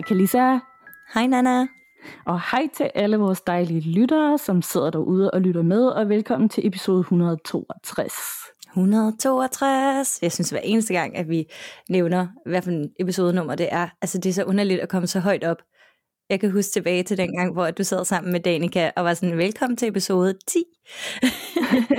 Hej 0.00 0.04
Kalisa, 0.04 0.58
Hej 1.14 1.26
Nana. 1.26 1.66
og 2.26 2.40
hej 2.40 2.68
til 2.76 2.90
alle 2.94 3.16
vores 3.16 3.40
dejlige 3.40 3.80
lyttere, 3.80 4.38
som 4.38 4.62
sidder 4.62 4.90
derude 4.90 5.30
og 5.30 5.40
lytter 5.40 5.62
med, 5.62 5.86
og 5.86 6.08
velkommen 6.08 6.48
til 6.48 6.66
episode 6.66 7.00
162. 7.00 8.14
162. 8.68 10.18
Jeg 10.22 10.32
synes 10.32 10.50
hver 10.50 10.60
eneste 10.60 10.94
gang, 10.94 11.16
at 11.16 11.28
vi 11.28 11.44
nævner, 11.88 12.26
hvad 12.46 12.62
for 12.62 12.70
en 12.70 12.90
episodenummer 13.00 13.54
det 13.54 13.68
er. 13.70 13.88
Altså 14.02 14.18
det 14.18 14.30
er 14.30 14.32
så 14.32 14.44
underligt 14.44 14.80
at 14.80 14.88
komme 14.88 15.06
så 15.06 15.20
højt 15.20 15.44
op. 15.44 15.62
Jeg 16.30 16.40
kan 16.40 16.50
huske 16.50 16.72
tilbage 16.72 17.02
til 17.02 17.18
den 17.18 17.36
gang, 17.36 17.52
hvor 17.52 17.70
du 17.70 17.84
sad 17.84 18.04
sammen 18.04 18.32
med 18.32 18.40
Danika 18.40 18.90
og 18.96 19.04
var 19.04 19.14
sådan, 19.14 19.38
velkommen 19.38 19.76
til 19.76 19.88
episode 19.88 20.34
10. 20.46 20.64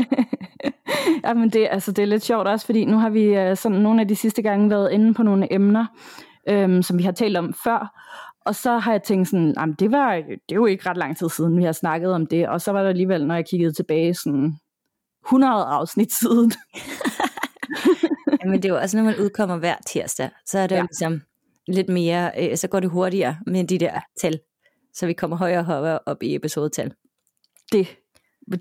Jamen 1.26 1.50
det, 1.50 1.68
altså, 1.72 1.92
det 1.92 2.02
er 2.02 2.08
lidt 2.08 2.24
sjovt 2.24 2.48
også, 2.48 2.66
fordi 2.66 2.86
nu 2.86 2.98
har 2.98 3.10
vi 3.10 3.24
øh, 3.24 3.58
sådan 3.58 3.78
nogle 3.78 4.02
af 4.02 4.08
de 4.08 4.16
sidste 4.16 4.42
gange 4.42 4.70
været 4.70 4.92
inde 4.92 5.14
på 5.14 5.24
nogle 5.24 5.54
emner, 5.54 5.86
øhm, 6.50 6.82
som 6.82 6.98
vi 6.98 7.04
har 7.04 7.12
talt 7.12 7.38
om 7.38 7.54
før. 7.64 8.02
Og 8.46 8.56
så 8.56 8.78
har 8.78 8.92
jeg 8.92 9.04
tænkt 9.04 9.28
sådan, 9.28 9.54
jamen 9.58 9.76
det, 9.80 9.92
var, 9.92 10.16
det 10.16 10.52
er 10.52 10.56
jo 10.56 10.66
ikke 10.66 10.90
ret 10.90 10.98
lang 10.98 11.18
tid 11.18 11.30
siden, 11.30 11.58
vi 11.58 11.64
har 11.64 11.72
snakket 11.72 12.14
om 12.14 12.26
det. 12.26 12.48
Og 12.48 12.62
så 12.62 12.72
var 12.72 12.82
der 12.82 12.90
alligevel, 12.90 13.28
når 13.28 13.36
jeg 13.36 13.46
kiggede 13.46 13.74
tilbage, 13.74 14.14
sådan 14.14 14.60
100 15.26 15.54
afsnit 15.54 16.14
siden. 16.14 16.52
Jamen 18.44 18.62
det 18.62 18.66
er 18.66 18.74
jo 18.74 18.80
også, 18.80 18.98
når 18.98 19.04
man 19.04 19.20
udkommer 19.20 19.58
hver 19.58 19.76
tirsdag, 19.88 20.30
så 20.46 20.60
er 20.60 20.68
det 20.68 20.76
ja. 20.76 20.82
Ligesom 20.82 21.22
lidt 21.68 21.90
mere, 21.90 22.32
øh, 22.40 22.58
så 22.58 22.68
går 22.68 22.80
det 22.80 22.90
hurtigere 22.90 23.38
med 23.48 23.68
de 23.68 23.78
der 23.78 24.00
tal. 24.22 24.40
Så 24.94 25.06
vi 25.06 25.14
kommer 25.14 25.38
højere 25.38 25.60
og 25.60 25.66
højere 25.66 26.00
op 26.06 26.24
i 26.24 26.36
episodetal. 26.36 26.94
Det, 27.72 27.88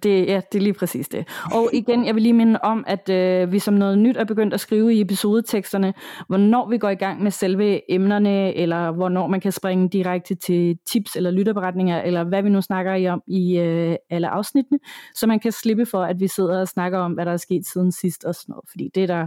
det, 0.02 0.26
ja, 0.26 0.40
det 0.52 0.58
er 0.58 0.62
lige 0.62 0.72
præcis 0.72 1.08
det. 1.08 1.28
Og 1.52 1.70
igen, 1.72 2.06
jeg 2.06 2.14
vil 2.14 2.22
lige 2.22 2.32
minde 2.32 2.58
om, 2.62 2.84
at 2.86 3.08
øh, 3.08 3.52
vi 3.52 3.58
som 3.58 3.74
noget 3.74 3.98
nyt 3.98 4.16
er 4.16 4.24
begyndt 4.24 4.54
at 4.54 4.60
skrive 4.60 4.94
i 4.94 5.00
episodeteksterne, 5.00 5.94
hvornår 6.28 6.68
vi 6.68 6.78
går 6.78 6.88
i 6.88 6.94
gang 6.94 7.22
med 7.22 7.30
selve 7.30 7.92
emnerne, 7.92 8.54
eller 8.54 8.90
hvornår 8.90 9.26
man 9.26 9.40
kan 9.40 9.52
springe 9.52 9.88
direkte 9.88 10.34
til 10.34 10.78
tips 10.92 11.16
eller 11.16 11.30
lytterberetninger, 11.30 12.02
eller 12.02 12.24
hvad 12.24 12.42
vi 12.42 12.48
nu 12.48 12.60
snakker 12.60 12.94
i 12.94 13.08
om 13.08 13.22
i 13.26 13.58
øh, 13.58 13.96
alle 14.10 14.28
afsnittene, 14.28 14.78
så 15.14 15.26
man 15.26 15.40
kan 15.40 15.52
slippe 15.52 15.86
for, 15.86 16.02
at 16.02 16.20
vi 16.20 16.28
sidder 16.28 16.60
og 16.60 16.68
snakker 16.68 16.98
om, 16.98 17.12
hvad 17.12 17.26
der 17.26 17.32
er 17.32 17.36
sket 17.36 17.66
siden 17.66 17.92
sidst 17.92 18.24
og 18.24 18.34
sådan 18.34 18.52
noget. 18.52 18.64
Fordi 18.70 18.90
det, 18.94 19.08
der, 19.08 19.26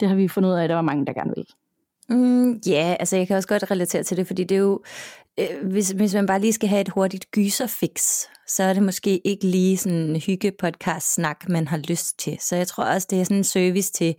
det 0.00 0.08
har 0.08 0.16
vi 0.16 0.28
fundet 0.28 0.50
ud 0.50 0.54
af, 0.54 0.62
at 0.64 0.68
der 0.68 0.74
var 0.74 0.82
mange, 0.82 1.06
der 1.06 1.12
gerne 1.12 1.32
vil. 1.36 1.46
Mm, 2.08 2.60
ja, 2.66 2.96
altså 3.00 3.16
jeg 3.16 3.26
kan 3.26 3.36
også 3.36 3.48
godt 3.48 3.70
relatere 3.70 4.02
til 4.02 4.16
det, 4.16 4.26
fordi 4.26 4.44
det 4.44 4.54
er 4.54 4.60
jo, 4.60 4.82
Øh, 5.40 5.70
hvis, 5.70 5.90
hvis 5.90 6.14
man 6.14 6.26
bare 6.26 6.40
lige 6.40 6.52
skal 6.52 6.68
have 6.68 6.80
et 6.80 6.88
hurtigt 6.88 7.30
gyserfix, 7.30 8.24
så 8.46 8.62
er 8.62 8.72
det 8.72 8.82
måske 8.82 9.20
ikke 9.26 9.46
lige 9.46 9.76
sådan 9.76 9.98
en 9.98 10.20
hygge 10.20 10.52
podcast 10.58 11.14
snak, 11.14 11.48
man 11.48 11.68
har 11.68 11.76
lyst 11.76 12.18
til. 12.18 12.38
Så 12.40 12.56
jeg 12.56 12.68
tror 12.68 12.84
også, 12.84 13.06
det 13.10 13.20
er 13.20 13.24
sådan 13.24 13.36
en 13.36 13.44
service 13.44 13.92
til, 13.92 14.14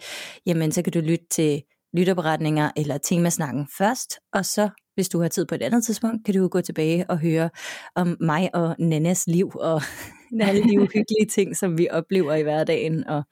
jamen 0.46 0.72
så 0.72 0.82
kan 0.82 0.94
du 0.94 1.00
lytte 1.00 1.26
til 1.32 1.64
lytterberetninger 1.94 2.72
eller 2.76 2.98
temasnakken 2.98 3.68
først, 3.78 4.20
og 4.34 4.46
så 4.46 4.70
hvis 4.96 5.10
du 5.10 5.22
har 5.22 5.28
tid 5.28 5.46
på 5.46 5.56
et 5.56 5.62
andet 5.62 5.86
tidspunkt, 5.86 6.26
kan 6.26 6.34
du 6.34 6.48
gå 6.48 6.62
tilbage 6.62 7.10
og 7.10 7.20
høre 7.20 7.50
om 7.96 8.18
mig 8.20 8.56
og 8.56 8.76
Nannas 8.80 9.28
liv 9.28 9.52
og 9.56 9.82
alle 10.42 10.64
de 10.64 10.80
uhyggelige 10.80 11.26
ting, 11.32 11.58
som 11.58 11.78
vi 11.78 11.88
oplever 11.92 12.34
i 12.34 12.44
hverdagen 12.44 13.08
og 13.08 13.24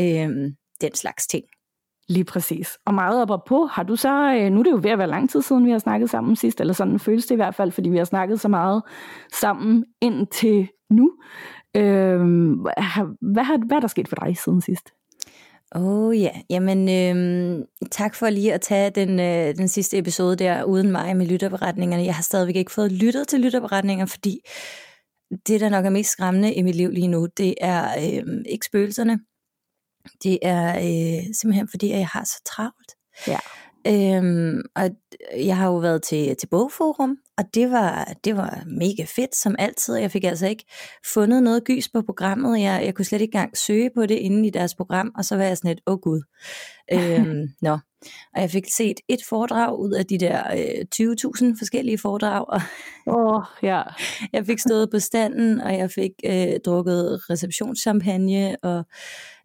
øhm, 0.00 0.56
den 0.80 0.94
slags 0.94 1.26
ting. 1.26 1.44
Lige 2.08 2.24
præcis. 2.24 2.78
Og 2.86 2.94
meget 2.94 3.22
op 3.22 3.30
og 3.30 3.42
på, 3.46 3.66
har 3.66 3.82
du 3.82 3.96
så, 3.96 4.34
øh, 4.34 4.52
nu 4.52 4.58
er 4.58 4.62
det 4.62 4.70
jo 4.70 4.80
ved 4.82 4.90
at 4.90 4.98
være 4.98 5.08
lang 5.08 5.30
tid 5.30 5.42
siden, 5.42 5.66
vi 5.66 5.70
har 5.70 5.78
snakket 5.78 6.10
sammen 6.10 6.36
sidst, 6.36 6.60
eller 6.60 6.74
sådan 6.74 6.98
føles 6.98 7.26
det 7.26 7.34
i 7.34 7.36
hvert 7.36 7.54
fald, 7.54 7.72
fordi 7.72 7.88
vi 7.88 7.98
har 7.98 8.04
snakket 8.04 8.40
så 8.40 8.48
meget 8.48 8.82
sammen 9.32 9.84
indtil 10.00 10.68
nu. 10.90 11.12
Øhm, 11.76 12.52
hvad, 12.52 12.72
hvad, 13.32 13.44
har, 13.44 13.66
hvad 13.66 13.76
er 13.76 13.80
der 13.80 13.88
sket 13.88 14.08
for 14.08 14.16
dig 14.16 14.36
siden 14.36 14.60
sidst? 14.60 14.90
Åh 15.74 15.82
oh, 15.82 16.20
ja, 16.20 16.30
jamen 16.50 16.88
øhm, 16.88 17.64
tak 17.90 18.14
for 18.14 18.30
lige 18.30 18.54
at 18.54 18.60
tage 18.60 18.90
den, 18.90 19.20
øh, 19.20 19.56
den 19.56 19.68
sidste 19.68 19.98
episode 19.98 20.36
der 20.36 20.64
uden 20.64 20.92
mig 20.92 21.16
med 21.16 21.26
lytterberetningerne. 21.26 22.04
Jeg 22.04 22.14
har 22.14 22.22
stadigvæk 22.22 22.56
ikke 22.56 22.72
fået 22.72 22.92
lyttet 22.92 23.28
til 23.28 23.40
lytterberetninger, 23.40 24.06
fordi 24.06 24.40
det, 25.46 25.60
der 25.60 25.68
nok 25.68 25.84
er 25.84 25.90
mest 25.90 26.10
skræmmende 26.10 26.54
i 26.54 26.62
mit 26.62 26.74
liv 26.74 26.90
lige 26.90 27.08
nu, 27.08 27.26
det 27.36 27.54
er 27.60 27.84
øh, 27.84 28.22
ikke 28.50 28.66
spøgelserne. 28.66 29.18
Det 30.22 30.38
er 30.42 30.76
øh, 30.76 31.24
simpelthen 31.40 31.68
fordi, 31.68 31.90
at 31.90 31.98
jeg 31.98 32.08
har 32.08 32.24
så 32.24 32.42
travlt. 32.46 32.94
Ja. 33.28 33.38
Øhm, 33.86 34.62
og 34.76 34.90
jeg 35.36 35.56
har 35.56 35.66
jo 35.66 35.76
været 35.76 36.02
til, 36.02 36.36
til 36.36 36.46
bogforum, 36.46 37.16
og 37.38 37.44
det 37.54 37.70
var, 37.70 38.14
det 38.24 38.36
var 38.36 38.62
mega 38.66 39.04
fedt 39.16 39.36
som 39.36 39.56
altid. 39.58 39.96
Jeg 39.96 40.10
fik 40.10 40.24
altså 40.24 40.46
ikke 40.46 40.64
fundet 41.14 41.42
noget 41.42 41.64
gys 41.64 41.88
på 41.88 42.02
programmet. 42.02 42.60
Jeg, 42.60 42.82
jeg 42.84 42.94
kunne 42.94 43.04
slet 43.04 43.20
ikke 43.20 43.34
engang 43.34 43.56
søge 43.56 43.90
på 43.94 44.06
det 44.06 44.14
inde 44.14 44.46
i 44.48 44.50
deres 44.50 44.74
program, 44.74 45.12
og 45.16 45.24
så 45.24 45.36
var 45.36 45.44
jeg 45.44 45.56
sådan 45.56 45.70
et, 45.70 45.80
åh 45.86 45.92
oh, 45.92 46.00
gud. 46.00 46.22
øhm, 46.92 47.48
nå. 47.68 47.78
Og 48.34 48.40
jeg 48.40 48.50
fik 48.50 48.64
set 48.72 49.00
et 49.08 49.20
foredrag 49.28 49.78
ud 49.78 49.92
af 49.92 50.06
de 50.06 50.18
der 50.18 50.42
øh, 50.52 50.84
20.000 50.94 51.58
forskellige 51.58 51.98
foredrag, 51.98 52.48
og 52.48 52.60
Åh, 53.06 53.34
oh, 53.34 53.42
ja. 53.62 53.82
jeg 54.32 54.46
fik 54.46 54.58
stået 54.58 54.90
på 54.90 54.98
standen, 54.98 55.60
og 55.60 55.78
jeg 55.78 55.90
fik 55.90 56.10
øh, 56.26 56.52
drukket 56.64 57.30
receptionschampagne, 57.30 58.56
og 58.62 58.84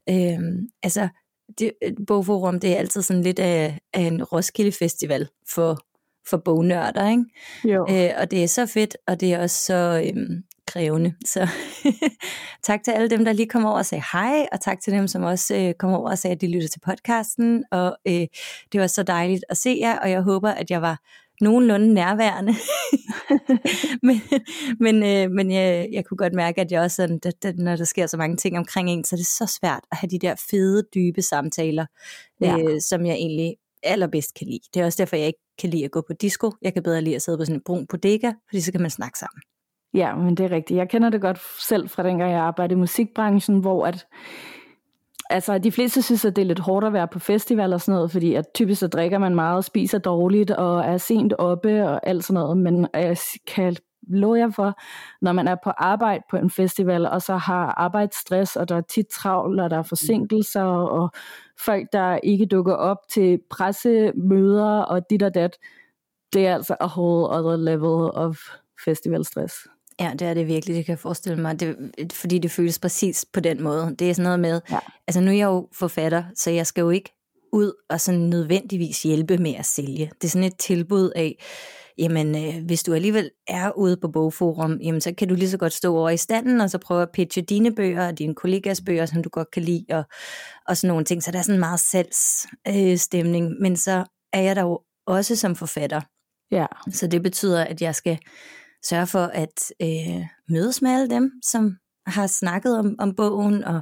øh, 0.09 0.39
altså, 0.83 1.07
det, 1.59 1.71
bogforum, 2.07 2.59
det 2.59 2.73
er 2.73 2.77
altid 2.77 3.01
sådan 3.01 3.23
lidt 3.23 3.39
af, 3.39 3.79
af 3.93 4.01
en 4.01 4.23
Roskilde 4.23 4.71
Festival 4.71 5.27
for, 5.53 5.77
for 6.29 6.37
bognørder, 6.37 7.09
ikke? 7.09 7.25
Jo. 7.63 7.87
Øh, 7.89 8.09
og 8.17 8.31
det 8.31 8.43
er 8.43 8.47
så 8.47 8.65
fedt, 8.65 8.97
og 9.07 9.19
det 9.19 9.33
er 9.33 9.41
også 9.41 9.65
så 9.65 10.03
øhm, 10.05 10.43
krævende. 10.67 11.13
Så 11.25 11.47
tak 12.63 12.83
til 12.83 12.91
alle 12.91 13.09
dem, 13.09 13.25
der 13.25 13.33
lige 13.33 13.49
kom 13.49 13.65
over 13.65 13.77
og 13.77 13.85
sagde 13.85 14.03
hej, 14.13 14.47
og 14.51 14.61
tak 14.61 14.81
til 14.81 14.93
dem, 14.93 15.07
som 15.07 15.23
også 15.23 15.55
øh, 15.55 15.73
kom 15.73 15.93
over 15.93 16.09
og 16.09 16.17
sagde, 16.17 16.35
at 16.35 16.41
de 16.41 16.51
lytter 16.51 16.67
til 16.67 16.79
podcasten. 16.79 17.63
Og 17.71 17.97
øh, 18.07 18.27
det 18.71 18.81
var 18.81 18.87
så 18.87 19.03
dejligt 19.03 19.45
at 19.49 19.57
se 19.57 19.77
jer, 19.81 19.99
og 19.99 20.11
jeg 20.11 20.21
håber, 20.21 20.49
at 20.49 20.71
jeg 20.71 20.81
var 20.81 20.99
nogenlunde 21.41 21.93
nærværende. 21.93 22.53
men 24.07 24.21
men, 24.79 24.95
øh, 25.03 25.31
men 25.31 25.51
jeg, 25.51 25.89
jeg 25.91 26.05
kunne 26.05 26.17
godt 26.17 26.33
mærke, 26.33 26.61
at 26.61 26.71
jeg 26.71 26.81
også 26.81 26.95
sådan, 26.95 27.19
at, 27.25 27.45
at 27.45 27.57
når 27.57 27.75
der 27.75 27.83
sker 27.85 28.07
så 28.07 28.17
mange 28.17 28.37
ting 28.37 28.57
omkring 28.57 28.89
en, 28.89 29.03
så 29.03 29.15
er 29.15 29.17
det 29.17 29.27
så 29.27 29.57
svært 29.61 29.83
at 29.91 29.97
have 29.97 30.09
de 30.09 30.19
der 30.19 30.35
fede, 30.49 30.83
dybe 30.95 31.21
samtaler, 31.21 31.85
Ja. 32.41 32.57
øh, 32.57 32.81
som 32.81 33.05
jeg 33.05 33.13
egentlig 33.15 33.55
allerbedst 33.83 34.33
kan 34.33 34.47
lide. 34.47 34.59
Det 34.73 34.81
er 34.81 34.85
også 34.85 34.97
derfor, 35.03 35.15
jeg 35.15 35.27
ikke 35.27 35.39
kan 35.59 35.69
lide 35.69 35.85
at 35.85 35.91
gå 35.91 36.01
på 36.07 36.13
disco. 36.13 36.51
Jeg 36.61 36.73
kan 36.73 36.83
bedre 36.83 37.01
lide 37.01 37.15
at 37.15 37.21
sidde 37.21 37.37
på 37.37 37.45
sådan 37.45 37.55
en 37.55 37.61
brun 37.65 37.87
bodega, 37.87 38.31
fordi 38.49 38.61
så 38.61 38.71
kan 38.71 38.81
man 38.81 38.89
snakke 38.89 39.19
sammen. 39.19 39.41
Ja, 39.93 40.15
men 40.15 40.35
det 40.37 40.45
er 40.45 40.51
rigtigt. 40.51 40.77
Jeg 40.77 40.89
kender 40.89 41.09
det 41.09 41.21
godt 41.21 41.39
selv 41.67 41.89
fra 41.89 42.03
dengang, 42.03 42.31
jeg 42.31 42.39
arbejdede 42.41 42.77
i 42.77 42.79
musikbranchen, 42.79 43.59
hvor 43.59 43.85
at, 43.85 44.07
altså, 45.29 45.57
de 45.57 45.71
fleste 45.71 46.01
synes, 46.01 46.25
at 46.25 46.35
det 46.35 46.41
er 46.41 46.45
lidt 46.45 46.59
hårdt 46.59 46.85
at 46.85 46.93
være 46.93 47.07
på 47.07 47.19
festival 47.19 47.73
og 47.73 47.81
sådan 47.81 47.95
noget, 47.95 48.11
fordi 48.11 48.33
at 48.33 48.45
typisk 48.53 48.79
så 48.79 48.87
drikker 48.87 49.17
man 49.17 49.35
meget, 49.35 49.65
spiser 49.65 49.97
dårligt 49.97 50.51
og 50.51 50.79
er 50.79 50.97
sent 50.97 51.33
oppe 51.37 51.83
og 51.83 52.07
alt 52.07 52.23
sådan 52.23 52.41
noget. 52.41 52.57
Men 52.57 52.87
jeg 52.93 53.17
kan 53.47 53.75
love 54.07 54.39
jer 54.39 54.51
for, 54.51 54.79
når 55.21 55.31
man 55.31 55.47
er 55.47 55.55
på 55.63 55.69
arbejde 55.69 56.23
på 56.29 56.37
en 56.37 56.49
festival, 56.49 57.05
og 57.05 57.21
så 57.21 57.37
har 57.37 57.65
arbejdsstress, 57.77 58.55
og 58.55 58.69
der 58.69 58.75
er 58.75 58.81
tit 58.81 59.07
travl, 59.07 59.59
og 59.59 59.69
der 59.69 59.77
er 59.77 59.83
forsinkelser, 59.83 60.63
og 60.63 61.11
folk, 61.59 61.87
der 61.93 62.19
ikke 62.23 62.45
dukker 62.45 62.73
op 62.73 62.97
til 63.09 63.39
pressemøder 63.49 64.81
og 64.81 65.09
dit 65.09 65.23
og 65.23 65.33
dat, 65.33 65.57
det 66.33 66.47
er 66.47 66.53
altså 66.55 66.75
a 66.79 66.85
whole 66.85 67.29
other 67.29 67.55
level 67.55 68.11
of 68.13 68.37
festivalstress. 68.85 69.55
Ja, 69.99 70.11
det 70.19 70.21
er 70.27 70.33
det 70.33 70.47
virkelig, 70.47 70.75
det 70.75 70.85
kan 70.85 70.91
jeg 70.91 70.99
forestille 70.99 71.41
mig, 71.41 71.59
det, 71.59 71.75
fordi 72.13 72.39
det 72.39 72.51
føles 72.51 72.79
præcis 72.79 73.25
på 73.33 73.39
den 73.39 73.63
måde. 73.63 73.95
Det 73.99 74.09
er 74.09 74.13
sådan 74.13 74.23
noget 74.23 74.39
med, 74.39 74.61
Ja. 74.71 74.79
altså 75.07 75.21
nu 75.21 75.31
er 75.31 75.35
jeg 75.35 75.45
jo 75.45 75.67
forfatter, 75.73 76.23
så 76.35 76.51
jeg 76.51 76.67
skal 76.67 76.81
jo 76.81 76.89
ikke 76.89 77.13
ud 77.53 77.73
og 77.89 78.01
sådan 78.01 78.19
nødvendigvis 78.21 79.01
hjælpe 79.03 79.37
med 79.37 79.55
at 79.55 79.65
sælge. 79.65 80.11
Det 80.21 80.27
er 80.27 80.29
sådan 80.31 80.47
et 80.47 80.57
tilbud 80.57 81.11
af, 81.15 81.43
jamen 81.97 82.35
øh, 82.35 82.65
hvis 82.65 82.83
du 82.83 82.93
alligevel 82.93 83.31
er 83.47 83.71
ude 83.77 83.97
på 83.97 84.07
bogforum, 84.07 84.77
jamen 84.83 85.01
så 85.01 85.13
kan 85.17 85.27
du 85.27 85.35
lige 85.35 85.49
så 85.49 85.57
godt 85.57 85.73
stå 85.73 85.97
over 85.97 86.09
i 86.09 86.17
standen, 86.17 86.61
og 86.61 86.69
så 86.69 86.77
prøve 86.77 87.01
at 87.01 87.09
pitche 87.13 87.41
dine 87.41 87.75
bøger, 87.75 88.07
og 88.07 88.19
dine 88.19 88.35
kollegas 88.35 88.81
bøger, 88.81 89.05
som 89.05 89.23
du 89.23 89.29
godt 89.29 89.51
kan 89.51 89.63
lide, 89.63 89.85
og, 89.89 90.03
og 90.67 90.77
sådan 90.77 90.87
nogle 90.87 91.05
ting. 91.05 91.23
Så 91.23 91.31
der 91.31 91.37
er 91.37 91.43
sådan 91.43 91.55
en 91.55 91.59
meget 91.59 91.79
salgsstemning, 91.79 92.91
øh, 92.91 92.97
stemning. 92.97 93.51
men 93.61 93.77
så 93.77 94.03
er 94.33 94.41
jeg 94.41 94.55
der 94.55 94.61
jo 94.63 94.79
også 95.07 95.35
som 95.35 95.55
forfatter. 95.55 96.01
Ja, 96.51 96.65
Så 96.93 97.07
det 97.07 97.23
betyder, 97.23 97.63
at 97.65 97.81
jeg 97.81 97.95
skal 97.95 98.17
sørge 98.83 99.07
for 99.07 99.23
at 99.23 99.73
øh, 99.81 100.25
mødes 100.49 100.81
med 100.81 100.91
alle 100.91 101.09
dem, 101.09 101.31
som 101.43 101.77
har 102.05 102.27
snakket 102.27 102.79
om, 102.79 102.95
om 102.99 103.15
bogen, 103.15 103.63
og 103.63 103.81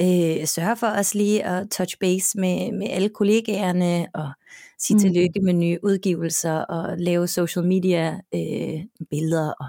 øh, 0.00 0.46
sørge 0.46 0.76
for 0.76 0.86
os 0.86 1.14
lige 1.14 1.44
at 1.44 1.70
touch 1.70 1.98
base 2.00 2.38
med, 2.38 2.72
med 2.72 2.86
alle 2.90 3.08
kollegaerne 3.08 4.06
og 4.14 4.32
sige 4.78 4.94
mm. 4.94 5.00
tillykke 5.00 5.40
med 5.40 5.52
nye 5.52 5.78
udgivelser 5.82 6.52
og 6.52 6.98
lave 6.98 7.28
social 7.28 7.66
media 7.66 8.20
øh, 8.34 8.84
billeder 9.10 9.52
og 9.60 9.66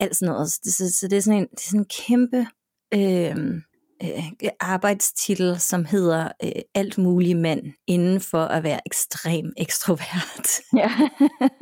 alt 0.00 0.16
sådan 0.16 0.32
noget. 0.32 0.50
Så, 0.50 0.60
så, 0.64 0.98
så 1.00 1.08
det, 1.08 1.16
er 1.16 1.22
sådan 1.22 1.38
en, 1.38 1.48
det 1.50 1.58
er 1.58 1.68
sådan 1.68 1.80
en 1.80 1.86
kæmpe 2.06 2.46
øh, 2.94 3.62
øh, 4.02 4.50
arbejdstitel, 4.60 5.60
som 5.60 5.84
hedder 5.84 6.28
øh, 6.44 6.50
alt 6.74 6.98
mulig 6.98 7.36
mand 7.36 7.62
inden 7.86 8.20
for 8.20 8.44
at 8.44 8.62
være 8.62 8.80
ekstrem 8.86 9.52
ekstrovert. 9.56 10.48
Ja. 10.76 10.90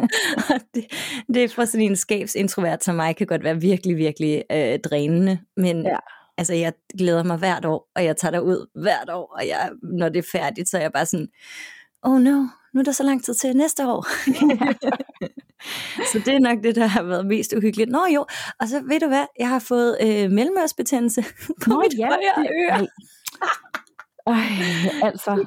det, 0.75 0.87
det 1.35 1.45
er 1.45 1.49
for 1.49 1.65
sådan 1.65 1.87
en 1.87 1.97
skabsintrovert 1.97 2.85
som 2.85 2.95
mig, 2.95 3.17
kan 3.17 3.27
godt 3.27 3.45
være 3.45 3.61
virkelig, 3.61 3.97
virkelig 3.97 4.45
øh, 4.53 4.79
drænende, 4.81 5.39
men 5.57 5.83
ja. 5.83 5.97
altså 6.39 6.55
jeg 6.55 6.73
glæder 6.99 7.23
mig 7.23 7.37
hvert 7.37 7.65
år, 7.65 7.91
og 7.97 8.05
jeg 8.05 8.17
tager 8.17 8.33
derud 8.33 8.67
hvert 8.83 9.11
år, 9.11 9.37
og 9.39 9.49
jeg, 9.49 9.71
når 9.83 10.09
det 10.09 10.19
er 10.19 10.29
færdigt, 10.33 10.69
så 10.69 10.77
er 10.77 10.83
jeg 10.83 10.93
bare 10.93 11.07
sådan, 11.07 11.29
oh 12.03 12.21
no, 12.21 12.47
nu 12.75 12.81
er 12.81 12.85
der 12.85 12.93
så 12.93 13.03
lang 13.03 13.25
tid 13.25 13.35
til 13.35 13.57
næste 13.57 13.87
år. 13.89 14.07
så 16.13 16.19
det 16.25 16.35
er 16.35 16.39
nok 16.39 16.59
det, 16.63 16.77
der 16.77 16.87
har 16.87 17.03
været 17.03 17.27
mest 17.27 17.55
uhyggeligt. 17.57 17.91
Nå 17.91 18.07
jo, 18.15 18.27
og 18.61 18.69
så 18.69 18.83
ved 18.89 19.01
du 19.01 19.07
hvad, 19.07 19.27
jeg 19.39 19.49
har 19.49 19.59
fået 19.59 19.97
øh, 20.03 20.31
mellemørsbetændelse 20.31 21.23
på 21.65 21.71
Nå, 21.71 21.81
mit 21.81 21.99
ja, 21.99 22.07
højre 22.07 22.49
øre. 22.63 22.87
Ej, 24.27 25.09
altså. 25.09 25.47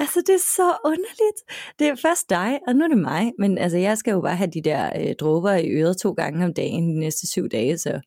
Altså, 0.00 0.20
det 0.26 0.34
er 0.34 0.44
så 0.56 0.76
underligt. 0.84 1.38
Det 1.78 1.88
er 1.88 1.94
først 2.02 2.30
dig, 2.30 2.58
og 2.66 2.76
nu 2.76 2.84
er 2.84 2.88
det 2.88 2.98
mig. 2.98 3.32
Men 3.38 3.58
altså, 3.58 3.78
jeg 3.78 3.98
skal 3.98 4.12
jo 4.12 4.20
bare 4.20 4.36
have 4.36 4.50
de 4.50 4.62
der 4.62 4.90
øh, 5.00 5.14
dråber 5.20 5.52
i 5.52 5.68
øret 5.68 5.96
to 5.96 6.12
gange 6.12 6.44
om 6.44 6.54
dagen 6.54 6.88
de 6.88 6.98
næste 7.00 7.26
syv 7.26 7.48
dage, 7.48 7.78
så 7.78 8.00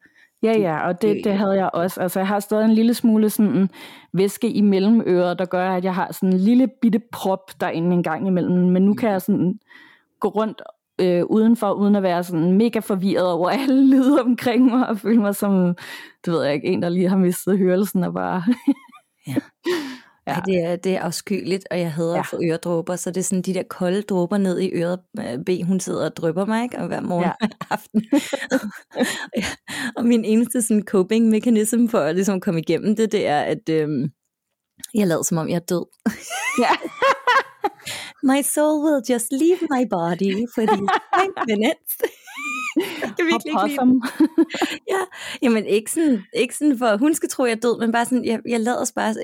Ja, 0.43 0.59
ja, 0.59 0.87
og 0.87 1.01
det, 1.01 1.23
det 1.23 1.37
havde 1.37 1.53
jeg 1.53 1.69
også. 1.73 2.01
Altså, 2.01 2.19
jeg 2.19 2.27
har 2.27 2.39
stadig 2.39 2.65
en 2.65 2.73
lille 2.73 2.93
smule 2.93 3.29
sådan 3.29 3.69
væske 4.13 4.49
i 4.49 4.61
mellemøret, 4.61 5.39
der 5.39 5.45
gør, 5.45 5.69
at 5.69 5.83
jeg 5.83 5.95
har 5.95 6.11
sådan 6.11 6.33
en 6.33 6.39
lille 6.39 6.67
bitte 6.81 7.01
prop 7.11 7.51
derinde 7.61 7.93
en 7.93 8.03
gang 8.03 8.27
imellem. 8.27 8.69
Men 8.69 8.85
nu 8.85 8.93
kan 8.93 9.09
jeg 9.09 9.21
sådan 9.21 9.59
gå 10.19 10.27
rundt 10.27 10.61
øh, 11.01 11.25
udenfor, 11.25 11.71
uden 11.71 11.95
at 11.95 12.03
være 12.03 12.23
sådan 12.23 12.51
mega 12.51 12.79
forvirret 12.79 13.31
over 13.31 13.49
alle 13.59 13.87
lyde 13.87 14.21
omkring 14.21 14.65
mig, 14.65 14.87
og 14.87 14.97
føle 14.97 15.21
mig 15.21 15.35
som, 15.35 15.75
det 16.25 16.33
ved 16.33 16.43
jeg 16.43 16.53
ikke, 16.53 16.67
en, 16.67 16.81
der 16.81 16.89
lige 16.89 17.09
har 17.09 17.17
mistet 17.17 17.57
hørelsen 17.57 18.03
og 18.03 18.13
bare... 18.13 18.43
ja. 19.27 19.35
Ja. 20.27 20.31
Ej, 20.31 20.41
det, 20.45 20.63
er, 20.63 20.75
det 20.75 20.95
er 20.95 21.01
afskyeligt, 21.01 21.67
og 21.71 21.79
jeg 21.79 21.93
hader 21.93 22.13
ja. 22.13 22.19
at 22.19 22.25
få 22.25 22.39
øredråber, 22.43 22.95
så 22.95 23.11
det 23.11 23.17
er 23.17 23.23
sådan 23.23 23.41
de 23.41 23.53
der 23.53 23.63
kolde 23.63 24.01
dråber 24.01 24.37
ned 24.37 24.59
i 24.59 24.71
øret. 24.73 24.99
Øh, 25.19 25.39
B, 25.45 25.49
hun 25.67 25.79
sidder 25.79 26.05
og 26.05 26.15
drypper 26.15 26.45
mig, 26.45 26.63
ikke? 26.63 26.77
Og 26.77 26.87
hver 26.87 27.01
morgen 27.01 27.23
ja. 27.23 27.31
og 27.41 27.49
aften. 27.69 28.03
ja. 29.37 29.45
Og 29.95 30.05
min 30.05 30.25
eneste 30.25 30.61
sådan 30.61 30.83
coping 30.83 31.29
mechanism 31.29 31.87
for 31.87 31.97
at 31.97 32.15
ligesom 32.15 32.39
komme 32.39 32.59
igennem 32.59 32.95
det, 32.95 33.11
det 33.11 33.27
er, 33.27 33.41
at 33.41 33.69
øhm, 33.69 34.11
jeg 34.93 35.07
lader 35.07 35.23
som 35.23 35.37
om 35.37 35.49
jeg 35.49 35.55
er 35.55 35.59
død. 35.59 35.85
ja. 36.63 36.75
my 38.31 38.41
soul 38.41 38.75
will 38.83 39.01
just 39.11 39.31
leave 39.31 39.61
my 39.75 39.83
body 39.89 40.45
for 40.53 40.63
these 40.65 40.89
five 41.15 41.35
minutes. 41.51 41.91
jeg 42.75 43.13
kan 43.17 43.25
virkelig 43.25 43.51
ikke 43.51 43.67
lide 43.67 44.01
ja, 44.93 45.01
jamen 45.41 45.65
ikke 45.65 45.91
sådan, 45.91 46.23
ikke 46.33 46.55
sådan 46.55 46.77
for, 46.77 46.97
hun 46.97 47.13
skal 47.13 47.29
tro, 47.29 47.45
jeg 47.45 47.51
er 47.51 47.55
død, 47.59 47.79
men 47.79 47.91
bare 47.91 48.05
sådan, 48.05 48.25
jeg, 48.25 48.39
jeg 48.47 48.59
lader 48.59 48.91
bare 48.95 49.15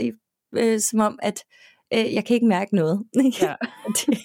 øh, 0.56 0.80
som 0.80 1.00
om, 1.00 1.20
at 1.22 1.44
øh, 1.94 2.14
jeg 2.14 2.26
kan 2.26 2.34
ikke 2.34 2.48
mærke 2.48 2.76
noget. 2.76 3.04
Ja. 3.42 3.54
det, 3.88 4.18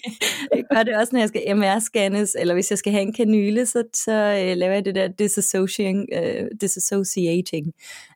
det 0.53 0.65
gør 0.73 0.83
det 0.83 0.97
også, 0.97 1.11
når 1.13 1.21
jeg 1.21 1.29
skal 1.29 1.43
MR-scannes, 1.57 2.41
eller 2.41 2.55
hvis 2.55 2.71
jeg 2.71 2.79
skal 2.79 2.93
have 2.93 3.03
en 3.03 3.13
kanyle, 3.13 3.67
så, 3.67 3.85
så 3.95 4.13
øh, 4.13 4.57
laver 4.57 4.75
jeg 4.75 4.85
det 4.85 4.95
der 4.95 5.09
disassociating, 5.09 6.07
øh, 6.13 6.47
disassociating 6.61 7.67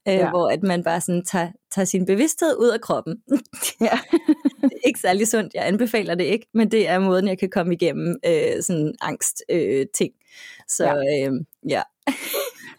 øh, 0.08 0.14
ja. 0.14 0.30
hvor 0.30 0.48
at 0.48 0.62
man 0.62 0.82
bare 0.82 1.00
sådan 1.00 1.24
tager, 1.24 1.48
tager 1.70 1.86
sin 1.86 2.06
bevidsthed 2.06 2.56
ud 2.60 2.68
af 2.68 2.80
kroppen. 2.80 3.16
ja. 3.80 3.98
det 4.62 4.72
er 4.72 4.86
ikke 4.86 5.00
særlig 5.00 5.28
sundt, 5.28 5.54
jeg 5.54 5.66
anbefaler 5.66 6.14
det 6.14 6.24
ikke, 6.24 6.46
men 6.54 6.70
det 6.70 6.88
er 6.88 6.98
måden, 6.98 7.28
jeg 7.28 7.38
kan 7.38 7.50
komme 7.50 7.74
igennem 7.74 8.16
øh, 8.26 8.62
sådan 8.62 8.94
angst 9.00 9.42
øh, 9.48 9.86
ting. 9.94 10.12
Så 10.68 10.84
ja. 10.84 11.28
Øh, 11.28 11.32
ja. 11.68 11.82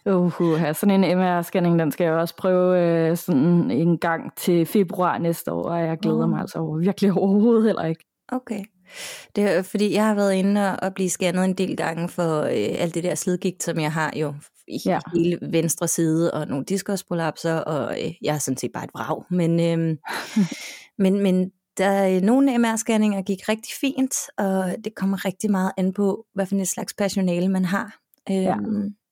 Uh, 0.08 0.40
uh, 0.40 0.74
sådan 0.74 1.04
en 1.04 1.18
MR-scanning, 1.18 1.78
den 1.78 1.92
skal 1.92 2.04
jeg 2.04 2.12
også 2.12 2.36
prøve 2.36 2.80
øh, 2.80 3.16
sådan 3.16 3.70
en 3.70 3.98
gang 3.98 4.36
til 4.36 4.66
februar 4.66 5.18
næste 5.18 5.52
år, 5.52 5.62
og 5.62 5.80
jeg 5.80 5.98
glæder 5.98 6.24
uh. 6.24 6.30
mig 6.30 6.40
altså 6.40 6.58
over, 6.58 6.78
virkelig 6.78 7.12
overhovedet 7.12 7.64
heller 7.64 7.84
ikke. 7.84 8.04
Okay. 8.28 8.64
Det 9.36 9.44
er 9.44 9.62
fordi, 9.62 9.94
jeg 9.94 10.06
har 10.06 10.14
været 10.14 10.34
inde 10.34 10.70
og, 10.70 10.76
og 10.82 10.94
blive 10.94 11.10
scannet 11.10 11.44
en 11.44 11.54
del 11.54 11.76
gange 11.76 12.08
for 12.08 12.42
øh, 12.42 12.74
alt 12.78 12.94
det 12.94 13.04
der 13.04 13.14
slidgigt, 13.14 13.62
som 13.62 13.80
jeg 13.80 13.92
har 13.92 14.12
jo 14.16 14.34
i 14.68 14.78
ja. 14.86 14.98
hele 15.14 15.38
venstre 15.42 15.88
side, 15.88 16.34
og 16.34 16.48
nogle 16.48 16.64
diskusprolapser, 16.64 17.54
og 17.54 18.04
øh, 18.04 18.14
jeg 18.22 18.34
er 18.34 18.38
sådan 18.38 18.56
set 18.56 18.70
bare 18.74 18.84
et 18.84 18.90
vrag. 18.94 19.24
Men, 19.30 19.60
øh, 19.60 19.96
men, 21.02 21.22
men 21.22 21.50
der 21.78 22.20
nogle 22.20 22.56
MR-scanninger 22.56 23.22
gik 23.22 23.48
rigtig 23.48 23.72
fint, 23.80 24.14
og 24.38 24.74
det 24.84 24.94
kommer 24.94 25.24
rigtig 25.24 25.50
meget 25.50 25.72
an 25.76 25.92
på, 25.92 26.24
hvad 26.34 26.46
for 26.46 26.56
et 26.56 26.68
slags 26.68 26.94
personale 26.94 27.48
man 27.48 27.64
har. 27.64 27.98
Øh, 28.30 28.36
ja. 28.36 28.56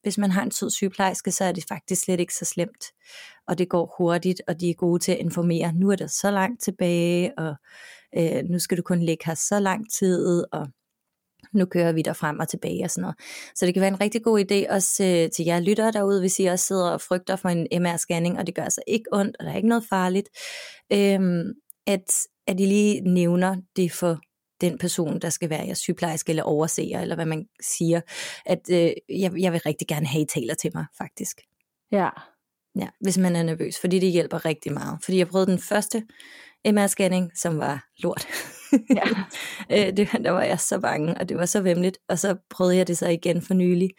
Hvis 0.06 0.18
man 0.18 0.30
har 0.30 0.42
en 0.42 0.50
sød 0.50 0.70
sygeplejerske, 0.70 1.32
så 1.32 1.44
er 1.44 1.52
det 1.52 1.64
faktisk 1.68 2.02
slet 2.02 2.20
ikke 2.20 2.34
så 2.34 2.44
slemt. 2.44 2.84
Og 3.48 3.58
det 3.58 3.68
går 3.68 3.94
hurtigt, 3.98 4.42
og 4.48 4.60
de 4.60 4.70
er 4.70 4.74
gode 4.74 5.02
til 5.02 5.12
at 5.12 5.18
informere. 5.18 5.72
Nu 5.72 5.90
er 5.90 5.96
der 5.96 6.06
så 6.06 6.30
langt 6.30 6.62
tilbage, 6.62 7.38
og 7.38 7.54
øh, 8.18 8.44
nu 8.44 8.58
skal 8.58 8.78
du 8.78 8.82
kun 8.82 9.00
ligge 9.00 9.26
her 9.26 9.34
så 9.34 9.60
lang 9.60 9.92
tid, 9.92 10.44
og 10.52 10.68
nu 11.52 11.64
kører 11.64 11.92
vi 11.92 12.02
der 12.02 12.12
frem 12.12 12.38
og 12.38 12.48
tilbage 12.48 12.84
og 12.84 12.90
sådan 12.90 13.02
noget. 13.02 13.16
Så 13.54 13.66
det 13.66 13.74
kan 13.74 13.80
være 13.80 13.88
en 13.88 14.00
rigtig 14.00 14.22
god 14.22 14.40
idé 14.40 14.74
også 14.74 15.04
øh, 15.04 15.30
til 15.30 15.44
jer 15.44 15.60
lyttere 15.60 15.92
derude, 15.92 16.20
hvis 16.20 16.38
I 16.38 16.44
også 16.44 16.66
sidder 16.66 16.90
og 16.90 17.00
frygter 17.00 17.36
for 17.36 17.48
en 17.48 17.86
MR-scanning, 17.86 18.38
og 18.38 18.46
det 18.46 18.54
gør 18.54 18.62
altså 18.62 18.82
ikke 18.86 19.04
ondt, 19.12 19.36
og 19.38 19.44
der 19.44 19.52
er 19.52 19.56
ikke 19.56 19.68
noget 19.68 19.84
farligt, 19.88 20.28
øh, 20.92 21.44
at, 21.86 22.12
at 22.46 22.60
I 22.60 22.66
lige 22.66 23.00
nævner 23.00 23.56
det 23.76 23.92
for 23.92 24.20
den 24.60 24.78
person, 24.78 25.20
der 25.20 25.30
skal 25.30 25.50
være 25.50 25.64
jeres 25.64 25.78
sygeplejerske 25.78 26.30
eller 26.30 26.42
overseer, 26.42 27.00
eller 27.00 27.14
hvad 27.14 27.26
man 27.26 27.46
siger, 27.60 28.00
at 28.46 28.60
øh, 28.70 28.92
jeg, 29.08 29.32
jeg 29.40 29.52
vil 29.52 29.60
rigtig 29.60 29.88
gerne 29.88 30.06
have, 30.06 30.22
I 30.22 30.26
taler 30.26 30.54
til 30.54 30.70
mig, 30.74 30.86
faktisk. 30.98 31.40
Ja. 31.92 32.08
Ja, 32.78 32.88
hvis 33.00 33.18
man 33.18 33.36
er 33.36 33.42
nervøs, 33.42 33.80
fordi 33.80 33.98
det 33.98 34.12
hjælper 34.12 34.44
rigtig 34.44 34.72
meget. 34.72 34.98
Fordi 35.04 35.18
jeg 35.18 35.28
prøvede 35.28 35.50
den 35.50 35.58
første 35.58 36.02
MR-scanning, 36.68 37.40
som 37.40 37.58
var 37.58 37.86
lort. 37.98 38.26
Ja. 38.72 39.02
øh, 39.88 39.96
det, 39.96 40.08
der 40.24 40.30
var 40.30 40.42
jeg 40.42 40.60
så 40.60 40.80
bange, 40.80 41.14
og 41.14 41.28
det 41.28 41.36
var 41.36 41.46
så 41.46 41.60
vemmeligt. 41.60 41.98
Og 42.08 42.18
så 42.18 42.36
prøvede 42.50 42.76
jeg 42.76 42.88
det 42.88 42.98
så 42.98 43.08
igen 43.08 43.42
for 43.42 43.54
nylig, 43.54 43.90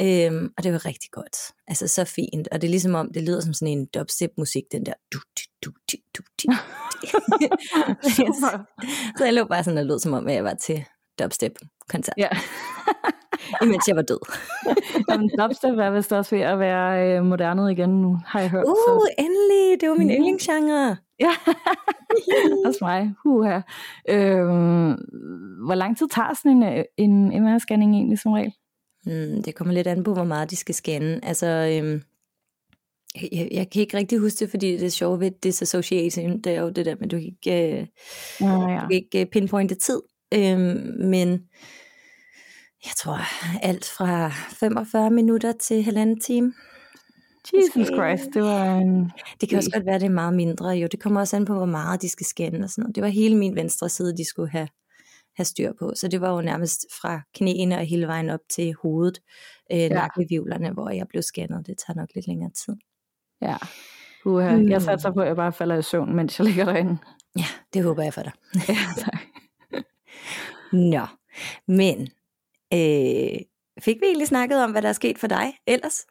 øhm, 0.00 0.52
og 0.56 0.64
det 0.64 0.72
var 0.72 0.86
rigtig 0.86 1.10
godt. 1.10 1.36
Altså 1.68 1.88
så 1.88 2.04
fint, 2.04 2.48
og 2.52 2.60
det 2.60 2.68
er 2.68 2.70
ligesom 2.70 2.94
om, 2.94 3.12
det 3.12 3.22
lyder 3.22 3.40
som 3.40 3.54
sådan 3.54 3.78
en 3.78 3.86
dubstep-musik, 3.86 4.64
den 4.72 4.86
der 4.86 4.94
du, 5.12 5.18
du, 5.64 5.70
du, 5.90 5.96
du, 6.16 6.22
du. 6.42 6.52
så 9.18 9.24
jeg 9.24 9.34
lå 9.34 9.44
bare 9.44 9.64
sådan 9.64 9.78
og 9.78 9.86
lød 9.86 9.98
som 9.98 10.12
om, 10.12 10.28
at 10.28 10.34
jeg 10.34 10.44
var 10.44 10.54
til 10.54 10.84
dubstep-koncert. 11.18 12.14
Ja. 12.18 12.28
imens 13.62 13.88
jeg 13.88 13.96
var 13.96 14.02
død. 14.02 14.18
Jamen, 15.10 15.30
dubstep 15.38 15.78
er 15.78 15.90
vist 15.90 16.12
også 16.12 16.36
ved 16.36 16.42
at 16.42 16.58
være 16.58 17.08
øh, 17.08 17.24
modernet 17.24 17.70
igen 17.70 18.02
nu, 18.02 18.18
har 18.26 18.40
jeg 18.40 18.50
hørt. 18.50 18.64
Uh, 18.64 18.74
så. 18.74 19.14
endelig! 19.18 19.80
Det 19.80 19.88
var 19.88 19.94
min 19.94 20.06
mm. 20.06 20.12
yndlingsgenre. 20.12 20.96
Ja, 21.20 21.30
også 22.66 22.78
mig. 22.82 23.14
Huha. 23.24 23.60
Øhm, 24.08 24.92
hvor 25.64 25.74
lang 25.74 25.98
tid 25.98 26.08
tager 26.08 26.34
sådan 26.34 26.62
en, 26.62 27.32
en 27.32 27.46
MR-scanning 27.46 27.94
egentlig 27.94 28.18
som 28.18 28.32
regel? 28.32 28.52
Mm, 29.06 29.42
det 29.42 29.54
kommer 29.54 29.74
lidt 29.74 29.86
an 29.86 30.04
på, 30.04 30.14
hvor 30.14 30.24
meget 30.24 30.50
de 30.50 30.56
skal 30.56 30.74
scanne. 30.74 31.24
Altså, 31.24 31.46
øhm, 31.46 32.02
jeg, 33.32 33.48
jeg 33.52 33.70
kan 33.70 33.80
ikke 33.80 33.96
rigtig 33.96 34.18
huske 34.18 34.38
det, 34.38 34.50
fordi 34.50 34.72
det 34.72 34.82
er 34.82 34.90
sjovt 34.90 35.20
ved 35.20 35.30
disassociation, 35.42 36.40
det 36.40 36.54
er 36.54 36.60
jo 36.60 36.70
det 36.70 36.86
der, 36.86 36.96
men 37.00 37.08
du 37.08 37.16
kan 37.16 37.26
ikke, 37.26 37.80
øh, 37.80 37.86
ja, 38.40 38.70
ja. 38.70 38.80
Du 38.80 38.86
kan 38.88 38.90
ikke 38.90 39.20
øh, 39.20 39.26
pinpointe 39.26 39.74
tid. 39.74 40.00
Øhm, 40.34 40.94
men 40.98 41.28
jeg 42.84 42.92
tror 42.96 43.18
alt 43.62 43.84
fra 43.96 44.28
45 44.60 45.10
minutter 45.10 45.52
til 45.52 45.82
halvanden 45.82 46.20
time. 46.20 46.52
Jesus 47.54 47.86
Christ, 47.86 48.34
det 48.34 48.42
var 48.42 48.76
en... 48.76 49.12
Det 49.40 49.48
kan 49.48 49.58
også 49.58 49.70
godt 49.70 49.86
være, 49.86 49.98
det 49.98 50.06
er 50.06 50.10
meget 50.10 50.34
mindre. 50.34 50.68
Jo, 50.68 50.86
det 50.92 51.00
kommer 51.00 51.20
også 51.20 51.36
an 51.36 51.44
på, 51.44 51.54
hvor 51.54 51.64
meget 51.64 52.02
de 52.02 52.08
skal 52.08 52.26
scanne 52.26 52.64
og 52.64 52.70
sådan 52.70 52.82
noget. 52.82 52.94
Det 52.94 53.02
var 53.02 53.08
hele 53.08 53.36
min 53.36 53.56
venstre 53.56 53.88
side, 53.88 54.16
de 54.16 54.24
skulle 54.24 54.50
have, 54.50 54.68
have 55.36 55.44
styr 55.44 55.72
på. 55.78 55.92
Så 55.96 56.08
det 56.08 56.20
var 56.20 56.34
jo 56.34 56.40
nærmest 56.40 56.86
fra 57.00 57.20
knæene 57.34 57.78
og 57.78 57.84
hele 57.84 58.06
vejen 58.06 58.30
op 58.30 58.40
til 58.50 58.74
hovedet, 58.82 59.20
øh, 59.72 59.78
ja. 59.78 59.88
nakkevivlerne, 59.88 60.70
hvor 60.70 60.90
jeg 60.90 61.08
blev 61.08 61.22
scannet. 61.22 61.66
Det 61.66 61.78
tager 61.86 62.00
nok 62.00 62.08
lidt 62.14 62.26
længere 62.26 62.50
tid. 62.50 62.74
Ja. 63.40 63.56
Uha. 64.24 64.56
Mm. 64.56 64.68
Jeg 64.68 64.82
satser 64.82 65.10
på, 65.10 65.20
at 65.20 65.28
jeg 65.28 65.36
bare 65.36 65.52
falder 65.52 65.76
i 65.76 65.82
søvn, 65.82 66.14
mens 66.14 66.38
jeg 66.38 66.46
ligger 66.46 66.64
derinde. 66.64 66.98
Ja, 67.36 67.46
det 67.74 67.82
håber 67.82 68.02
jeg 68.02 68.14
for 68.14 68.22
dig. 68.22 68.32
ja, 68.68 68.76
tak. 68.98 69.20
Nå, 70.72 71.06
men 71.68 72.00
øh, 72.72 73.40
fik 73.80 73.96
vi 74.00 74.06
egentlig 74.06 74.28
snakket 74.28 74.64
om, 74.64 74.70
hvad 74.70 74.82
der 74.82 74.88
er 74.88 74.92
sket 74.92 75.18
for 75.18 75.26
dig 75.26 75.52
ellers? 75.66 76.06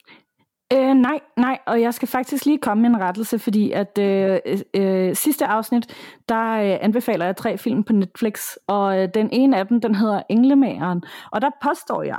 Øh, 0.73 0.93
nej, 0.93 1.19
nej, 1.37 1.57
og 1.65 1.81
jeg 1.81 1.93
skal 1.93 2.07
faktisk 2.07 2.45
lige 2.45 2.57
komme 2.57 2.81
med 2.81 2.89
en 2.89 3.01
rettelse, 3.01 3.39
fordi 3.39 3.71
at 3.71 3.97
øh, 3.99 4.39
øh, 4.45 4.59
øh, 4.73 5.15
sidste 5.15 5.45
afsnit, 5.45 5.93
der 6.29 6.51
øh, 6.51 6.77
anbefaler 6.81 7.25
jeg 7.25 7.35
tre 7.35 7.57
film 7.57 7.83
på 7.83 7.93
Netflix, 7.93 8.55
og 8.67 8.99
øh, 8.99 9.09
den 9.13 9.29
ene 9.31 9.57
af 9.57 9.67
dem, 9.67 9.81
den 9.81 9.95
hedder 9.95 10.21
Englemageren, 10.29 11.03
og 11.31 11.41
der 11.41 11.49
påstår 11.63 12.03
jeg, 12.03 12.17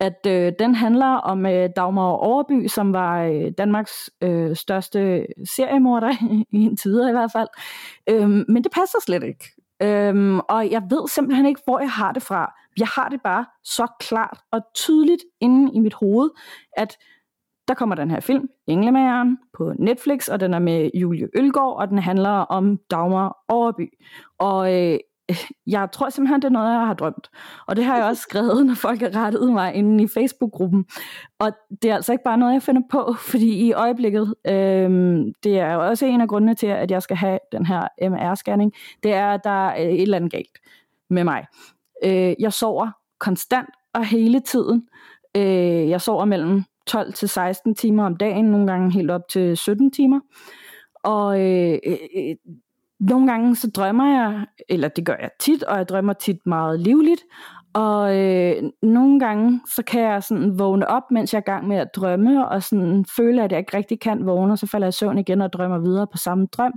at 0.00 0.26
øh, 0.26 0.52
den 0.58 0.74
handler 0.74 1.06
om 1.06 1.46
øh, 1.46 1.68
Dagmar 1.76 2.10
Overby, 2.10 2.66
som 2.66 2.92
var 2.92 3.22
øh, 3.22 3.52
Danmarks 3.58 4.10
øh, 4.22 4.56
største 4.56 5.26
seriemorder, 5.56 6.10
i 6.58 6.64
en 6.64 6.76
tid 6.76 7.08
i 7.08 7.12
hvert 7.12 7.32
fald. 7.32 7.48
Øhm, 8.10 8.44
men 8.48 8.64
det 8.64 8.72
passer 8.72 8.98
slet 9.00 9.22
ikke. 9.22 9.44
Øhm, 9.82 10.38
og 10.38 10.70
jeg 10.70 10.82
ved 10.90 11.08
simpelthen 11.08 11.46
ikke, 11.46 11.60
hvor 11.64 11.80
jeg 11.80 11.90
har 11.90 12.12
det 12.12 12.22
fra. 12.22 12.52
Jeg 12.78 12.86
har 12.86 13.08
det 13.08 13.20
bare 13.22 13.44
så 13.64 13.86
klart 14.00 14.38
og 14.52 14.60
tydeligt 14.74 15.22
inde 15.40 15.72
i 15.74 15.78
mit 15.78 15.94
hoved, 15.94 16.30
at 16.76 16.96
der 17.68 17.74
kommer 17.74 17.94
den 17.94 18.10
her 18.10 18.20
film, 18.20 18.48
Englemageren, 18.66 19.38
på 19.52 19.72
Netflix, 19.78 20.28
og 20.28 20.40
den 20.40 20.54
er 20.54 20.58
med 20.58 20.90
Julie 20.94 21.28
Ølgaard, 21.36 21.76
og 21.76 21.88
den 21.88 21.98
handler 21.98 22.30
om 22.30 22.78
Dagmar 22.90 23.36
Overby. 23.48 23.88
Og 24.38 24.74
øh, 24.74 24.98
jeg 25.66 25.88
tror 25.92 26.10
simpelthen, 26.10 26.42
det 26.42 26.48
er 26.48 26.52
noget, 26.52 26.72
jeg 26.72 26.86
har 26.86 26.94
drømt. 26.94 27.30
Og 27.66 27.76
det 27.76 27.84
har 27.84 27.96
jeg 27.96 28.06
også 28.06 28.22
skrevet, 28.22 28.66
når 28.66 28.74
folk 28.74 29.00
har 29.00 29.24
rettet 29.24 29.52
mig 29.52 29.74
inde 29.74 30.04
i 30.04 30.08
Facebook-gruppen. 30.08 30.84
Og 31.38 31.52
det 31.82 31.90
er 31.90 31.94
altså 31.94 32.12
ikke 32.12 32.24
bare 32.24 32.38
noget, 32.38 32.52
jeg 32.52 32.62
finder 32.62 32.82
på, 32.90 33.14
fordi 33.30 33.66
i 33.66 33.72
øjeblikket, 33.72 34.34
øh, 34.46 34.90
det 35.44 35.58
er 35.58 35.76
også 35.76 36.06
en 36.06 36.20
af 36.20 36.28
grundene 36.28 36.54
til, 36.54 36.66
at 36.66 36.90
jeg 36.90 37.02
skal 37.02 37.16
have 37.16 37.38
den 37.52 37.66
her 37.66 37.88
MR-scanning, 38.02 38.70
det 39.02 39.12
er, 39.12 39.30
at 39.30 39.40
der 39.44 39.68
er 39.68 39.76
et 39.76 40.02
eller 40.02 40.16
andet 40.16 40.32
galt 40.32 40.58
med 41.10 41.24
mig. 41.24 41.46
Øh, 42.04 42.34
jeg 42.38 42.52
sover 42.52 42.90
konstant 43.20 43.68
og 43.94 44.04
hele 44.06 44.40
tiden. 44.40 44.88
Øh, 45.36 45.88
jeg 45.88 46.00
sover 46.00 46.24
mellem 46.24 46.64
12 46.86 47.12
til 47.12 47.28
16 47.28 47.74
timer 47.74 48.04
om 48.04 48.16
dagen, 48.16 48.44
nogle 48.44 48.66
gange 48.66 48.92
helt 48.92 49.10
op 49.10 49.28
til 49.28 49.56
17 49.56 49.90
timer. 49.90 50.20
Og 51.04 51.40
øh, 51.40 51.78
øh, 51.86 52.34
nogle 53.00 53.26
gange 53.26 53.56
så 53.56 53.70
drømmer 53.70 54.06
jeg, 54.06 54.46
eller 54.68 54.88
det 54.88 55.06
gør 55.06 55.16
jeg 55.20 55.30
tit, 55.40 55.62
og 55.62 55.76
jeg 55.76 55.88
drømmer 55.88 56.12
tit 56.12 56.46
meget 56.46 56.80
livligt. 56.80 57.20
Og 57.74 58.18
øh, 58.18 58.62
nogle 58.82 59.20
gange 59.20 59.60
så 59.76 59.82
kan 59.82 60.00
jeg 60.00 60.22
sådan 60.22 60.58
vågne 60.58 60.88
op, 60.88 61.02
mens 61.10 61.32
jeg 61.32 61.38
er 61.38 61.42
i 61.42 61.50
gang 61.50 61.68
med 61.68 61.76
at 61.76 61.88
drømme, 61.96 62.48
og 62.48 62.62
sådan 62.62 63.04
føle, 63.16 63.42
at 63.42 63.52
jeg 63.52 63.58
ikke 63.58 63.76
rigtig 63.76 64.00
kan 64.00 64.26
vågne, 64.26 64.52
og 64.52 64.58
så 64.58 64.66
falder 64.66 64.86
jeg 64.86 64.94
i 64.94 64.98
søvn 64.98 65.18
igen 65.18 65.40
og 65.40 65.52
drømmer 65.52 65.78
videre 65.78 66.06
på 66.06 66.18
samme 66.18 66.46
drøm. 66.46 66.72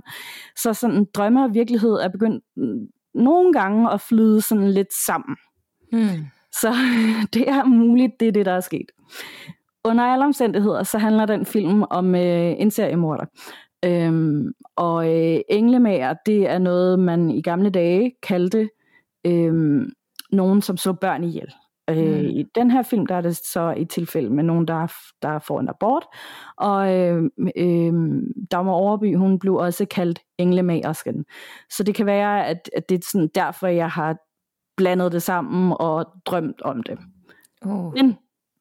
Så 0.56 0.74
sådan 0.74 1.06
drømmer 1.14 1.44
og 1.44 1.54
virkelighed 1.54 1.92
er 1.92 2.08
begyndt 2.08 2.44
mm, 2.56 2.86
nogle 3.14 3.52
gange 3.52 3.90
at 3.90 4.00
flyde 4.00 4.40
sådan 4.40 4.70
lidt 4.70 4.94
sammen. 5.06 5.36
Hmm. 5.92 6.26
Så 6.52 6.74
det 7.34 7.48
er 7.48 7.64
muligt, 7.64 8.12
det 8.20 8.28
er 8.28 8.32
det, 8.32 8.46
der 8.46 8.52
er 8.52 8.60
sket. 8.60 8.90
Under 9.84 10.04
alle 10.04 10.24
omstændigheder, 10.24 10.82
så 10.82 10.98
handler 10.98 11.26
den 11.26 11.44
film 11.46 11.82
om 11.90 12.14
øh, 12.14 12.54
en 12.58 12.70
seriemorder. 12.70 13.24
Øhm, 13.84 14.52
og 14.76 15.06
øh, 15.06 15.40
englemager, 15.48 16.14
det 16.26 16.48
er 16.48 16.58
noget, 16.58 16.98
man 16.98 17.30
i 17.30 17.42
gamle 17.42 17.70
dage 17.70 18.12
kaldte 18.22 18.68
øh, 19.26 19.82
nogen, 20.32 20.62
som 20.62 20.76
så 20.76 20.92
børn 20.92 21.24
ihjel. 21.24 21.52
Øh, 21.90 22.20
mm. 22.20 22.26
I 22.26 22.44
den 22.54 22.70
her 22.70 22.82
film, 22.82 23.06
der 23.06 23.14
er 23.14 23.20
det 23.20 23.36
så 23.36 23.74
i 23.76 23.84
tilfælde 23.84 24.30
med 24.30 24.44
nogen, 24.44 24.68
der, 24.68 24.92
der 25.22 25.38
får 25.38 25.60
en 25.60 25.68
abort. 25.68 26.06
Og 26.56 26.94
øh, 26.94 27.22
øh, 27.56 27.92
Dagmar 28.50 28.72
Overby, 28.72 29.16
hun 29.16 29.38
blev 29.38 29.54
også 29.54 29.86
kaldt 29.90 30.20
englemagersken. 30.38 31.24
Så 31.70 31.82
det 31.82 31.94
kan 31.94 32.06
være, 32.06 32.46
at, 32.46 32.70
at 32.76 32.88
det 32.88 32.94
er 32.94 33.08
sådan 33.12 33.30
derfor, 33.34 33.66
jeg 33.66 33.90
har 33.90 34.16
blandet 34.76 35.12
det 35.12 35.22
sammen 35.22 35.76
og 35.80 36.06
drømt 36.26 36.62
om 36.62 36.82
det. 36.82 36.98
Oh. 37.62 37.92
Men 37.92 38.16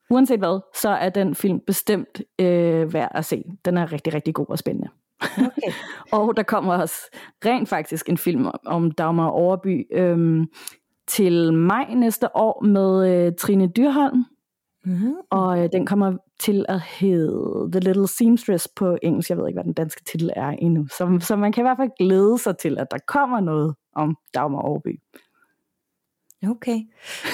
uanset 0.09 0.39
hvad, 0.39 0.59
så 0.81 0.89
er 0.89 1.09
den 1.09 1.35
film 1.35 1.59
bestemt 1.67 2.21
øh, 2.39 2.93
værd 2.93 3.11
at 3.11 3.25
se. 3.25 3.43
Den 3.65 3.77
er 3.77 3.91
rigtig, 3.91 4.13
rigtig 4.13 4.33
god 4.33 4.45
og 4.49 4.59
spændende. 4.59 4.89
Okay. 5.21 5.71
og 6.17 6.37
der 6.37 6.43
kommer 6.43 6.73
også 6.73 6.95
rent 7.45 7.69
faktisk 7.69 8.09
en 8.09 8.17
film 8.17 8.47
om 8.65 8.91
Dagmar 8.91 9.29
Overby 9.29 9.87
øhm, 9.91 10.45
til 11.07 11.53
maj 11.53 11.93
næste 11.93 12.35
år 12.35 12.65
med 12.65 13.25
øh, 13.25 13.33
Trine 13.39 13.67
Dyrholm. 13.67 14.25
Mm-hmm. 14.85 15.13
Og 15.31 15.63
øh, 15.63 15.69
den 15.71 15.85
kommer 15.85 16.17
til 16.39 16.65
at 16.69 16.81
hedde 16.81 17.69
The 17.71 17.79
Little 17.79 18.07
Seamstress 18.07 18.67
på 18.75 18.97
engelsk. 19.03 19.29
Jeg 19.29 19.37
ved 19.37 19.47
ikke, 19.47 19.55
hvad 19.55 19.63
den 19.63 19.73
danske 19.73 20.03
titel 20.03 20.31
er 20.35 20.49
endnu. 20.49 20.87
Så, 20.87 21.17
så 21.21 21.35
man 21.35 21.51
kan 21.51 21.61
i 21.61 21.67
hvert 21.67 21.77
fald 21.77 21.89
glæde 21.99 22.37
sig 22.37 22.57
til, 22.57 22.77
at 22.77 22.87
der 22.91 22.97
kommer 23.07 23.39
noget 23.39 23.75
om 23.95 24.15
Dagmar 24.33 24.61
Overby. 24.61 24.99
Okay. 26.44 26.79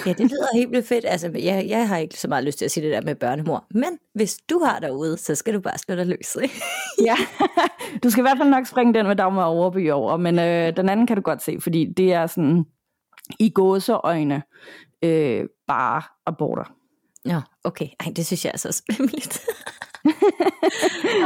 Ja, 0.05 0.13
det 0.13 0.31
lyder 0.31 0.55
helt 0.55 0.71
vildt 0.71 0.87
fedt. 0.87 1.05
Altså, 1.07 1.31
jeg, 1.33 1.65
jeg 1.67 1.87
har 1.87 1.97
ikke 1.97 2.19
så 2.19 2.27
meget 2.27 2.43
lyst 2.43 2.57
til 2.57 2.65
at 2.65 2.71
sige 2.71 2.83
det 2.83 2.93
der 2.93 3.01
med 3.01 3.15
børnemor. 3.15 3.65
Men 3.71 3.99
hvis 4.13 4.37
du 4.49 4.59
har 4.59 4.79
derude, 4.79 5.17
så 5.17 5.35
skal 5.35 5.53
du 5.53 5.59
bare 5.59 5.77
slå 5.77 5.95
dig 5.95 6.05
løs. 6.05 6.37
ja, 7.07 7.15
du 8.03 8.09
skal 8.09 8.21
i 8.21 8.27
hvert 8.27 8.37
fald 8.37 8.49
nok 8.49 8.65
springe 8.65 8.93
den 8.93 9.07
med 9.07 9.15
Dagmar 9.15 9.45
Overby 9.45 9.91
over. 9.91 10.17
Men 10.17 10.39
øh, 10.39 10.75
den 10.77 10.89
anden 10.89 11.07
kan 11.07 11.15
du 11.15 11.21
godt 11.21 11.41
se, 11.41 11.57
fordi 11.61 11.85
det 11.97 12.13
er 12.13 12.27
sådan 12.27 12.65
i 13.39 13.49
gåseøjne 13.49 14.43
øh, 15.03 15.45
bare 15.67 16.01
aborter. 16.25 16.73
Ja, 17.25 17.41
okay. 17.63 17.87
Ej, 17.99 18.11
det 18.15 18.25
synes 18.25 18.45
jeg 18.45 18.51
er 18.53 18.57
så 18.57 18.71
spændende. 18.87 19.21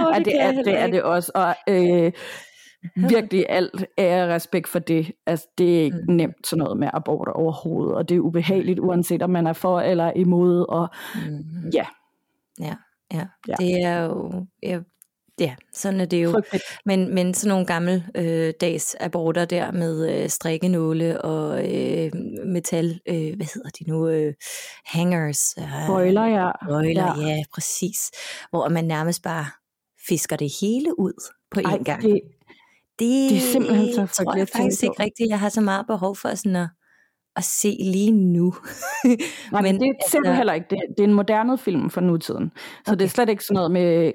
oh, 0.07 0.15
det, 0.17 0.25
det, 0.25 0.41
er, 0.41 0.51
det 0.51 0.77
er 0.79 0.87
det 0.87 1.03
også. 1.03 1.31
Og 1.35 1.55
øh, 1.69 2.11
virkelig 3.09 3.45
alt 3.49 3.85
er 3.97 4.27
respekt 4.27 4.67
for 4.67 4.79
det. 4.79 5.11
Altså, 5.25 5.47
det 5.57 5.79
er 5.79 5.83
ikke 5.83 6.03
mm. 6.07 6.13
nemt 6.15 6.47
sådan 6.47 6.63
noget 6.63 6.77
med 6.77 6.89
aborter 6.93 7.31
overhovedet, 7.31 7.95
og 7.95 8.09
det 8.09 8.15
er 8.15 8.19
ubehageligt, 8.19 8.79
uanset 8.79 9.21
om 9.21 9.29
man 9.29 9.47
er 9.47 9.53
for 9.53 9.79
eller 9.79 10.11
imod, 10.15 10.65
og 10.69 10.89
mm. 11.15 11.69
ja. 11.73 11.85
Ja, 12.59 12.75
ja. 13.13 13.25
ja. 13.47 13.55
Det 13.59 13.83
er 13.83 14.03
jo, 14.03 14.45
ja, 14.63 14.79
ja, 15.39 15.55
sådan 15.73 15.99
er 15.99 16.05
det 16.05 16.23
jo. 16.23 16.41
Men, 16.85 17.15
men 17.15 17.33
sådan 17.33 17.49
nogle 17.49 17.65
gamle 17.65 18.05
øh, 18.15 18.53
dags 18.61 18.95
aborter 18.99 19.45
der 19.45 19.71
med 19.71 20.23
øh, 20.23 20.29
strikkenåle 20.29 21.21
og 21.21 21.59
øh, 21.59 22.11
metal, 22.45 22.99
øh, 23.09 23.35
hvad 23.35 23.53
hedder 23.53 23.69
de 23.79 23.89
nu, 23.91 24.07
øh, 24.07 24.33
hangers. 24.85 25.55
Øh, 25.59 25.87
Bøjler, 25.87 26.25
ja. 26.25 26.51
Bøjler, 26.67 27.21
ja. 27.21 27.27
ja, 27.27 27.43
præcis. 27.53 27.97
Hvor 28.49 28.69
man 28.69 28.85
nærmest 28.85 29.23
bare 29.23 29.45
fisker 30.07 30.35
det 30.35 30.51
hele 30.61 30.99
ud 30.99 31.31
på 31.51 31.59
en 31.59 31.65
Ej, 31.65 31.83
gang. 31.83 32.01
Det, 32.01 32.21
det, 32.99 33.29
det 33.29 33.37
er 33.37 33.41
simpelthen 33.41 33.93
så 33.93 34.23
tror 34.23 34.37
jeg 34.37 34.47
faktisk 34.47 34.83
ikke 34.83 35.03
rigtigt, 35.03 35.29
jeg 35.29 35.39
har 35.39 35.49
så 35.49 35.61
meget 35.61 35.87
behov 35.87 36.15
for 36.15 36.35
sådan 36.35 36.55
at, 36.55 36.69
at 37.35 37.43
se 37.43 37.77
lige 37.79 38.11
nu. 38.11 38.53
Nej, 39.51 39.61
men 39.61 39.75
det 39.75 39.87
er 39.87 39.93
altså, 39.93 40.11
simpelthen 40.11 40.37
heller 40.37 40.53
ikke. 40.53 40.67
Det, 40.69 40.79
det 40.97 41.03
er 41.03 41.07
en 41.07 41.13
moderne 41.13 41.57
film 41.57 41.89
for 41.89 42.01
nutiden. 42.01 42.51
Så 42.55 42.91
okay. 42.91 42.99
det 42.99 43.05
er 43.05 43.09
slet 43.09 43.29
ikke 43.29 43.43
sådan 43.43 43.55
noget 43.55 43.71
med 43.71 44.11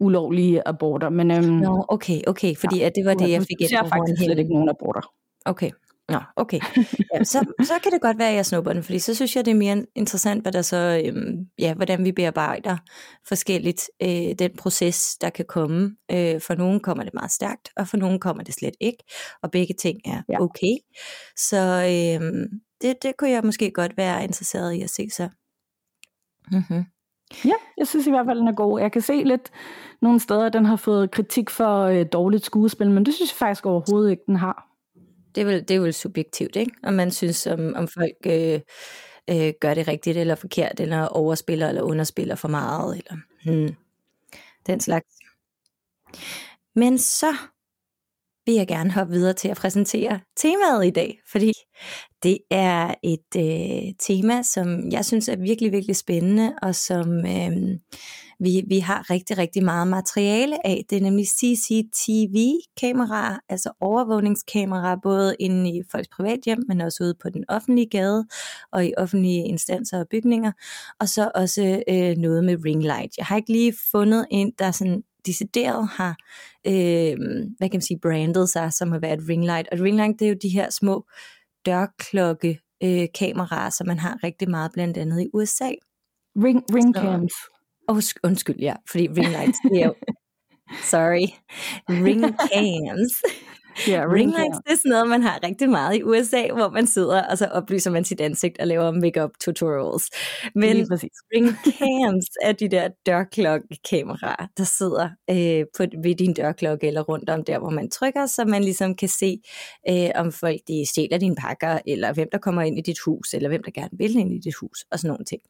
ulovlige 0.00 0.68
aborter. 0.68 1.08
Men, 1.08 1.30
øhm, 1.30 1.44
Nå, 1.44 1.84
okay, 1.88 2.20
okay, 2.26 2.54
fordi 2.56 2.78
ja, 2.78 2.86
at 2.86 2.92
det 2.94 3.04
var 3.04 3.14
det, 3.14 3.30
jeg 3.30 3.40
fik 3.40 3.60
ind 3.60 3.70
på. 3.80 3.88
faktisk 3.88 4.22
slet 4.24 4.38
ikke 4.38 4.52
nogen 4.52 4.68
aborter. 4.68 5.12
Okay, 5.44 5.70
Nå, 6.10 6.18
okay. 6.36 6.60
Ja, 7.14 7.24
så, 7.24 7.52
så 7.62 7.72
kan 7.82 7.92
det 7.92 8.00
godt 8.00 8.18
være, 8.18 8.28
at 8.28 8.34
jeg 8.34 8.46
snupper 8.46 8.72
den, 8.72 8.82
fordi 8.82 8.98
så 8.98 9.14
synes 9.14 9.36
jeg, 9.36 9.44
det 9.44 9.50
er 9.50 9.54
mere 9.56 9.86
interessant, 9.94 10.42
hvad 10.42 10.52
der 10.52 10.62
så, 10.62 11.02
øhm, 11.06 11.46
ja, 11.58 11.74
hvordan 11.74 12.04
vi 12.04 12.12
bearbejder 12.12 12.76
forskelligt 13.28 13.90
øh, 14.02 14.34
den 14.38 14.50
proces, 14.58 15.16
der 15.20 15.30
kan 15.30 15.44
komme. 15.48 15.96
Øh, 16.10 16.40
for 16.40 16.54
nogen 16.54 16.80
kommer 16.80 17.04
det 17.04 17.14
meget 17.14 17.30
stærkt, 17.30 17.68
og 17.76 17.88
for 17.88 17.96
nogen 17.96 18.20
kommer 18.20 18.42
det 18.42 18.54
slet 18.54 18.74
ikke, 18.80 19.04
og 19.42 19.50
begge 19.50 19.74
ting 19.74 20.00
er 20.04 20.22
ja. 20.28 20.40
okay. 20.40 20.76
Så 21.36 21.56
øh, 21.56 22.48
det, 22.82 23.02
det 23.02 23.16
kunne 23.18 23.30
jeg 23.30 23.42
måske 23.44 23.70
godt 23.70 23.96
være 23.96 24.24
interesseret 24.24 24.72
i 24.72 24.82
at 24.82 24.90
se 24.90 25.10
så. 25.10 25.28
Mm-hmm. 26.52 26.84
Ja, 27.44 27.54
jeg 27.78 27.86
synes 27.86 28.06
i 28.06 28.10
hvert 28.10 28.26
fald, 28.26 28.38
den 28.38 28.48
er 28.48 28.52
god. 28.52 28.80
Jeg 28.80 28.92
kan 28.92 29.02
se 29.02 29.22
lidt 29.24 29.50
nogle 30.02 30.20
steder, 30.20 30.46
at 30.46 30.52
den 30.52 30.64
har 30.64 30.76
fået 30.76 31.10
kritik 31.10 31.50
for 31.50 31.82
øh, 31.82 32.06
dårligt 32.12 32.44
skuespil, 32.44 32.90
men 32.90 33.06
det 33.06 33.14
synes 33.14 33.30
jeg 33.32 33.36
faktisk 33.36 33.66
overhovedet 33.66 34.10
ikke, 34.10 34.22
den 34.26 34.36
har 34.36 34.69
det 35.34 35.40
er 35.40 35.44
vel, 35.44 35.68
det 35.68 35.76
er 35.76 35.80
vel 35.80 35.94
subjektivt, 35.94 36.56
ikke? 36.56 36.72
Om 36.82 36.94
man 36.94 37.10
synes, 37.10 37.46
om, 37.46 37.74
om 37.76 37.88
folk 37.88 38.16
øh, 38.26 38.60
øh, 39.30 39.52
gør 39.60 39.74
det 39.74 39.88
rigtigt 39.88 40.16
eller 40.16 40.34
forkert, 40.34 40.80
eller 40.80 41.06
overspiller 41.06 41.68
eller 41.68 41.82
underspiller 41.82 42.34
for 42.34 42.48
meget, 42.48 42.98
eller 42.98 43.16
hmm, 43.44 43.74
den 44.66 44.80
slags. 44.80 45.16
Men 46.74 46.98
så 46.98 47.36
vil 48.46 48.54
jeg 48.54 48.68
gerne 48.68 48.92
hoppe 48.92 49.12
videre 49.12 49.32
til 49.32 49.48
at 49.48 49.56
præsentere 49.56 50.20
temaet 50.36 50.86
i 50.86 50.90
dag, 50.90 51.20
fordi 51.30 51.52
det 52.22 52.38
er 52.50 52.94
et 53.02 53.36
øh, 53.36 53.94
tema, 53.98 54.42
som 54.42 54.90
jeg 54.90 55.04
synes 55.04 55.28
er 55.28 55.36
virkelig, 55.36 55.72
virkelig 55.72 55.96
spændende, 55.96 56.54
og 56.62 56.74
som 56.74 57.26
øh, 57.26 57.78
vi, 58.40 58.64
vi 58.68 58.78
har 58.78 59.10
rigtig, 59.10 59.38
rigtig 59.38 59.64
meget 59.64 59.88
materiale 59.88 60.66
af. 60.66 60.84
Det 60.90 60.98
er 60.98 61.02
nemlig 61.02 61.26
CCTV-kameraer, 61.26 63.38
altså 63.48 63.72
overvågningskameraer, 63.80 64.96
både 65.02 65.36
inde 65.40 65.70
i 65.70 65.82
folks 65.92 66.08
privathjem, 66.08 66.58
men 66.68 66.80
også 66.80 67.04
ude 67.04 67.14
på 67.22 67.30
den 67.30 67.44
offentlige 67.48 67.88
gade 67.88 68.26
og 68.72 68.86
i 68.86 68.92
offentlige 68.96 69.44
instanser 69.44 70.00
og 70.00 70.06
bygninger. 70.10 70.52
Og 71.00 71.08
så 71.08 71.30
også 71.34 71.82
øh, 71.88 72.16
noget 72.16 72.44
med 72.44 72.64
ring 72.64 72.82
light. 72.82 73.16
Jeg 73.18 73.26
har 73.26 73.36
ikke 73.36 73.52
lige 73.52 73.74
fundet 73.92 74.26
en, 74.30 74.52
der 74.58 74.70
sådan 74.70 75.02
decideret 75.26 75.88
har, 75.88 76.16
øh, 76.66 77.16
hvad 77.58 77.68
kan 77.68 77.76
man 77.76 77.82
sige, 77.82 78.00
brandet 78.02 78.48
sig 78.48 78.72
som 78.72 78.92
at 78.92 79.02
være 79.02 79.14
et 79.14 79.28
ring 79.28 79.44
light. 79.44 79.68
Og 79.72 79.78
et 79.78 79.82
ring 79.82 79.96
light, 79.96 80.18
det 80.18 80.24
er 80.24 80.30
jo 80.30 80.36
de 80.42 80.48
her 80.48 80.70
små 80.70 81.06
dørklokke 81.66 82.60
øh, 82.82 83.06
kameraer, 83.18 83.70
som 83.70 83.86
man 83.86 83.98
har 83.98 84.24
rigtig 84.24 84.50
meget 84.50 84.72
blandt 84.72 84.96
andet 84.96 85.20
i 85.20 85.28
USA. 85.34 85.70
Ring, 86.36 86.62
ring 86.74 86.94
cams. 86.94 87.32
Oh, 87.90 88.02
undskyld, 88.22 88.56
ja, 88.58 88.74
fordi 88.90 89.08
ring 89.08 89.28
lights, 89.28 89.58
det 89.64 89.82
er 89.82 89.86
jo, 89.86 89.94
sorry, 90.92 91.26
ring 91.88 92.20
cams. 92.52 93.12
Ja, 93.88 94.04
ring 94.04 94.14
Ring 94.14 94.30
lights, 94.30 94.58
det 94.66 94.72
er 94.72 94.76
sådan 94.76 94.90
noget, 94.90 95.08
man 95.08 95.22
har 95.22 95.40
rigtig 95.42 95.70
meget 95.70 95.96
i 95.96 96.02
USA, 96.02 96.46
hvor 96.52 96.70
man 96.70 96.86
sidder, 96.86 97.22
og 97.22 97.38
så 97.38 97.46
oplyser 97.46 97.90
man 97.90 98.04
sit 98.04 98.20
ansigt 98.20 98.58
og 98.60 98.66
laver 98.66 98.90
makeup 98.90 99.30
tutorials. 99.40 100.10
Men 100.54 100.76
ring 100.92 101.48
cams 101.64 102.26
er 102.42 102.52
de 102.52 102.68
der 102.68 102.88
dørklokkekameraer, 103.06 104.46
der 104.56 104.64
sidder 104.64 105.08
øh, 105.30 105.64
på, 105.76 105.84
ved 106.02 106.14
din 106.14 106.34
dørklokke 106.34 106.86
eller 106.86 107.02
rundt 107.02 107.30
om 107.30 107.44
der, 107.44 107.58
hvor 107.58 107.70
man 107.70 107.90
trykker, 107.90 108.26
så 108.26 108.44
man 108.44 108.64
ligesom 108.64 108.94
kan 108.94 109.08
se, 109.08 109.40
øh, 109.88 110.10
om 110.14 110.32
folk 110.32 110.60
de 110.68 110.84
stjæler 110.90 111.18
dine 111.18 111.36
pakker, 111.36 111.78
eller 111.86 112.12
hvem 112.12 112.28
der 112.32 112.38
kommer 112.38 112.62
ind 112.62 112.78
i 112.78 112.82
dit 112.82 112.98
hus, 113.04 113.34
eller 113.34 113.48
hvem 113.48 113.62
der 113.62 113.70
gerne 113.70 113.98
vil 113.98 114.16
ind 114.16 114.32
i 114.32 114.38
dit 114.38 114.54
hus, 114.60 114.84
og 114.90 114.98
sådan 114.98 115.08
nogle 115.08 115.24
ting. 115.24 115.42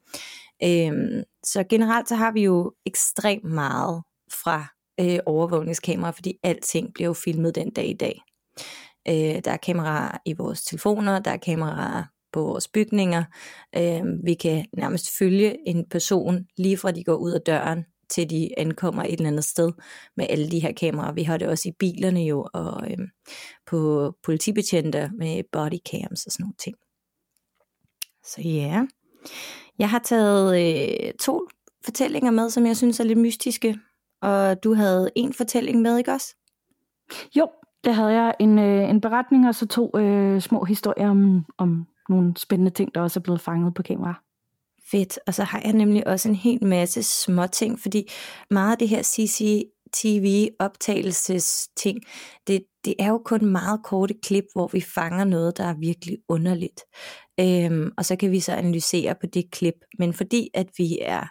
Øhm, 0.65 1.23
så 1.45 1.65
generelt 1.69 2.09
så 2.09 2.15
har 2.15 2.33
vi 2.33 2.43
jo 2.43 2.73
ekstremt 2.87 3.45
meget 3.45 4.03
fra 4.43 4.67
øh, 5.01 5.19
overvågningskameraer, 5.27 6.13
fordi 6.13 6.35
alting 6.43 6.95
bliver 6.95 7.09
jo 7.09 7.15
filmet 7.15 7.55
den 7.55 7.71
dag 7.71 7.89
i 7.89 7.97
dag. 7.97 8.21
Øh, 9.09 9.45
der 9.45 9.51
er 9.51 9.57
kameraer 9.57 10.19
i 10.25 10.33
vores 10.33 10.63
telefoner, 10.63 11.19
der 11.19 11.31
er 11.31 11.37
kameraer 11.37 12.05
på 12.33 12.41
vores 12.41 12.69
bygninger. 12.69 13.25
Øh, 13.77 14.03
vi 14.25 14.35
kan 14.35 14.67
nærmest 14.77 15.11
følge 15.19 15.69
en 15.69 15.89
person 15.91 16.47
lige 16.57 16.77
fra 16.77 16.91
de 16.91 17.05
går 17.05 17.17
ud 17.17 17.33
af 17.33 17.41
døren 17.41 17.85
til 18.11 18.31
de 18.31 18.59
ankommer 18.59 19.03
et 19.03 19.13
eller 19.13 19.29
andet 19.29 19.45
sted 19.45 19.73
med 20.17 20.27
alle 20.31 20.51
de 20.51 20.61
her 20.61 20.73
kameraer. 20.73 21.13
Vi 21.13 21.23
har 21.23 21.37
det 21.37 21.49
også 21.49 21.69
i 21.69 21.73
bilerne 21.79 22.21
jo, 22.21 22.49
og 22.53 22.91
øhm, 22.91 23.09
på 23.67 24.13
politibetjente 24.23 25.11
med 25.19 25.43
bodycams 25.53 26.27
og 26.27 26.33
sådan 26.33 26.45
nogle 26.45 26.55
ting. 26.59 26.77
Så 28.25 28.41
ja, 28.41 28.87
jeg 29.79 29.91
har 29.91 29.99
taget 29.99 30.61
øh, 30.61 31.13
to 31.21 31.49
fortællinger 31.85 32.31
med, 32.31 32.51
som 32.51 32.67
jeg 32.67 32.77
synes 32.77 33.01
er 33.01 33.05
lidt 33.05 33.19
mystiske, 33.19 33.79
og 34.23 34.65
du 34.65 34.75
havde 34.75 35.11
en 35.17 35.33
fortælling 35.33 35.83
med, 35.83 35.99
ikke 35.99 36.13
også? 36.13 36.35
Jo, 37.37 37.49
det 37.85 37.95
havde 37.95 38.13
jeg 38.13 38.35
en, 38.41 38.59
øh, 38.59 38.91
en 38.91 39.01
beretning 39.01 39.49
og 39.49 39.55
så 39.55 39.67
to 39.67 39.99
øh, 39.99 40.41
små 40.41 40.65
historier 40.65 41.11
om, 41.11 41.45
om 41.59 41.87
nogle 42.09 42.37
spændende 42.37 42.71
ting, 42.71 42.95
der 42.95 43.01
også 43.01 43.21
er 43.21 43.23
blevet 43.23 43.41
fanget 43.41 43.75
på 43.75 43.83
kamera. 43.83 44.23
Fedt, 44.91 45.19
og 45.27 45.35
så 45.35 45.45
har 45.45 45.61
jeg 45.65 45.73
nemlig 45.73 46.07
også 46.07 46.29
en 46.29 46.35
hel 46.35 46.65
masse 46.65 47.03
små 47.03 47.47
ting, 47.47 47.81
fordi 47.81 48.11
meget 48.51 48.73
af 48.73 48.79
det 48.79 48.89
her 48.89 49.03
CCTV 49.03 50.49
optagelsesting, 50.59 52.01
det, 52.47 52.65
det 52.85 52.95
er 52.99 53.09
jo 53.09 53.23
kun 53.25 53.47
meget 53.47 53.81
korte 53.85 54.15
klip, 54.23 54.45
hvor 54.53 54.69
vi 54.73 54.81
fanger 54.81 55.25
noget, 55.25 55.59
der 55.59 55.65
er 55.65 55.75
virkelig 55.75 56.19
underligt. 56.29 56.81
Øhm, 57.41 57.91
og 57.99 58.05
så 58.05 58.17
kan 58.17 58.31
vi 58.31 58.41
så 58.41 58.53
analysere 58.53 59.15
på 59.21 59.27
det 59.27 59.51
klip, 59.51 59.75
men 59.99 60.15
fordi 60.15 60.51
at 60.55 60.67
vi 60.79 60.99
er 61.03 61.27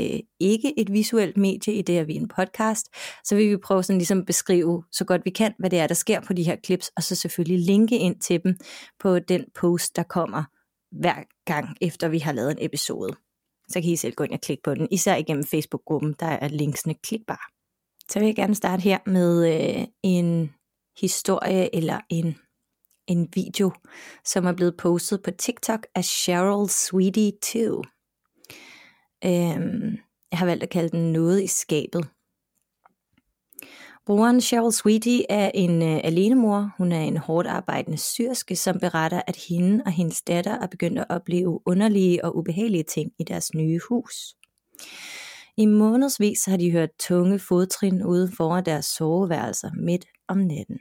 øh, 0.00 0.20
ikke 0.40 0.78
et 0.80 0.92
visuelt 0.92 1.36
medie 1.36 1.74
i 1.74 1.82
det, 1.82 1.98
at 1.98 2.06
vi 2.06 2.16
er 2.16 2.20
en 2.20 2.28
podcast, 2.28 2.86
så 3.24 3.36
vil 3.36 3.50
vi 3.50 3.56
prøve 3.56 3.82
sådan 3.82 3.98
ligesom 3.98 4.24
beskrive 4.24 4.84
så 4.92 5.04
godt 5.04 5.24
vi 5.24 5.30
kan, 5.30 5.54
hvad 5.58 5.70
det 5.70 5.78
er, 5.78 5.86
der 5.86 5.94
sker 5.94 6.20
på 6.20 6.32
de 6.32 6.42
her 6.42 6.56
klips, 6.56 6.90
og 6.96 7.02
så 7.02 7.14
selvfølgelig 7.14 7.66
linke 7.66 7.98
ind 7.98 8.20
til 8.20 8.40
dem 8.44 8.56
på 9.00 9.18
den 9.18 9.44
post, 9.54 9.96
der 9.96 10.02
kommer 10.02 10.44
hver 11.00 11.22
gang 11.44 11.76
efter 11.80 12.08
vi 12.08 12.18
har 12.18 12.32
lavet 12.32 12.50
en 12.50 12.58
episode. 12.60 13.16
Så 13.68 13.80
kan 13.80 13.90
I 13.90 13.96
selv 13.96 14.14
gå 14.14 14.24
ind 14.24 14.32
og 14.32 14.40
klikke 14.40 14.62
på 14.62 14.74
den, 14.74 14.88
især 14.90 15.16
igennem 15.16 15.44
Facebook-gruppen, 15.44 16.14
der 16.20 16.26
er 16.26 16.48
linksene 16.48 16.94
klikbare. 16.94 17.52
Så 18.10 18.18
vil 18.18 18.26
jeg 18.26 18.36
gerne 18.36 18.54
starte 18.54 18.82
her 18.82 18.98
med 19.06 19.54
øh, 19.54 19.86
en 20.02 20.50
historie 21.00 21.74
eller 21.74 22.00
en, 22.08 22.36
en 23.06 23.28
video, 23.34 23.72
som 24.24 24.46
er 24.46 24.52
blevet 24.52 24.76
postet 24.76 25.22
på 25.22 25.30
TikTok 25.30 25.86
af 25.94 26.04
Cheryl 26.04 26.68
Sweetie 26.68 27.32
2. 27.42 27.82
Øhm, 29.24 29.98
jeg 30.30 30.38
har 30.38 30.46
valgt 30.46 30.62
at 30.62 30.70
kalde 30.70 30.88
den 30.88 31.12
noget 31.12 31.42
i 31.42 31.46
skabet. 31.46 32.08
Brugeren 34.06 34.40
Cheryl 34.40 34.72
Sweetie 34.72 35.30
er 35.30 35.50
en 35.54 35.82
øh, 35.82 36.00
alenemor. 36.04 36.74
Hun 36.78 36.92
er 36.92 37.00
en 37.00 37.16
hårdt 37.16 37.48
arbejdende 37.48 37.98
syrske, 37.98 38.56
som 38.56 38.80
beretter, 38.80 39.22
at 39.26 39.36
hende 39.48 39.82
og 39.86 39.92
hendes 39.92 40.22
datter 40.22 40.52
er 40.52 40.66
begyndt 40.66 40.98
at 40.98 41.06
opleve 41.08 41.60
underlige 41.66 42.24
og 42.24 42.36
ubehagelige 42.36 42.82
ting 42.82 43.12
i 43.18 43.24
deres 43.24 43.54
nye 43.54 43.80
hus. 43.88 44.34
I 45.56 45.66
månedsvis 45.66 46.44
har 46.44 46.56
de 46.56 46.70
hørt 46.70 46.90
tunge 47.00 47.38
fodtrin 47.38 48.04
ude 48.04 48.32
foran 48.36 48.64
deres 48.64 48.86
soveværelser 48.86 49.70
midt 49.74 50.06
om 50.28 50.38
natten. 50.38 50.78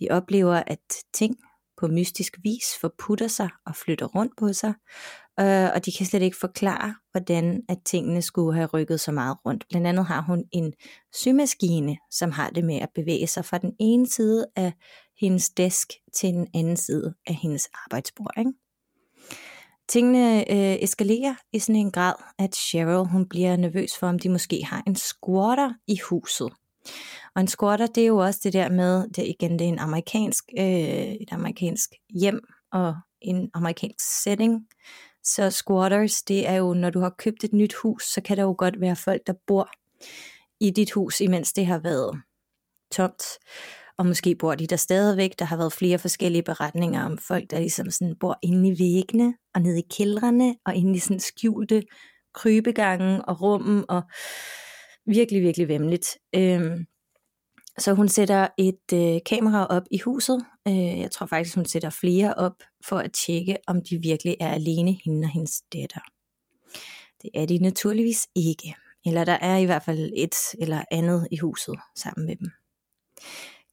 De 0.00 0.08
oplever, 0.10 0.62
at 0.66 0.94
ting 1.14 1.36
på 1.76 1.86
mystisk 1.86 2.38
vis 2.42 2.64
forputter 2.80 3.28
sig 3.28 3.48
og 3.66 3.76
flytter 3.76 4.06
rundt 4.06 4.32
på 4.38 4.52
sig, 4.52 4.74
øh, 5.40 5.68
og 5.74 5.86
de 5.86 5.92
kan 5.98 6.06
slet 6.06 6.22
ikke 6.22 6.36
forklare, 6.40 6.94
hvordan 7.12 7.62
at 7.68 7.78
tingene 7.84 8.22
skulle 8.22 8.54
have 8.54 8.66
rykket 8.66 9.00
så 9.00 9.12
meget 9.12 9.36
rundt. 9.46 9.64
Blandt 9.68 9.86
andet 9.86 10.06
har 10.06 10.22
hun 10.22 10.44
en 10.52 10.72
symaskine, 11.12 11.96
som 12.10 12.30
har 12.30 12.50
det 12.50 12.64
med 12.64 12.76
at 12.76 12.88
bevæge 12.94 13.26
sig 13.26 13.44
fra 13.44 13.58
den 13.58 13.72
ene 13.80 14.06
side 14.06 14.46
af 14.56 14.72
hendes 15.20 15.50
desk 15.50 15.92
til 16.14 16.34
den 16.34 16.48
anden 16.54 16.76
side 16.76 17.14
af 17.26 17.34
hendes 17.34 17.68
arbejdsbord. 17.84 18.34
Ikke? 18.38 18.52
Tingene 19.88 20.52
øh, 20.52 20.82
eskalerer 20.82 21.34
i 21.52 21.58
sådan 21.58 21.76
en 21.76 21.90
grad, 21.90 22.14
at 22.38 22.54
Cheryl 22.54 23.08
hun 23.08 23.28
bliver 23.28 23.56
nervøs 23.56 23.98
for, 23.98 24.06
om 24.06 24.18
de 24.18 24.28
måske 24.28 24.64
har 24.64 24.82
en 24.86 24.96
squatter 24.96 25.72
i 25.86 25.98
huset. 26.10 26.52
Og 27.34 27.40
en 27.40 27.48
squatter, 27.48 27.86
det 27.86 28.02
er 28.02 28.06
jo 28.06 28.18
også 28.18 28.40
det 28.44 28.52
der 28.52 28.70
med, 28.70 29.08
det 29.08 29.26
igen, 29.26 29.52
det 29.58 29.60
er 29.60 29.68
en 29.68 29.78
amerikansk, 29.78 30.44
øh, 30.58 30.64
et 30.64 31.28
amerikansk 31.32 31.90
hjem 32.14 32.40
og 32.72 32.94
en 33.20 33.50
amerikansk 33.54 34.22
setting. 34.22 34.66
Så 35.24 35.50
squatters, 35.50 36.22
det 36.22 36.48
er 36.48 36.54
jo, 36.54 36.74
når 36.74 36.90
du 36.90 37.00
har 37.00 37.14
købt 37.18 37.44
et 37.44 37.52
nyt 37.52 37.74
hus, 37.74 38.04
så 38.04 38.20
kan 38.20 38.36
der 38.36 38.42
jo 38.42 38.54
godt 38.58 38.80
være 38.80 38.96
folk, 38.96 39.20
der 39.26 39.34
bor 39.46 39.70
i 40.60 40.70
dit 40.70 40.92
hus, 40.92 41.20
imens 41.20 41.52
det 41.52 41.66
har 41.66 41.78
været 41.78 42.22
tomt. 42.92 43.22
Og 43.98 44.06
måske 44.06 44.34
bor 44.34 44.54
de 44.54 44.66
der 44.66 44.76
stadigvæk. 44.76 45.38
Der 45.38 45.44
har 45.44 45.56
været 45.56 45.72
flere 45.72 45.98
forskellige 45.98 46.42
beretninger 46.42 47.04
om 47.04 47.18
folk, 47.18 47.50
der 47.50 47.58
ligesom 47.58 47.90
sådan 47.90 48.16
bor 48.20 48.38
inde 48.42 48.68
i 48.68 48.78
væggene 48.78 49.34
og 49.54 49.62
nede 49.62 49.78
i 49.78 49.86
kældrene 49.90 50.56
og 50.66 50.74
inde 50.74 50.96
i 50.96 50.98
sådan 50.98 51.20
skjulte 51.20 51.82
krybegange 52.34 53.24
og 53.24 53.42
rummen 53.42 53.84
og 53.88 54.02
virkelig, 55.08 55.42
virkelig 55.42 55.68
vemmeligt. 55.68 56.18
Øhm, 56.34 56.86
så 57.78 57.94
hun 57.94 58.08
sætter 58.08 58.48
et 58.58 58.92
øh, 58.94 59.20
kamera 59.26 59.66
op 59.66 59.82
i 59.90 59.98
huset. 59.98 60.46
Øh, 60.68 60.98
jeg 61.00 61.10
tror 61.10 61.26
faktisk, 61.26 61.54
hun 61.54 61.64
sætter 61.64 61.90
flere 61.90 62.34
op 62.34 62.62
for 62.84 62.98
at 62.98 63.12
tjekke, 63.12 63.56
om 63.66 63.82
de 63.82 63.98
virkelig 64.02 64.36
er 64.40 64.48
alene, 64.48 64.98
hende 65.04 65.26
og 65.26 65.30
hendes 65.30 65.62
datter. 65.72 66.00
Det 67.22 67.30
er 67.34 67.46
de 67.46 67.58
naturligvis 67.58 68.26
ikke. 68.34 68.74
Eller 69.06 69.24
der 69.24 69.38
er 69.40 69.56
i 69.56 69.64
hvert 69.64 69.82
fald 69.82 70.12
et 70.16 70.36
eller 70.58 70.82
andet 70.90 71.28
i 71.30 71.36
huset 71.36 71.74
sammen 71.96 72.26
med 72.26 72.36
dem. 72.36 72.50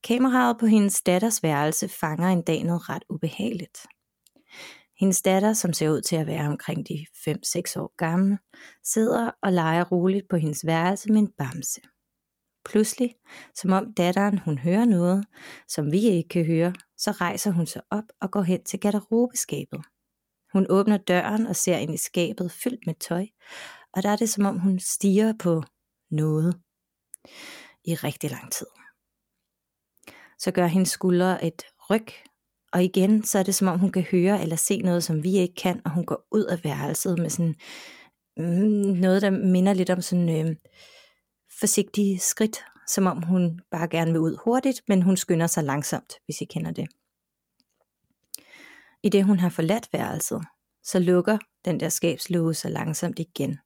Kameraet 0.04 0.58
på 0.60 0.66
hendes 0.66 1.02
datters 1.02 1.44
værelse 1.44 1.88
fanger 1.88 2.28
en 2.28 2.42
dag 2.42 2.64
noget 2.64 2.90
ret 2.90 3.04
ubehageligt. 3.10 3.78
Hendes 5.00 5.22
datter, 5.22 5.54
som 5.54 5.74
ser 5.74 5.90
ud 5.90 6.02
til 6.02 6.16
at 6.16 6.28
være 6.28 6.48
omkring 6.48 6.88
de 6.88 7.06
5-6 7.30 7.80
år 7.80 7.96
gammel, 7.98 8.38
sidder 8.84 9.32
og 9.42 9.54
leger 9.54 9.84
roligt 9.84 10.30
på 10.30 10.38
hendes 10.38 10.66
værelse 10.66 11.12
med 11.12 11.20
en 11.22 11.32
bamse. 11.38 11.82
Pludselig, 12.66 13.16
som 13.56 13.72
om 13.72 13.94
datteren 13.94 14.38
hun 14.38 14.58
hører 14.58 14.86
noget, 14.86 15.26
som 15.68 15.92
vi 15.92 16.00
ikke 16.00 16.30
kan 16.30 16.46
høre, 16.46 16.74
så 16.98 17.12
rejser 17.12 17.52
hun 17.52 17.66
sig 17.66 17.82
op 17.92 18.04
og 18.22 18.32
går 18.32 18.42
hen 18.42 18.64
til 18.64 18.80
garderobeskabet. 18.80 19.82
Hun 20.54 20.66
åbner 20.70 20.98
døren 20.98 21.48
og 21.48 21.56
ser 21.56 21.78
ind 21.78 21.94
i 21.94 21.98
skabet 21.98 22.52
fyldt 22.52 22.86
med 22.86 22.96
tøj, 22.96 23.26
og 23.94 24.04
der 24.04 24.10
er 24.10 24.16
det 24.16 24.30
som 24.30 24.46
om 24.46 24.60
hun 24.60 24.80
stiger 24.80 25.34
på 25.40 25.64
noget 26.12 26.62
i 27.86 27.96
rigtig 27.96 28.32
lang 28.32 28.52
tid. 28.52 28.68
Så 30.40 30.52
gør 30.52 30.66
hendes 30.66 30.90
skuldre 30.90 31.46
et 31.46 31.64
ryg, 31.90 32.08
og 32.76 32.84
igen 32.84 33.24
så 33.24 33.40
er 33.40 33.44
det 33.44 33.56
som 33.56 33.68
om 33.68 33.80
hun 33.80 33.92
kan 33.92 34.04
høre 34.12 34.42
eller 34.42 34.56
se 34.56 34.78
noget, 34.78 35.04
som 35.04 35.24
vi 35.24 35.38
ikke 35.38 35.56
kan, 35.56 35.82
og 35.86 35.92
hun 35.92 36.06
går 36.06 36.28
ud 36.32 36.44
af 36.44 36.64
værelset 36.64 37.20
med 37.20 37.30
sådan 37.30 37.56
mm, 38.38 38.98
noget, 39.00 39.22
der 39.22 39.30
minder 39.30 39.74
lidt 39.74 39.90
om 39.90 40.02
sådan 40.02 40.30
øh, 40.30 40.56
forsigtige 41.60 42.20
skridt, 42.20 42.66
som 42.88 43.06
om 43.06 43.22
hun 43.22 43.60
bare 43.72 43.88
gerne 43.88 44.12
vil 44.12 44.20
ud 44.20 44.38
hurtigt, 44.44 44.82
men 44.88 45.02
hun 45.02 45.18
skynder 45.18 45.48
sig 45.48 45.64
langsomt, 45.64 46.14
hvis 46.26 46.42
I 46.42 46.46
kender 46.46 46.72
det. 46.72 46.88
I 49.04 49.10
det 49.10 49.24
hun 49.24 49.40
har 49.40 49.50
forladt 49.50 49.90
værelset, 49.94 50.42
så 50.84 51.00
lukker 51.00 51.38
den 51.66 51.80
der 51.80 51.90
skabslåge 51.90 52.54
sig 52.54 52.72
langsomt 52.72 53.20
igen. 53.20 53.60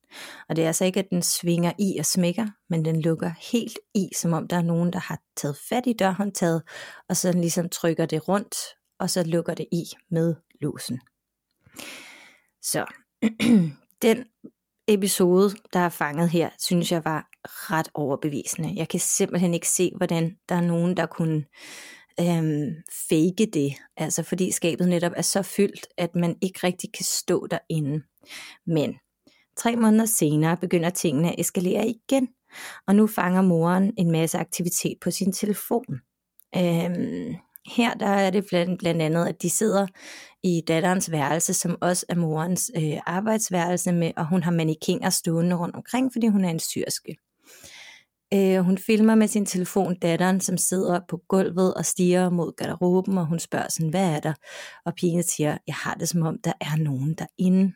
Og 0.50 0.56
det 0.56 0.64
er 0.64 0.68
altså 0.68 0.86
ikke, 0.86 1.00
at 1.00 1.10
den 1.10 1.22
svinger 1.22 1.72
i 1.80 1.98
og 2.00 2.06
smækker, 2.06 2.48
men 2.70 2.86
den 2.86 3.02
lukker 3.02 3.32
helt 3.52 3.80
i, 3.96 4.10
som 4.16 4.34
om 4.34 4.48
der 4.48 4.58
er 4.58 4.62
nogen, 4.62 4.94
der 4.94 5.00
har 5.00 5.20
taget 5.38 5.58
fat 5.70 5.84
i 5.88 5.94
dørhåndtaget, 5.94 6.64
og 7.10 7.18
så 7.18 7.32
ligesom 7.32 7.70
trykker 7.70 8.06
det 8.06 8.28
rundt, 8.28 8.56
og 9.00 9.10
så 9.10 9.24
lukker 9.24 9.54
det 9.54 9.66
i 9.72 9.84
med 10.10 10.36
låsen. 10.62 11.00
Så 12.62 12.86
den 14.02 14.26
episode, 14.88 15.56
der 15.74 15.80
er 15.80 15.90
fanget 15.90 16.30
her, 16.30 16.50
synes 16.60 16.92
jeg 16.92 17.06
var 17.06 17.30
ret 17.44 17.90
overbevisende. 17.94 18.74
Jeg 18.76 18.90
kan 18.90 19.00
simpelthen 19.00 19.54
ikke 19.54 19.70
se, 19.70 19.92
hvordan 19.98 20.38
der 20.50 20.56
er 20.56 20.62
nogen, 20.62 20.98
der 20.98 21.06
kunne 21.06 21.46
øhm, 22.20 22.76
fake 23.10 23.46
det. 23.54 23.74
Altså 23.98 24.24
fordi 24.24 24.52
skabet 24.52 24.90
netop 24.90 25.12
er 25.16 25.22
så 25.22 25.42
fyldt, 25.42 25.88
at 25.98 26.16
man 26.16 26.36
ikke 26.42 26.60
rigtig 26.64 26.94
kan 26.94 27.06
stå 27.06 27.48
derinde. 27.48 28.04
Men 28.66 28.96
tre 29.58 29.76
måneder 29.76 30.06
senere 30.06 30.58
begynder 30.58 30.90
tingene 30.90 31.32
at 31.32 31.40
eskalere 31.40 31.88
igen, 31.88 32.28
og 32.88 32.96
nu 32.96 33.08
fanger 33.08 33.42
moren 33.42 33.94
en 33.98 34.12
masse 34.12 34.38
aktivitet 34.38 34.98
på 35.02 35.12
sin 35.12 35.32
telefon. 35.32 36.02
Øhm, 36.56 37.36
her 37.76 37.94
der 37.94 38.08
er 38.08 38.30
det 38.30 38.46
blandt, 38.50 38.80
blandt 38.80 39.02
andet, 39.02 39.28
at 39.28 39.42
de 39.42 39.50
sidder 39.50 39.88
i 40.44 40.62
datterens 40.68 41.12
værelse, 41.12 41.54
som 41.54 41.78
også 41.82 42.06
er 42.10 42.16
morens 42.16 42.72
øh, 42.78 43.00
arbejdsværelse 43.06 43.92
med, 43.92 44.12
og 44.18 44.28
hun 44.30 44.44
har 44.44 44.52
mannequiner 44.52 45.10
stående 45.10 45.56
rundt 45.56 45.76
omkring, 45.76 46.14
fordi 46.14 46.28
hun 46.28 46.46
er 46.46 46.50
en 46.50 46.60
syrske. 46.60 47.18
Øh, 48.34 48.60
hun 48.60 48.78
filmer 48.78 49.16
med 49.16 49.28
sin 49.28 49.46
telefon 49.46 49.96
datteren, 49.96 50.42
som 50.42 50.58
sidder 50.58 51.00
på 51.10 51.22
gulvet 51.28 51.74
og 51.74 51.86
stiger 51.86 52.30
mod 52.30 52.56
garderoben, 52.56 53.18
og 53.18 53.26
hun 53.26 53.40
spørger 53.40 53.68
sådan, 53.70 53.90
hvad 53.90 54.16
er 54.16 54.20
der? 54.20 54.34
Og 54.86 54.94
pigen 54.96 55.24
siger, 55.24 55.58
jeg 55.68 55.76
har 55.76 55.94
det 55.94 56.10
som 56.10 56.22
om, 56.22 56.38
der 56.44 56.54
er 56.62 56.76
nogen 56.76 57.14
derinde. 57.14 57.74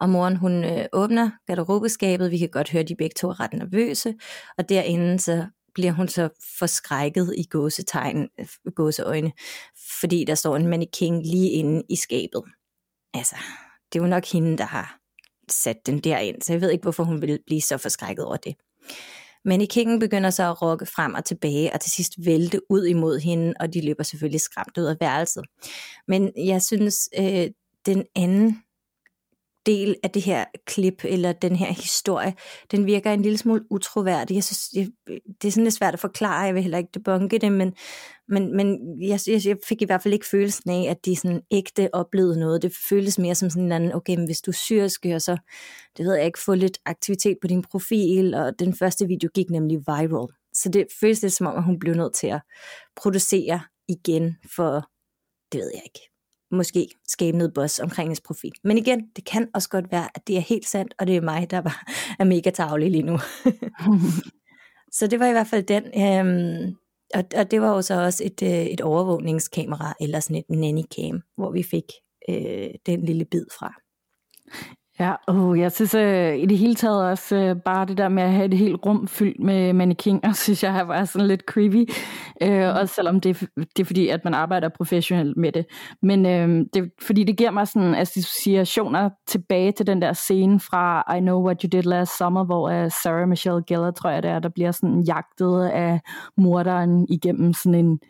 Og 0.00 0.08
moren 0.08 0.36
hun 0.36 0.64
øh, 0.64 0.84
åbner 0.92 1.30
garderobeskabet, 1.46 2.30
vi 2.30 2.38
kan 2.38 2.48
godt 2.48 2.70
høre, 2.70 2.82
at 2.82 2.88
de 2.88 2.96
begge 2.96 3.14
to 3.14 3.28
er 3.28 3.40
ret 3.40 3.52
nervøse, 3.52 4.14
og 4.58 4.68
derinde 4.68 5.18
så 5.18 5.46
bliver 5.74 5.92
hun 5.92 6.08
så 6.08 6.28
forskrækket 6.58 7.34
i 7.38 7.44
gåsetegn, 7.50 8.28
gåseøjne, 8.74 9.32
fordi 10.00 10.24
der 10.24 10.34
står 10.34 10.56
en 10.56 10.66
mannequin 10.66 11.22
lige 11.22 11.50
inde 11.50 11.82
i 11.90 11.96
skabet. 11.96 12.42
Altså, 13.14 13.36
det 13.92 13.98
er 13.98 14.02
jo 14.02 14.08
nok 14.08 14.26
hende, 14.26 14.58
der 14.58 14.64
har 14.64 14.98
sat 15.50 15.86
den 15.86 15.98
derind, 15.98 16.42
så 16.42 16.52
jeg 16.52 16.60
ved 16.60 16.70
ikke, 16.70 16.82
hvorfor 16.82 17.04
hun 17.04 17.20
ville 17.20 17.38
blive 17.46 17.60
så 17.60 17.78
forskrækket 17.78 18.24
over 18.24 18.36
det. 18.36 18.54
Men 19.44 19.60
i 19.60 19.66
kingen 19.66 19.98
begynder 19.98 20.30
så 20.30 20.50
at 20.50 20.62
rokke 20.62 20.86
frem 20.86 21.14
og 21.14 21.24
tilbage, 21.24 21.72
og 21.72 21.80
til 21.80 21.90
sidst 21.90 22.12
vælte 22.18 22.60
ud 22.70 22.86
imod 22.86 23.18
hende, 23.18 23.54
og 23.60 23.74
de 23.74 23.86
løber 23.86 24.02
selvfølgelig 24.02 24.40
skræmt 24.40 24.78
ud 24.78 24.84
af 24.84 24.96
værelset. 25.00 25.44
Men 26.08 26.32
jeg 26.36 26.62
synes, 26.62 27.08
øh, 27.18 27.46
den 27.86 28.04
anden 28.16 28.62
del 29.66 29.96
af 30.02 30.10
det 30.10 30.22
her 30.22 30.44
klip, 30.66 31.04
eller 31.04 31.32
den 31.32 31.56
her 31.56 31.72
historie, 31.72 32.34
den 32.70 32.86
virker 32.86 33.12
en 33.12 33.22
lille 33.22 33.38
smule 33.38 33.62
utroværdig. 33.70 34.34
Jeg 34.34 34.44
synes, 34.44 34.68
jeg, 34.74 34.88
det 35.42 35.48
er 35.48 35.52
sådan 35.52 35.64
lidt 35.64 35.74
svært 35.74 35.94
at 35.94 36.00
forklare, 36.00 36.40
jeg 36.40 36.54
vil 36.54 36.62
heller 36.62 36.78
ikke 36.78 36.90
debunke 36.94 37.38
det, 37.38 37.52
men, 37.52 37.74
men, 38.28 38.56
men 38.56 38.78
jeg, 39.02 39.20
jeg 39.26 39.56
fik 39.68 39.82
i 39.82 39.84
hvert 39.84 40.02
fald 40.02 40.14
ikke 40.14 40.26
følelsen 40.26 40.70
af, 40.70 40.90
at 40.90 41.04
de 41.04 41.16
sådan 41.16 41.40
ægte 41.50 41.94
oplevede 41.94 42.40
noget. 42.40 42.62
Det 42.62 42.72
føles 42.88 43.18
mere 43.18 43.34
som 43.34 43.50
sådan 43.50 43.64
en 43.64 43.72
anden, 43.72 43.94
okay, 43.94 44.16
men 44.16 44.26
hvis 44.26 44.40
du 44.40 44.50
er 44.50 44.54
syrsk, 44.54 45.06
og 45.14 45.22
så, 45.22 45.36
det 45.96 46.06
ved 46.06 46.14
jeg 46.14 46.26
ikke, 46.26 46.40
få 46.44 46.54
lidt 46.54 46.78
aktivitet 46.84 47.38
på 47.40 47.46
din 47.46 47.62
profil, 47.62 48.34
og 48.34 48.58
den 48.58 48.76
første 48.76 49.06
video 49.06 49.30
gik 49.34 49.50
nemlig 49.50 49.78
viral. 49.78 50.28
Så 50.54 50.68
det 50.68 50.86
føles 51.00 51.22
lidt 51.22 51.32
som 51.32 51.46
om, 51.46 51.56
at 51.56 51.64
hun 51.64 51.78
blev 51.78 51.94
nødt 51.94 52.14
til 52.14 52.26
at 52.26 52.40
producere 52.96 53.60
igen 53.88 54.36
for, 54.56 54.88
det 55.52 55.60
ved 55.60 55.70
jeg 55.74 55.82
ikke, 55.84 56.11
måske 56.52 56.88
skabe 57.08 57.38
noget 57.38 57.54
buzz 57.54 57.80
omkring 57.80 58.06
hendes 58.06 58.20
profil. 58.20 58.52
Men 58.64 58.78
igen, 58.78 59.06
det 59.16 59.24
kan 59.24 59.48
også 59.54 59.68
godt 59.68 59.92
være, 59.92 60.08
at 60.14 60.28
det 60.28 60.36
er 60.36 60.40
helt 60.40 60.66
sandt, 60.66 60.94
og 60.98 61.06
det 61.06 61.16
er 61.16 61.20
mig, 61.20 61.50
der 61.50 61.60
bare 61.60 61.92
er 62.20 62.24
mega 62.24 62.50
tavlig 62.50 62.90
lige 62.90 63.02
nu. 63.02 63.18
så 64.96 65.06
det 65.06 65.20
var 65.20 65.26
i 65.26 65.32
hvert 65.32 65.46
fald 65.46 65.62
den. 65.62 65.84
Øhm, 65.84 66.76
og, 67.14 67.24
og 67.36 67.50
det 67.50 67.60
var 67.60 67.74
jo 67.74 67.82
så 67.82 68.02
også 68.02 68.24
et, 68.24 68.42
øh, 68.42 68.66
et 68.66 68.80
overvågningskamera, 68.80 69.94
eller 70.00 70.20
sådan 70.20 70.36
et 70.36 70.50
nannycam, 70.50 71.22
hvor 71.36 71.52
vi 71.52 71.62
fik 71.62 71.84
øh, 72.28 72.70
den 72.86 73.04
lille 73.04 73.24
bid 73.24 73.44
fra. 73.58 73.74
Ja, 75.02 75.14
oh, 75.26 75.58
jeg 75.58 75.72
synes 75.72 75.94
uh, 75.94 76.36
i 76.38 76.46
det 76.46 76.58
hele 76.58 76.74
taget 76.74 77.10
også 77.10 77.50
uh, 77.50 77.60
bare 77.62 77.86
det 77.86 77.98
der 77.98 78.08
med 78.08 78.22
at 78.22 78.32
have 78.32 78.44
et 78.44 78.58
helt 78.58 78.86
rum 78.86 79.08
fyldt 79.08 79.40
med 79.40 79.72
mannequiner, 79.72 80.32
synes 80.44 80.62
jeg 80.62 80.88
var 80.88 81.04
sådan 81.04 81.28
lidt 81.28 81.42
creepy. 81.46 81.90
Uh, 82.44 82.80
også 82.80 82.94
selvom 82.94 83.20
det, 83.20 83.40
det 83.56 83.82
er 83.82 83.84
fordi, 83.84 84.08
at 84.08 84.24
man 84.24 84.34
arbejder 84.34 84.68
professionelt 84.68 85.36
med 85.36 85.52
det. 85.52 85.66
Men 86.02 86.26
uh, 86.26 86.66
det, 86.74 86.90
fordi 87.06 87.24
det 87.24 87.36
giver 87.36 87.50
mig 87.50 87.68
sådan 87.68 87.94
associationer 87.94 89.10
tilbage 89.26 89.72
til 89.72 89.86
den 89.86 90.02
der 90.02 90.12
scene 90.12 90.60
fra 90.60 91.14
I 91.16 91.20
Know 91.20 91.44
What 91.44 91.62
You 91.62 91.68
Did 91.68 91.82
Last 91.82 92.18
Summer, 92.18 92.44
hvor 92.44 92.82
uh, 92.82 92.90
Sarah 93.02 93.28
Michelle 93.28 93.62
Gellar, 93.66 93.90
tror 93.90 94.10
jeg 94.10 94.22
det 94.22 94.30
er, 94.30 94.38
der 94.38 94.48
bliver 94.48 94.70
sådan 94.70 95.00
jagtet 95.00 95.64
af 95.64 96.00
morderen 96.36 97.06
igennem 97.08 97.52
sådan 97.52 97.74
en 97.74 98.00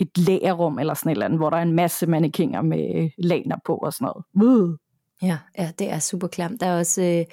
et 0.00 0.18
lagerrum 0.18 0.78
eller 0.78 0.94
sådan 0.94 1.10
et 1.10 1.14
eller 1.14 1.26
andet, 1.26 1.38
hvor 1.38 1.50
der 1.50 1.56
er 1.56 1.62
en 1.62 1.72
masse 1.72 2.06
mannequiner 2.06 2.62
med 2.62 3.10
laner 3.18 3.56
på 3.64 3.76
og 3.76 3.92
sådan 3.92 4.08
noget. 4.34 4.48
Uh. 4.48 4.81
Ja, 5.22 5.38
ja, 5.58 5.72
det 5.78 5.90
er 5.90 5.98
super 5.98 6.28
klamt. 6.28 6.60
Der 6.60 6.66
er 6.66 6.78
også, 6.78 7.02
øh, 7.02 7.24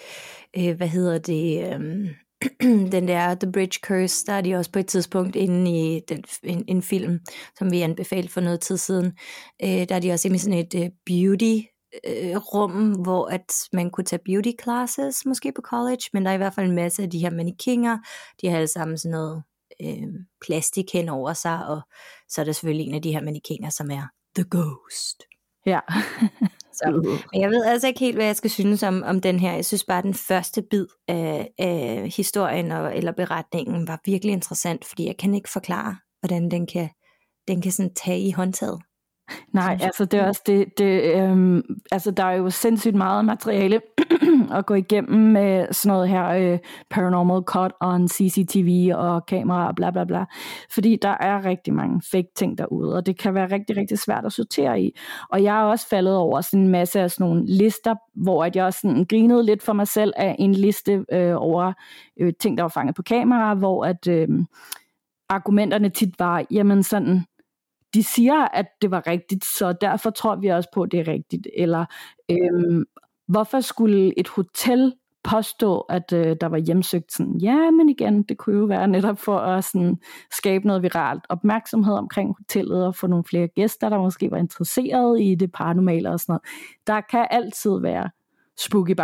øh, 0.58 0.78
hvad 0.78 0.88
hedder 0.88 1.17
det, 1.17 1.73
øh, 1.73 2.15
den 2.91 3.08
der 3.08 3.36
The 3.36 3.52
Bridge 3.52 3.80
Curse, 3.84 4.25
der 4.25 4.34
er 4.34 4.41
de 4.41 4.56
også 4.56 4.71
på 4.71 4.80
et 4.80 4.88
tidspunkt 4.88 5.36
inde 5.36 5.71
i 5.71 5.99
den, 6.10 6.23
en, 6.43 6.65
en 6.67 6.82
film, 6.82 7.19
som 7.58 7.71
vi 7.71 7.82
anbefalede 7.82 8.30
for 8.30 8.41
noget 8.41 8.62
tid 8.62 8.78
siden. 8.78 9.06
Øh, 9.63 9.89
der 9.89 9.95
er 9.95 9.99
de 9.99 10.12
også 10.12 10.28
i 10.28 10.38
sådan 10.38 10.60
et 10.60 10.75
øh, 10.75 10.89
beauty 11.06 11.65
øh, 12.08 12.38
rum, 12.38 12.91
hvor 12.91 13.25
at 13.25 13.54
man 13.73 13.91
kunne 13.91 14.06
tage 14.06 14.21
beauty 14.25 14.52
classes, 14.63 15.25
måske 15.25 15.52
på 15.56 15.62
college, 15.62 16.02
men 16.13 16.25
der 16.25 16.30
er 16.30 16.36
i 16.36 16.38
hvert 16.38 16.56
fald 16.56 16.69
en 16.69 16.75
masse 16.75 17.04
af 17.04 17.10
de 17.10 17.19
her 17.19 17.30
mannequiner, 17.30 17.97
de 18.41 18.47
har 18.47 18.56
alle 18.56 18.67
sammen 18.67 18.97
sådan 18.97 19.12
noget 19.12 19.43
øh, 19.82 20.08
plastik 20.45 20.93
hen 20.93 21.10
over 21.10 21.34
sig, 21.34 21.67
og 21.67 21.82
så 22.30 22.41
er 22.41 22.45
der 22.45 22.52
selvfølgelig 22.52 22.88
en 22.88 22.95
af 22.95 23.02
de 23.02 23.12
her 23.12 23.21
mannequiner, 23.21 23.69
som 23.69 23.91
er 23.91 24.08
The 24.36 24.45
Ghost. 24.52 25.23
Ja. 25.65 25.80
Så, 26.80 27.18
men 27.34 27.42
jeg 27.42 27.50
ved 27.50 27.65
altså 27.65 27.88
ikke 27.88 28.00
helt, 28.00 28.15
hvad 28.15 28.26
jeg 28.26 28.36
skal 28.36 28.50
synes 28.50 28.84
om, 28.84 29.04
om 29.04 29.22
den 29.22 29.39
her. 29.39 29.54
Jeg 29.54 29.65
synes 29.65 29.84
bare, 29.84 29.98
at 29.98 30.04
den 30.04 30.13
første 30.13 30.62
bid 30.62 30.86
af, 31.08 31.50
af 31.60 32.12
historien 32.15 32.72
og, 32.72 32.98
eller 32.98 33.12
beretningen 33.12 33.88
var 33.88 34.02
virkelig 34.06 34.34
interessant, 34.34 34.86
fordi 34.86 35.06
jeg 35.06 35.18
kan 35.18 35.34
ikke 35.34 35.50
forklare, 35.50 35.98
hvordan 36.22 36.52
den 36.52 36.68
kan, 36.68 36.89
den 37.48 37.62
kan 37.62 37.72
sådan 37.72 37.94
tage 37.94 38.20
i 38.20 38.32
håndtaget. 38.32 38.82
Nej, 39.54 39.78
altså 39.82 40.06
det 40.06 40.20
er 40.20 40.28
også 40.28 40.42
det, 40.46 40.78
det 40.78 41.15
øhm, 41.15 41.63
altså 41.92 42.12
der 42.12 42.24
er 42.24 42.34
jo 42.34 42.50
sindssygt 42.50 42.96
meget 42.96 43.26
materiale 43.26 43.82
at 44.58 44.65
gå 44.65 44.74
igennem 44.74 45.32
med 45.32 45.74
sådan 45.74 45.94
noget 45.94 46.10
her 46.10 46.30
øh, 46.30 46.60
paranormal 46.89 47.44
cut 47.44 47.72
on 47.82 48.08
CCTV 48.08 48.92
og 48.96 49.26
kamera 49.26 49.68
og 49.68 49.76
bla 49.76 49.92
bla 49.92 50.04
bla, 50.04 50.26
fordi 50.74 50.98
der 51.02 51.15
er 51.20 51.46
rigtig 51.46 51.74
mange 51.74 52.02
fake 52.12 52.30
ting 52.36 52.58
derude, 52.58 52.96
og 52.96 53.06
det 53.06 53.20
kan 53.20 53.34
være 53.34 53.52
rigtig, 53.52 53.78
rigtig 53.78 54.00
svært 54.00 54.26
at 54.26 54.34
sortere 54.34 54.82
i. 54.82 55.00
Og 55.30 55.44
jeg 55.44 55.60
er 55.60 55.63
også 55.63 55.88
faldet 55.88 56.15
over 56.15 56.42
sådan 56.42 56.60
en 56.60 56.68
masse 56.72 57.00
af 57.00 57.12
sådan 57.12 57.28
nogle 57.28 57.46
lister, 57.46 57.96
hvor 58.15 58.46
at 58.46 58.56
jeg 58.56 58.65
også 58.65 58.80
sådan 58.82 59.06
grinede 59.06 59.46
lidt 59.46 59.63
for 59.63 59.74
mig 59.74 59.88
selv 59.88 60.13
af 60.15 60.36
en 60.39 60.56
liste 60.56 61.06
øh, 61.12 61.34
over 61.36 61.74
øh, 62.20 62.34
ting, 62.39 62.58
der 62.58 62.63
var 62.63 62.70
fanget 62.70 62.96
på 62.96 63.04
kamera, 63.04 63.54
hvor 63.54 63.86
at 63.86 64.08
øh, 64.08 64.28
argumenterne 65.30 65.89
tit 65.89 66.20
var, 66.20 66.46
jamen 66.52 66.84
sådan, 66.84 67.26
de 67.93 68.04
siger, 68.04 68.47
at 68.54 68.65
det 68.82 68.91
var 68.91 69.08
rigtigt, 69.08 69.45
så 69.45 69.73
derfor 69.82 70.10
tror 70.10 70.36
vi 70.36 70.47
også 70.47 70.69
på, 70.73 70.84
at 70.84 70.91
det 70.91 70.99
er 70.99 71.08
rigtigt. 71.08 71.47
Eller 71.58 71.86
øhm, 72.32 72.86
hvorfor 73.28 73.60
skulle 73.60 74.19
et 74.19 74.28
hotel 74.28 74.93
påstå, 75.23 75.80
at 75.80 76.13
øh, 76.13 76.36
der 76.41 76.47
var 76.47 76.58
hjemsøgt 76.58 77.13
sådan, 77.13 77.38
ja, 77.38 77.71
men 77.71 77.89
igen, 77.89 78.23
det 78.23 78.38
kunne 78.38 78.58
jo 78.58 78.65
være 78.65 78.88
netop 78.88 79.19
for 79.19 79.38
at 79.38 79.63
sådan, 79.63 79.97
skabe 80.32 80.67
noget 80.67 80.84
viralt 80.84 81.23
opmærksomhed 81.30 81.93
omkring 81.93 82.36
hotellet 82.38 82.86
og 82.86 82.95
få 82.95 83.08
nogle 83.08 83.23
flere 83.30 83.47
gæster, 83.47 83.89
der 83.89 83.97
måske 83.97 84.32
var 84.32 84.38
interesseret 84.38 85.21
i 85.21 85.36
det 85.36 85.52
paranormale 85.52 86.10
og 86.10 86.19
sådan 86.19 86.34
noget. 86.34 86.41
Der 86.88 87.02
kan 87.02 87.28
altid 87.32 87.80
være 87.82 88.10
spooky 88.65 88.95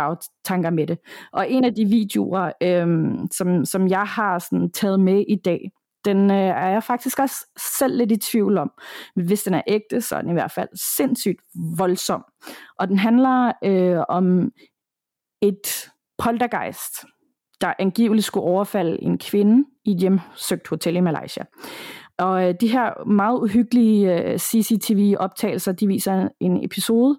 tanker 0.44 0.70
med 0.70 0.86
det. 0.86 0.98
Og 1.32 1.50
en 1.50 1.64
af 1.64 1.74
de 1.74 1.84
videoer, 1.84 2.52
øhm, 2.62 3.28
som, 3.32 3.64
som 3.64 3.88
jeg 3.88 4.02
har 4.02 4.38
sådan, 4.38 4.70
taget 4.70 5.00
med 5.00 5.24
i 5.28 5.36
dag, 5.36 5.70
den 6.06 6.30
øh, 6.30 6.36
er 6.36 6.68
jeg 6.68 6.82
faktisk 6.82 7.18
også 7.18 7.46
selv 7.78 7.96
lidt 7.96 8.12
i 8.12 8.16
tvivl 8.16 8.58
om. 8.58 8.70
Hvis 9.16 9.42
den 9.42 9.54
er 9.54 9.62
ægte, 9.66 10.00
så 10.00 10.16
er 10.16 10.20
den 10.20 10.30
i 10.30 10.32
hvert 10.32 10.52
fald 10.52 10.68
sindssygt 10.96 11.40
voldsom. 11.78 12.24
Og 12.78 12.88
den 12.88 12.98
handler 12.98 13.52
øh, 13.64 14.04
om 14.08 14.52
et 15.42 15.90
poltergeist, 16.18 17.04
der 17.60 17.74
angiveligt 17.78 18.26
skulle 18.26 18.44
overfalde 18.44 19.02
en 19.02 19.18
kvinde 19.18 19.64
i 19.84 19.90
et 19.90 19.98
hjemsøgt 19.98 20.68
hotel 20.68 20.96
i 20.96 21.00
Malaysia. 21.00 21.44
Og 22.18 22.48
øh, 22.48 22.54
de 22.60 22.68
her 22.68 23.04
meget 23.04 23.38
uhyggelige 23.38 24.22
øh, 24.22 24.38
CCTV-optagelser, 24.38 25.72
de 25.72 25.86
viser 25.86 26.28
en 26.40 26.64
episode, 26.64 27.18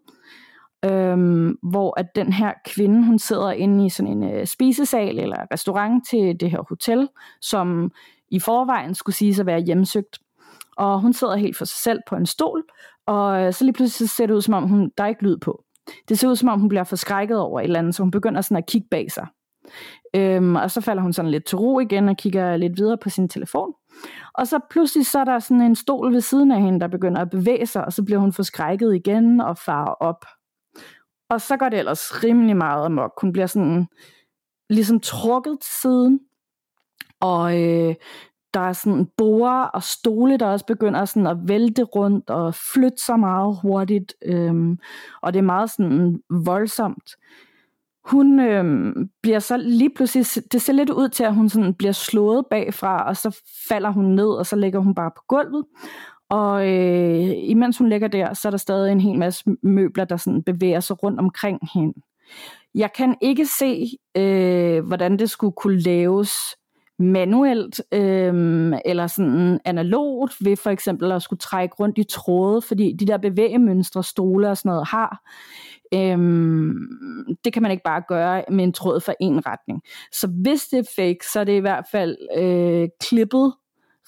øhm, 0.85 1.57
hvor 1.63 1.99
at 1.99 2.15
den 2.15 2.33
her 2.33 2.53
kvinde, 2.65 3.05
hun 3.05 3.19
sidder 3.19 3.51
inde 3.51 3.85
i 3.85 3.89
sådan 3.89 4.11
en 4.11 4.33
øh, 4.33 4.45
spisesal 4.45 5.19
eller 5.19 5.37
restaurant 5.51 6.07
til 6.09 6.39
det 6.39 6.51
her 6.51 6.61
hotel, 6.69 7.09
som 7.41 7.91
i 8.31 8.39
forvejen 8.39 8.95
skulle 8.95 9.15
sige 9.15 9.39
at 9.39 9.45
være 9.45 9.59
hjemsøgt. 9.59 10.19
Og 10.77 11.01
hun 11.01 11.13
sidder 11.13 11.35
helt 11.35 11.57
for 11.57 11.65
sig 11.65 11.77
selv 11.77 11.99
på 12.07 12.15
en 12.15 12.25
stol, 12.25 12.63
og 13.05 13.41
øh, 13.41 13.53
så 13.53 13.63
lige 13.63 13.73
pludselig 13.73 14.09
ser 14.09 14.25
det 14.25 14.33
ud, 14.33 14.41
som 14.41 14.53
om 14.53 14.67
hun, 14.67 14.91
der 14.97 15.03
er 15.03 15.07
ikke 15.07 15.23
lyd 15.23 15.37
på. 15.37 15.63
Det 16.09 16.19
ser 16.19 16.29
ud, 16.29 16.35
som 16.35 16.49
om 16.49 16.59
hun 16.59 16.69
bliver 16.69 16.83
forskrækket 16.83 17.39
over 17.39 17.59
et 17.59 17.63
eller 17.63 17.79
andet, 17.79 17.95
så 17.95 18.03
hun 18.03 18.11
begynder 18.11 18.41
sådan 18.41 18.57
at 18.57 18.65
kigge 18.65 18.87
bag 18.91 19.11
sig. 19.11 19.27
Øhm, 20.15 20.55
og 20.55 20.71
så 20.71 20.81
falder 20.81 21.03
hun 21.03 21.13
sådan 21.13 21.31
lidt 21.31 21.45
til 21.45 21.57
ro 21.57 21.79
igen 21.79 22.09
og 22.09 22.17
kigger 22.17 22.57
lidt 22.57 22.77
videre 22.77 22.97
på 22.97 23.09
sin 23.09 23.29
telefon. 23.29 23.73
Og 24.33 24.47
så 24.47 24.59
pludselig 24.69 25.05
så 25.05 25.19
er 25.19 25.23
der 25.23 25.39
sådan 25.39 25.61
en 25.61 25.75
stol 25.75 26.13
ved 26.13 26.21
siden 26.21 26.51
af 26.51 26.61
hende, 26.61 26.79
der 26.79 26.87
begynder 26.87 27.21
at 27.21 27.29
bevæge 27.29 27.65
sig, 27.65 27.85
og 27.85 27.93
så 27.93 28.03
bliver 28.03 28.19
hun 28.19 28.33
forskrækket 28.33 28.95
igen 28.95 29.41
og 29.41 29.57
farer 29.57 29.93
op. 29.93 30.25
Og 31.29 31.41
så 31.41 31.57
går 31.57 31.69
det 31.69 31.79
ellers 31.79 32.23
rimelig 32.23 32.57
meget 32.57 32.85
amok. 32.85 33.21
Hun 33.21 33.31
bliver 33.31 33.47
sådan 33.47 33.87
ligesom 34.69 34.99
trukket 34.99 35.57
til 35.61 35.73
siden, 35.81 36.19
og 37.19 37.61
øh, 37.63 37.95
der 38.53 38.59
er 38.59 38.73
sådan 38.73 39.07
borer 39.17 39.63
og 39.63 39.83
stole, 39.83 40.37
der 40.37 40.45
også 40.47 40.65
begynder 40.65 41.05
sådan 41.05 41.27
at 41.27 41.37
vælte 41.47 41.83
rundt 41.83 42.29
og 42.29 42.55
flytte 42.55 43.03
sig 43.03 43.19
meget 43.19 43.57
hurtigt, 43.61 44.13
øhm, 44.25 44.79
og 45.21 45.33
det 45.33 45.39
er 45.39 45.43
meget 45.43 45.71
sådan 45.71 46.19
voldsomt. 46.29 47.15
hun 48.05 48.39
øh, 48.39 48.95
bliver 49.21 49.39
så 49.39 49.57
lige 49.57 49.89
pludselig, 49.95 50.25
det 50.51 50.61
ser 50.61 50.73
lidt 50.73 50.89
ud 50.89 51.09
til, 51.09 51.23
at 51.23 51.35
hun 51.35 51.49
sådan 51.49 51.73
bliver 51.73 51.91
slået 51.91 52.45
bagfra, 52.49 53.07
og 53.07 53.17
så 53.17 53.41
falder 53.69 53.89
hun 53.91 54.05
ned, 54.05 54.29
og 54.29 54.45
så 54.45 54.55
ligger 54.55 54.79
hun 54.79 54.95
bare 54.95 55.11
på 55.15 55.21
gulvet. 55.27 55.65
Og 56.29 56.67
øh, 56.67 57.33
imens 57.37 57.77
hun 57.77 57.89
ligger 57.89 58.07
der, 58.07 58.33
så 58.33 58.47
er 58.47 58.49
der 58.49 58.57
stadig 58.57 58.91
en 58.91 59.01
hel 59.01 59.17
masse 59.19 59.43
møbler, 59.63 60.05
der 60.05 60.17
sådan 60.17 60.43
bevæger 60.43 60.79
sig 60.79 61.03
rundt 61.03 61.19
omkring 61.19 61.59
hende. 61.73 61.93
Jeg 62.75 62.93
kan 62.93 63.15
ikke 63.21 63.45
se, 63.45 63.87
øh, 64.17 64.85
hvordan 64.85 65.19
det 65.19 65.29
skulle 65.29 65.53
kunne 65.53 65.79
laves 65.79 66.31
manuelt 66.99 67.81
øh, 67.91 68.73
eller 68.85 69.07
sådan 69.07 69.59
analogt 69.65 70.33
ved 70.41 70.55
for 70.55 70.69
eksempel 70.69 71.11
at 71.11 71.21
skulle 71.21 71.39
trække 71.39 71.75
rundt 71.75 71.97
i 71.97 72.03
tråde, 72.03 72.61
fordi 72.61 72.93
de 72.99 73.07
der 73.07 73.17
bevægemønstre, 73.17 74.03
stole 74.03 74.49
og 74.49 74.57
sådan 74.57 74.69
noget 74.69 74.87
har, 74.87 75.21
øh, 75.93 76.17
det 77.45 77.53
kan 77.53 77.61
man 77.61 77.71
ikke 77.71 77.83
bare 77.83 78.03
gøre 78.07 78.43
med 78.51 78.63
en 78.63 78.73
tråd 78.73 78.99
fra 78.99 79.13
en 79.19 79.45
retning. 79.45 79.81
Så 80.11 80.27
hvis 80.27 80.67
det 80.67 80.79
er 80.79 80.91
fake, 80.95 81.19
så 81.33 81.39
er 81.39 81.43
det 81.43 81.53
i 81.53 81.59
hvert 81.59 81.85
fald 81.91 82.17
øh, 82.37 82.89
klippet 83.01 83.53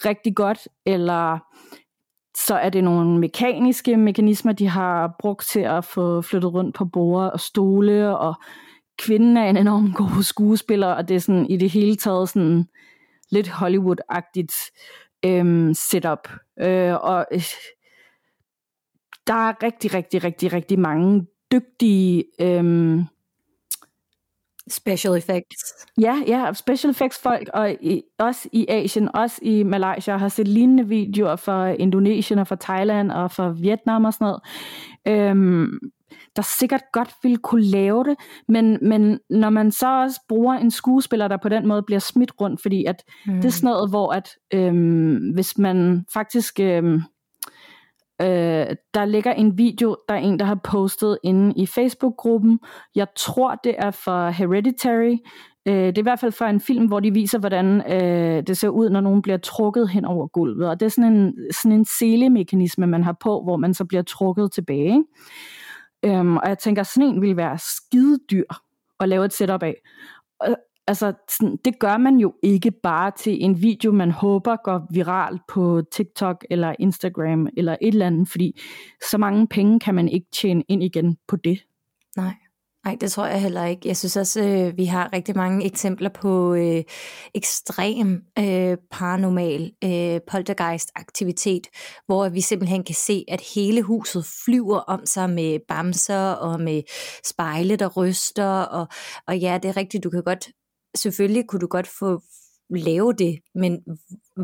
rigtig 0.06 0.36
godt, 0.36 0.68
eller 0.86 1.40
så 2.36 2.56
er 2.56 2.70
det 2.70 2.84
nogle 2.84 3.20
mekaniske 3.20 3.98
mekanismer, 3.98 4.52
de 4.52 4.68
har 4.68 5.16
brugt 5.20 5.46
til 5.46 5.60
at 5.60 5.86
få 5.86 6.22
flyttet 6.22 6.54
rundt 6.54 6.76
på 6.76 6.86
borde 6.86 7.34
og 7.34 7.40
stole, 7.40 8.18
og 8.18 8.34
kvinden 9.00 9.38
er 9.38 9.50
en 9.50 9.58
enorm 9.58 9.94
god 9.94 10.24
skuespiller, 10.24 10.88
og 10.88 11.08
det 11.08 11.16
er 11.16 11.20
sådan 11.20 11.46
i 11.46 11.58
det 11.58 11.70
hele 11.70 11.96
taget 11.96 12.30
sådan 12.30 12.66
lidt 13.32 13.48
Hollywood-agtigt 13.48 14.72
øhm, 15.26 15.74
setup. 15.74 16.30
Øh, 16.60 16.94
og 16.94 17.26
øh, 17.32 17.44
der 19.28 19.34
er 19.34 19.64
rigtig, 19.64 19.94
rigtig, 19.94 20.24
rigtig, 20.24 20.54
rigtig 20.54 20.80
mange 20.80 21.26
dygtige 21.52 22.26
øhm, 22.42 23.04
Special 24.70 25.18
effects. 25.18 25.88
Ja, 26.02 26.22
ja, 26.28 26.54
special 26.54 26.92
effects 26.92 27.20
folk, 27.20 27.50
og 27.54 27.72
i, 27.82 28.02
også 28.20 28.50
i 28.52 28.66
Asien, 28.70 29.16
også 29.16 29.40
i 29.42 29.64
Malaysia, 29.64 30.18
har 30.18 30.30
set 30.30 30.48
lignende 30.48 30.88
videoer 30.88 31.36
fra 31.36 31.70
Indonesien 31.70 32.40
og 32.40 32.48
fra 32.48 32.58
Thailand 32.60 33.12
og 33.12 33.32
fra 33.32 33.50
Vietnam 33.50 34.06
og 34.06 34.14
sådan 34.14 34.26
noget. 34.26 34.42
Øhm, 35.08 35.80
der 36.36 36.42
sikkert 36.42 36.82
godt 36.94 37.16
ville 37.24 37.38
kunne 37.38 37.64
lave 37.64 38.04
det, 38.04 38.16
men, 38.48 38.78
men 38.82 39.20
når 39.30 39.50
man 39.50 39.72
så 39.72 40.02
også 40.02 40.22
bruger 40.30 40.54
en 40.54 40.72
skuespiller, 40.72 41.28
der 41.28 41.38
på 41.38 41.50
den 41.50 41.68
måde 41.68 41.84
bliver 41.84 42.00
smidt 42.00 42.32
rundt, 42.42 42.62
fordi 42.62 42.86
at 42.86 43.04
mm. 43.26 43.36
det 43.36 43.46
er 43.46 43.50
sådan 43.50 43.68
noget, 43.68 43.90
hvor 43.90 44.14
at 44.14 44.30
øhm, 44.54 45.32
hvis 45.34 45.58
man 45.58 46.06
faktisk... 46.14 46.60
Øhm, 46.60 47.02
Øh, 48.22 48.76
der 48.94 49.06
ligger 49.06 49.34
en 49.34 49.58
video, 49.58 49.96
der 50.10 50.16
er 50.16 50.20
en, 50.20 50.40
der 50.40 50.46
har 50.46 50.60
postet 50.64 51.18
inde 51.24 51.54
i 51.56 51.66
Facebook-gruppen. 51.66 52.60
Jeg 52.96 53.08
tror, 53.18 53.56
det 53.64 53.76
er 53.78 53.92
fra 53.92 54.30
Hereditary. 54.30 55.18
Øh, 55.68 55.74
det 55.74 55.98
er 55.98 56.02
i 56.02 56.04
hvert 56.04 56.20
fald 56.20 56.32
fra 56.32 56.50
en 56.50 56.62
film, 56.62 56.86
hvor 56.86 57.00
de 57.00 57.14
viser, 57.14 57.40
hvordan 57.40 57.94
øh, 57.94 58.44
det 58.48 58.58
ser 58.58 58.70
ud, 58.70 58.90
når 58.90 59.02
nogen 59.02 59.22
bliver 59.22 59.38
trukket 59.38 59.90
hen 59.90 60.06
over 60.06 60.28
gulvet. 60.28 60.70
Og 60.70 60.80
det 60.80 60.86
er 60.86 60.90
sådan 60.90 61.14
en, 61.14 61.34
sådan 61.52 61.72
en 61.72 61.86
selemekanisme, 61.86 62.88
man 62.88 63.04
har 63.04 63.18
på, 63.22 63.44
hvor 63.44 63.58
man 63.58 63.74
så 63.74 63.86
bliver 63.86 64.04
trukket 64.04 64.52
tilbage. 64.52 65.04
Øhm, 66.06 66.38
og 66.38 66.50
jeg 66.50 66.58
tænker, 66.58 66.84
sådan 66.84 67.10
en 67.10 67.22
ville 67.22 67.38
være 67.38 67.58
skide 67.58 68.20
dyr 68.32 68.44
at 69.00 69.10
lave 69.10 69.26
et 69.26 69.34
setup 69.34 69.64
af 69.64 69.76
altså, 70.90 71.14
sådan, 71.30 71.58
det 71.66 71.80
gør 71.80 71.98
man 71.98 72.18
jo 72.18 72.34
ikke 72.44 72.72
bare 72.72 73.12
til 73.18 73.44
en 73.44 73.62
video, 73.62 73.92
man 73.92 74.12
håber 74.12 74.56
går 74.64 74.88
viral 74.92 75.40
på 75.48 75.82
TikTok 75.92 76.46
eller 76.50 76.76
Instagram 76.80 77.48
eller 77.58 77.76
et 77.82 77.88
eller 77.88 78.08
andet, 78.08 78.30
fordi 78.30 78.60
så 79.12 79.18
mange 79.18 79.48
penge 79.48 79.80
kan 79.80 79.96
man 79.96 80.10
ikke 80.10 80.28
tjene 80.32 80.64
ind 80.68 80.84
igen 80.84 81.18
på 81.28 81.36
det. 81.36 81.60
Nej. 82.18 82.34
Nej, 82.86 82.98
det 83.02 83.12
tror 83.12 83.26
jeg 83.26 83.42
heller 83.42 83.66
ikke. 83.66 83.88
Jeg 83.88 83.98
synes 83.98 84.18
også, 84.18 84.44
øh, 84.44 84.78
vi 84.78 84.86
har 84.86 85.14
rigtig 85.14 85.36
mange 85.36 85.66
eksempler 85.66 86.10
på 86.10 86.54
øh, 86.54 86.84
ekstrem 87.36 88.24
øh, 88.40 88.78
paranormal 88.92 89.72
øh, 89.84 90.20
poltergeist-aktivitet, 90.32 91.68
hvor 92.06 92.30
vi 92.30 92.42
simpelthen 92.42 92.84
kan 92.84 92.96
se, 92.96 93.26
at 93.28 93.42
hele 93.56 93.82
huset 93.82 94.26
flyver 94.46 94.78
om 94.78 95.06
sig 95.06 95.30
med 95.30 95.60
bamser 95.68 96.32
og 96.32 96.62
med 96.62 96.82
spejle, 97.26 97.76
der 97.76 97.88
ryster. 97.88 98.62
Og, 98.62 98.88
og 99.28 99.38
ja, 99.38 99.60
det 99.64 99.70
er 99.70 99.78
rigtigt, 99.78 100.04
du 100.04 100.10
kan 100.10 100.24
godt 100.24 100.50
selvfølgelig 100.96 101.48
kunne 101.48 101.60
du 101.60 101.68
godt 101.68 101.88
få 101.88 102.22
lave 102.70 103.14
det, 103.14 103.40
men 103.56 103.80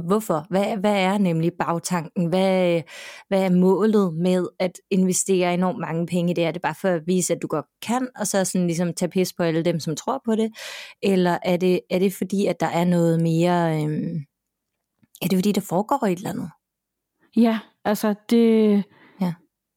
hvorfor? 0.07 0.45
Hvad, 0.49 0.77
hvad 0.77 0.95
er 0.95 1.17
nemlig 1.17 1.51
bagtanken? 1.59 2.25
Hvad, 2.25 2.81
hvad 3.27 3.43
er 3.43 3.49
målet 3.49 4.13
med 4.13 4.47
at 4.59 4.71
investere 4.91 5.53
enormt 5.53 5.79
mange 5.79 6.05
penge 6.05 6.31
i 6.31 6.33
det? 6.33 6.45
Er 6.45 6.51
det 6.51 6.61
bare 6.61 6.75
for 6.81 6.87
at 6.89 7.07
vise, 7.07 7.33
at 7.33 7.41
du 7.41 7.47
godt 7.47 7.65
kan, 7.81 8.07
og 8.15 8.27
så 8.27 8.45
sådan 8.45 8.67
ligesom 8.67 8.93
tage 8.93 9.09
pis 9.09 9.33
på 9.33 9.43
alle 9.43 9.61
dem, 9.61 9.79
som 9.79 9.95
tror 9.95 10.21
på 10.25 10.35
det? 10.35 10.51
Eller 11.03 11.37
er 11.43 11.57
det, 11.57 11.81
er 11.89 11.99
det 11.99 12.13
fordi, 12.13 12.45
at 12.45 12.59
der 12.59 12.67
er 12.67 12.85
noget 12.85 13.21
mere... 13.21 13.83
Øhm, 13.83 14.19
er 15.21 15.27
det 15.27 15.37
fordi, 15.37 15.51
der 15.51 15.61
foregår 15.61 16.05
et 16.05 16.17
eller 16.17 16.29
andet? 16.29 16.49
Ja, 17.35 17.59
altså 17.85 18.15
det... 18.29 18.83
Ja. 19.21 19.33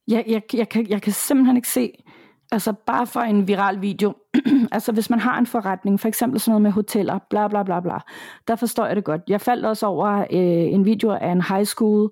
Jeg, 0.08 0.24
jeg, 0.26 0.42
jeg, 0.52 0.68
kan, 0.68 0.88
jeg 0.88 1.02
kan 1.02 1.12
simpelthen 1.12 1.56
ikke 1.56 1.68
se 1.68 1.92
Altså 2.52 2.72
bare 2.86 3.06
for 3.06 3.20
en 3.20 3.48
viral 3.48 3.80
video. 3.80 4.14
Altså 4.72 4.92
hvis 4.92 5.10
man 5.10 5.20
har 5.20 5.38
en 5.38 5.46
forretning, 5.46 6.00
for 6.00 6.08
eksempel 6.08 6.40
sådan 6.40 6.50
noget 6.50 6.62
med 6.62 6.70
hoteller, 6.70 7.18
bla 7.30 7.48
bla 7.48 7.62
bla 7.62 7.80
bla, 7.80 7.98
der 8.48 8.56
forstår 8.56 8.86
jeg 8.86 8.96
det 8.96 9.04
godt. 9.04 9.20
Jeg 9.28 9.40
faldt 9.40 9.66
også 9.66 9.86
over 9.86 10.08
øh, 10.18 10.74
en 10.74 10.84
video 10.84 11.10
af 11.10 11.32
en 11.32 11.42
high 11.42 11.64
school. 11.64 12.10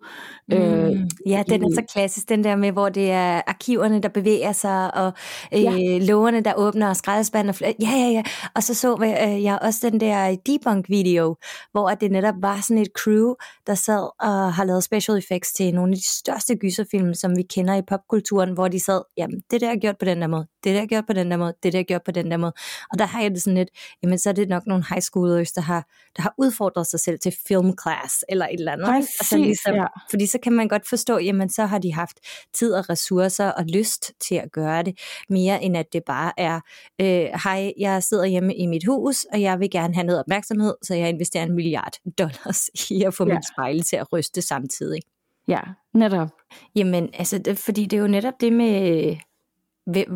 Øh, 0.53 0.89
mm. 0.89 1.09
Ja, 1.27 1.43
den 1.49 1.65
er 1.65 1.75
så 1.75 1.83
klassisk, 1.93 2.29
den 2.29 2.45
der 2.45 2.57
med, 2.57 2.73
hvor 2.73 2.89
det 2.89 3.11
er 3.11 3.41
arkiverne, 3.47 4.01
der 4.01 4.09
bevæger 4.09 4.53
sig, 4.53 4.95
og 4.95 5.13
øh, 5.55 5.63
ja. 5.63 5.99
lågerne, 5.99 6.41
der 6.41 6.53
åbner, 6.57 6.89
og 6.89 6.97
skrædderspanden. 6.97 7.49
Og 7.49 7.75
ja, 7.81 7.91
ja, 7.91 8.09
ja. 8.09 8.23
Og 8.55 8.63
så 8.63 8.75
så 8.75 8.97
øh, 9.03 9.43
jeg 9.43 9.59
også 9.63 9.91
den 9.91 10.01
der 10.01 10.37
debunk-video, 10.47 11.37
hvor 11.73 11.89
det 11.89 12.11
netop 12.11 12.35
var 12.41 12.61
sådan 12.61 12.83
et 12.83 12.89
crew, 12.99 13.35
der 13.67 13.75
sad 13.75 14.09
og 14.21 14.55
har 14.55 14.65
lavet 14.65 14.85
special 14.85 15.19
effects 15.19 15.53
til 15.53 15.75
nogle 15.75 15.93
af 15.93 15.97
de 15.97 16.09
største 16.09 16.57
gyserfilm, 16.57 17.15
som 17.15 17.37
vi 17.37 17.43
kender 17.43 17.75
i 17.75 17.83
popkulturen, 17.83 18.53
hvor 18.53 18.69
de 18.69 18.81
sad, 18.81 19.03
jamen 19.17 19.41
det 19.51 19.61
der 19.61 19.71
er 19.71 19.77
gjort 19.77 19.99
på 19.99 20.05
den 20.05 20.21
der 20.21 20.27
måde, 20.27 20.47
det 20.65 20.75
der 20.75 20.83
er 20.83 20.87
gjort 20.87 21.07
på 21.07 21.13
den 21.13 21.31
der 21.31 21.37
måde, 21.37 21.55
det 21.63 21.73
der 21.73 21.79
er 21.79 21.83
gjort 21.83 22.03
på 22.05 22.11
den 22.11 22.31
der 22.31 22.37
måde. 22.37 22.46
Og 22.93 22.99
der 22.99 23.05
har 23.07 23.23
jeg 23.23 23.31
det 23.31 23.43
sådan 23.43 23.57
lidt, 23.57 23.69
jamen 24.03 24.19
så 24.19 24.29
er 24.29 24.33
det 24.33 24.49
nok 24.49 24.67
nogle 24.67 24.85
high 24.89 25.03
schoolers, 25.03 25.53
der 25.53 25.61
har, 25.61 25.87
der 26.17 26.23
har 26.23 26.35
udfordret 26.39 26.87
sig 26.87 27.01
selv 27.01 27.19
til 27.19 27.35
film 27.49 27.75
class, 27.83 28.25
eller 28.29 28.47
et 28.47 28.59
eller 28.59 28.73
andet. 28.73 28.87
Præcis, 28.87 29.21
altså 29.21 29.37
ligesom, 29.37 29.75
ja. 29.75 29.87
Fordi 30.11 30.27
så 30.27 30.39
kan 30.43 30.53
man 30.53 30.69
godt 30.69 30.89
forstå, 30.89 31.19
jamen 31.19 31.51
så 31.51 31.67
har 31.67 31.79
de 31.79 31.95
haft 31.95 32.21
tid 32.55 32.73
og 32.73 32.91
ressourcer 32.91 33.49
og 33.49 33.65
lyst 33.65 34.13
til 34.21 34.35
at 34.35 34.53
gøre 34.53 34.83
det, 34.83 34.99
mere 35.31 35.63
end 35.63 35.77
at 35.77 35.87
det 35.93 36.03
bare 36.07 36.33
er, 36.37 36.61
øh, 37.01 37.29
hej, 37.45 37.73
jeg 37.79 38.03
sidder 38.03 38.25
hjemme 38.25 38.55
i 38.55 38.67
mit 38.67 38.87
hus, 38.87 39.25
og 39.33 39.41
jeg 39.41 39.61
vil 39.61 39.71
gerne 39.71 39.95
have 39.95 40.07
noget 40.07 40.21
opmærksomhed, 40.21 40.75
så 40.83 40.95
jeg 40.95 41.09
investerer 41.09 41.45
en 41.45 41.55
milliard 41.55 41.93
dollars 42.19 42.69
i 42.91 43.03
at 43.03 43.15
få 43.15 43.29
ja. 43.29 43.35
mit 43.35 43.45
spejl 43.55 43.83
til 43.83 43.97
at 43.97 44.13
ryste 44.13 44.43
samtidig. 44.43 45.01
Ja, 45.49 45.61
netop. 45.95 46.29
Jamen, 46.77 47.11
altså, 47.15 47.39
det, 47.39 47.59
fordi 47.59 47.87
det 47.87 47.97
er 47.97 48.01
jo 48.01 48.07
netop 48.07 48.35
det 48.41 48.53
med, 48.53 49.17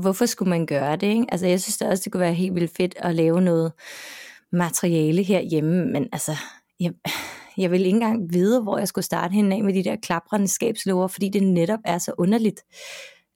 hvorfor 0.00 0.26
skulle 0.26 0.50
man 0.50 0.66
gøre 0.66 0.96
det? 0.96 1.06
Ikke? 1.06 1.26
Altså, 1.28 1.46
jeg 1.46 1.60
synes 1.60 1.78
da 1.78 1.88
også, 1.88 2.02
det 2.04 2.12
kunne 2.12 2.20
være 2.20 2.34
helt 2.34 2.54
vildt 2.54 2.76
fedt 2.76 2.94
at 2.96 3.14
lave 3.14 3.40
noget 3.40 3.72
materiale 4.52 5.22
herhjemme, 5.22 5.86
men 5.86 6.08
altså, 6.12 6.36
jeg, 6.80 6.92
jeg 7.56 7.70
vil 7.70 7.86
ikke 7.86 7.96
engang 7.96 8.32
vide, 8.32 8.62
hvor 8.62 8.78
jeg 8.78 8.88
skulle 8.88 9.04
starte 9.04 9.32
hende 9.32 9.56
af 9.56 9.64
med 9.64 9.74
de 9.74 9.84
der 9.84 9.96
klaprende 9.96 10.48
skabslåger, 10.48 11.08
fordi 11.08 11.28
det 11.28 11.42
netop 11.42 11.80
er 11.84 11.98
så 11.98 12.12
underligt. 12.18 12.62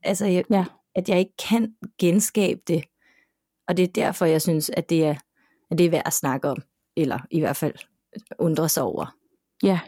Altså, 0.02 0.26
jeg, 0.26 0.44
ja. 0.50 0.64
at 0.94 1.08
jeg 1.08 1.18
ikke 1.18 1.36
kan 1.48 1.74
genskabe 1.98 2.60
det. 2.68 2.84
Og 3.68 3.76
det 3.76 3.82
er 3.82 3.92
derfor, 3.94 4.24
jeg 4.24 4.42
synes, 4.42 4.70
at 4.70 4.90
det 4.90 5.04
er, 5.04 5.14
at 5.70 5.78
det 5.78 5.86
er 5.86 5.90
værd 5.90 6.06
at 6.06 6.12
snakke 6.12 6.48
om, 6.48 6.56
eller 6.96 7.18
i 7.30 7.40
hvert 7.40 7.56
fald 7.56 7.74
undre 8.38 8.68
sig 8.68 8.82
over. 8.82 9.14
Ja, 9.62 9.80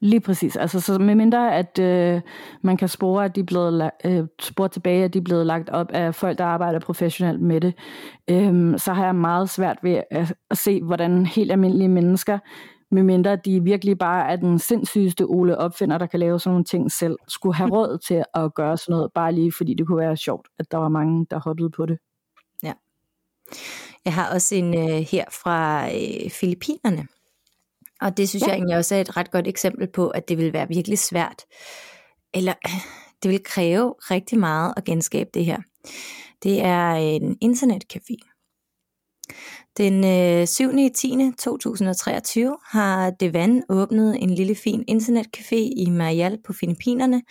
Lige 0.00 0.20
præcis. 0.20 0.56
Altså, 0.56 0.80
så 0.80 0.98
medmindre, 0.98 1.54
at 1.54 1.78
øh, 1.78 2.20
man 2.62 2.76
kan 2.76 2.88
spore, 2.88 3.24
at 3.24 3.36
de 3.36 3.40
er 3.40 3.44
blevet 3.44 3.90
øh, 4.04 4.24
spore 4.40 4.68
tilbage, 4.68 5.04
at 5.04 5.14
de 5.14 5.18
er 5.18 5.22
blevet 5.22 5.46
lagt 5.46 5.70
op 5.70 5.90
af 5.90 6.14
folk, 6.14 6.38
der 6.38 6.44
arbejder 6.44 6.80
professionelt 6.80 7.40
med 7.40 7.60
det, 7.60 7.74
øh, 8.30 8.78
så 8.78 8.92
har 8.92 9.04
jeg 9.04 9.14
meget 9.14 9.50
svært 9.50 9.78
ved 9.82 10.02
at, 10.10 10.34
at 10.50 10.58
se, 10.58 10.82
hvordan 10.82 11.26
helt 11.26 11.52
almindelige 11.52 11.88
mennesker, 11.88 12.38
medmindre 12.90 13.36
de 13.36 13.62
virkelig 13.62 13.98
bare 13.98 14.30
er 14.30 14.36
den 14.36 14.58
sindssygeste 14.58 15.24
Ole 15.24 15.58
opfinder, 15.58 15.98
der 15.98 16.06
kan 16.06 16.20
lave 16.20 16.40
sådan 16.40 16.52
nogle 16.52 16.64
ting 16.64 16.92
selv, 16.92 17.16
skulle 17.28 17.54
have 17.54 17.70
råd 17.70 17.98
til 17.98 18.24
at 18.34 18.54
gøre 18.54 18.76
sådan 18.76 18.92
noget, 18.92 19.12
bare 19.12 19.32
lige 19.32 19.52
fordi 19.52 19.74
det 19.74 19.86
kunne 19.86 19.98
være 19.98 20.16
sjovt, 20.16 20.48
at 20.58 20.70
der 20.70 20.78
var 20.78 20.88
mange, 20.88 21.26
der 21.30 21.40
hoppede 21.40 21.70
på 21.70 21.86
det. 21.86 21.98
Ja. 22.62 22.72
Jeg 24.04 24.14
har 24.14 24.34
også 24.34 24.54
en 24.54 24.74
øh, 24.74 25.06
her 25.10 25.24
fra 25.30 25.86
øh, 25.88 26.30
Filippinerne, 26.30 27.06
og 28.00 28.16
det 28.16 28.28
synes 28.28 28.42
ja. 28.42 28.46
jeg 28.46 28.54
egentlig 28.54 28.76
også 28.76 28.94
er 28.94 29.00
et 29.00 29.16
ret 29.16 29.30
godt 29.30 29.48
eksempel 29.48 29.88
på, 29.92 30.08
at 30.08 30.28
det 30.28 30.38
vil 30.38 30.52
være 30.52 30.68
virkelig 30.68 30.98
svært, 30.98 31.42
eller 32.34 32.54
det 33.22 33.30
vil 33.30 33.42
kræve 33.44 33.94
rigtig 34.00 34.38
meget 34.38 34.74
at 34.76 34.84
genskabe 34.84 35.30
det 35.34 35.44
her. 35.44 35.58
Det 36.42 36.62
er 36.64 36.90
en 36.92 37.36
internetcafé. 37.44 38.32
Den 39.76 40.04
øh, 40.04 40.46
7. 40.46 40.70
10. 40.94 41.32
2023 41.38 42.56
har 42.64 43.10
Devan 43.10 43.62
åbnet 43.68 44.22
en 44.22 44.30
lille 44.30 44.54
fin 44.54 44.84
internetcafé 44.90 45.56
i 45.56 45.90
Marial 45.90 46.38
på 46.46 46.52
Filippinerne, 46.52 47.22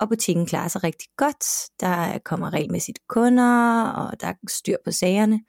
og 0.00 0.08
butikken 0.08 0.46
klarer 0.46 0.68
sig 0.68 0.84
rigtig 0.84 1.08
godt. 1.16 1.70
Der 1.80 2.18
kommer 2.24 2.52
regelmæssigt 2.52 2.98
kunder, 3.08 3.82
og 3.82 4.20
der 4.20 4.26
er 4.26 4.34
styr 4.48 4.76
på 4.84 4.90
sagerne. 4.90 5.40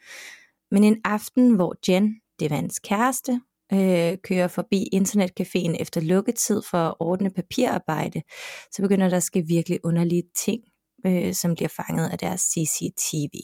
Men 0.71 0.83
en 0.83 0.97
aften, 1.03 1.55
hvor 1.55 1.75
Jen, 1.89 2.15
hans 2.49 2.79
kæreste, 2.79 3.41
øh, 3.73 4.17
kører 4.23 4.47
forbi 4.47 4.87
internetcaféen 4.95 5.75
efter 5.79 6.01
lukketid 6.01 6.61
for 6.71 6.77
at 6.77 6.95
ordne 6.99 7.29
papirarbejde, 7.29 8.21
så 8.71 8.81
begynder 8.81 9.09
der 9.09 9.17
at 9.17 9.23
ske 9.23 9.41
virkelig 9.47 9.79
underlige 9.83 10.23
ting, 10.45 10.61
øh, 11.05 11.33
som 11.33 11.55
bliver 11.55 11.69
fanget 11.69 12.09
af 12.09 12.17
deres 12.17 12.41
CCTV. 12.41 13.35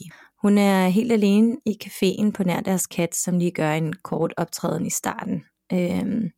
Hun 0.42 0.58
er 0.58 0.88
helt 0.88 1.12
alene 1.12 1.56
i 1.66 1.78
caféen 1.84 2.30
på 2.30 2.44
nær 2.44 2.60
deres 2.60 2.86
kat, 2.86 3.16
som 3.16 3.38
lige 3.38 3.50
gør 3.50 3.72
en 3.72 3.92
kort 3.92 4.34
optræden 4.36 4.86
i 4.86 4.90
starten. 4.90 5.44
Øh, 5.72 6.30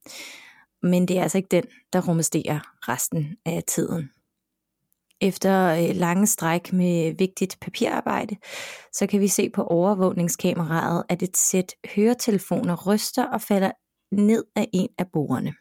men 0.83 1.09
det 1.09 1.19
er 1.19 1.23
altså 1.23 1.39
ikke 1.39 1.49
den, 1.51 1.65
der 1.93 2.09
rumesterer 2.09 2.61
resten 2.89 3.37
af 3.47 3.63
tiden. 3.69 4.11
Efter 5.21 5.75
øh, 5.75 5.97
lange 5.97 6.27
stræk 6.27 6.73
med 6.73 7.15
vigtigt 7.19 7.57
papirarbejde, 7.61 8.37
så 8.93 9.07
kan 9.07 9.21
vi 9.21 9.29
se 9.29 9.51
på 9.51 9.63
overvågningskameraet, 9.63 11.05
at 11.09 11.23
et 11.23 11.37
sæt 11.37 11.75
høretelefoner 11.95 12.87
ryster 12.87 13.27
og 13.27 13.41
falder 13.41 13.71
ned 14.13 14.45
af 14.57 14.69
en 14.73 14.89
af 14.99 15.07
bordene. 15.13 15.55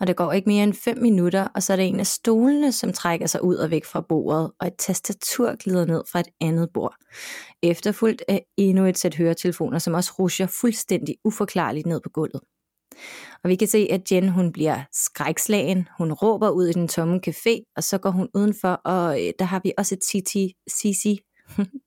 Og 0.00 0.06
der 0.06 0.12
går 0.12 0.32
ikke 0.32 0.48
mere 0.48 0.64
end 0.64 0.74
5 0.74 0.98
minutter, 0.98 1.48
og 1.54 1.62
så 1.62 1.72
er 1.72 1.76
det 1.76 1.86
en 1.86 2.00
af 2.00 2.06
stolene, 2.06 2.72
som 2.72 2.92
trækker 2.92 3.26
sig 3.26 3.44
ud 3.44 3.56
og 3.56 3.70
væk 3.70 3.84
fra 3.84 4.00
bordet, 4.00 4.52
og 4.60 4.66
et 4.66 4.76
tastatur 4.78 5.56
glider 5.56 5.84
ned 5.84 6.02
fra 6.12 6.20
et 6.20 6.28
andet 6.40 6.68
bord. 6.74 6.94
Efterfulgt 7.62 8.22
af 8.28 8.44
endnu 8.56 8.84
et 8.84 8.98
sæt 8.98 9.14
høretelefoner, 9.14 9.78
som 9.78 9.94
også 9.94 10.12
rusher 10.18 10.46
fuldstændig 10.46 11.16
uforklarligt 11.24 11.86
ned 11.86 12.00
på 12.00 12.10
gulvet. 12.10 12.40
Og 13.44 13.50
vi 13.50 13.56
kan 13.56 13.68
se, 13.68 13.88
at 13.90 14.12
Jen 14.12 14.28
hun 14.28 14.52
bliver 14.52 14.80
skrækslagen. 14.92 15.88
Hun 15.98 16.12
råber 16.12 16.50
ud 16.50 16.66
i 16.66 16.72
den 16.72 16.88
tomme 16.88 17.20
café, 17.28 17.72
og 17.76 17.84
så 17.84 17.98
går 17.98 18.10
hun 18.10 18.28
udenfor, 18.34 18.72
og 18.84 19.26
øh, 19.26 19.32
der 19.38 19.44
har 19.44 19.60
vi 19.64 19.72
også 19.78 19.94
et 19.94 20.04
CCTV 20.70 21.18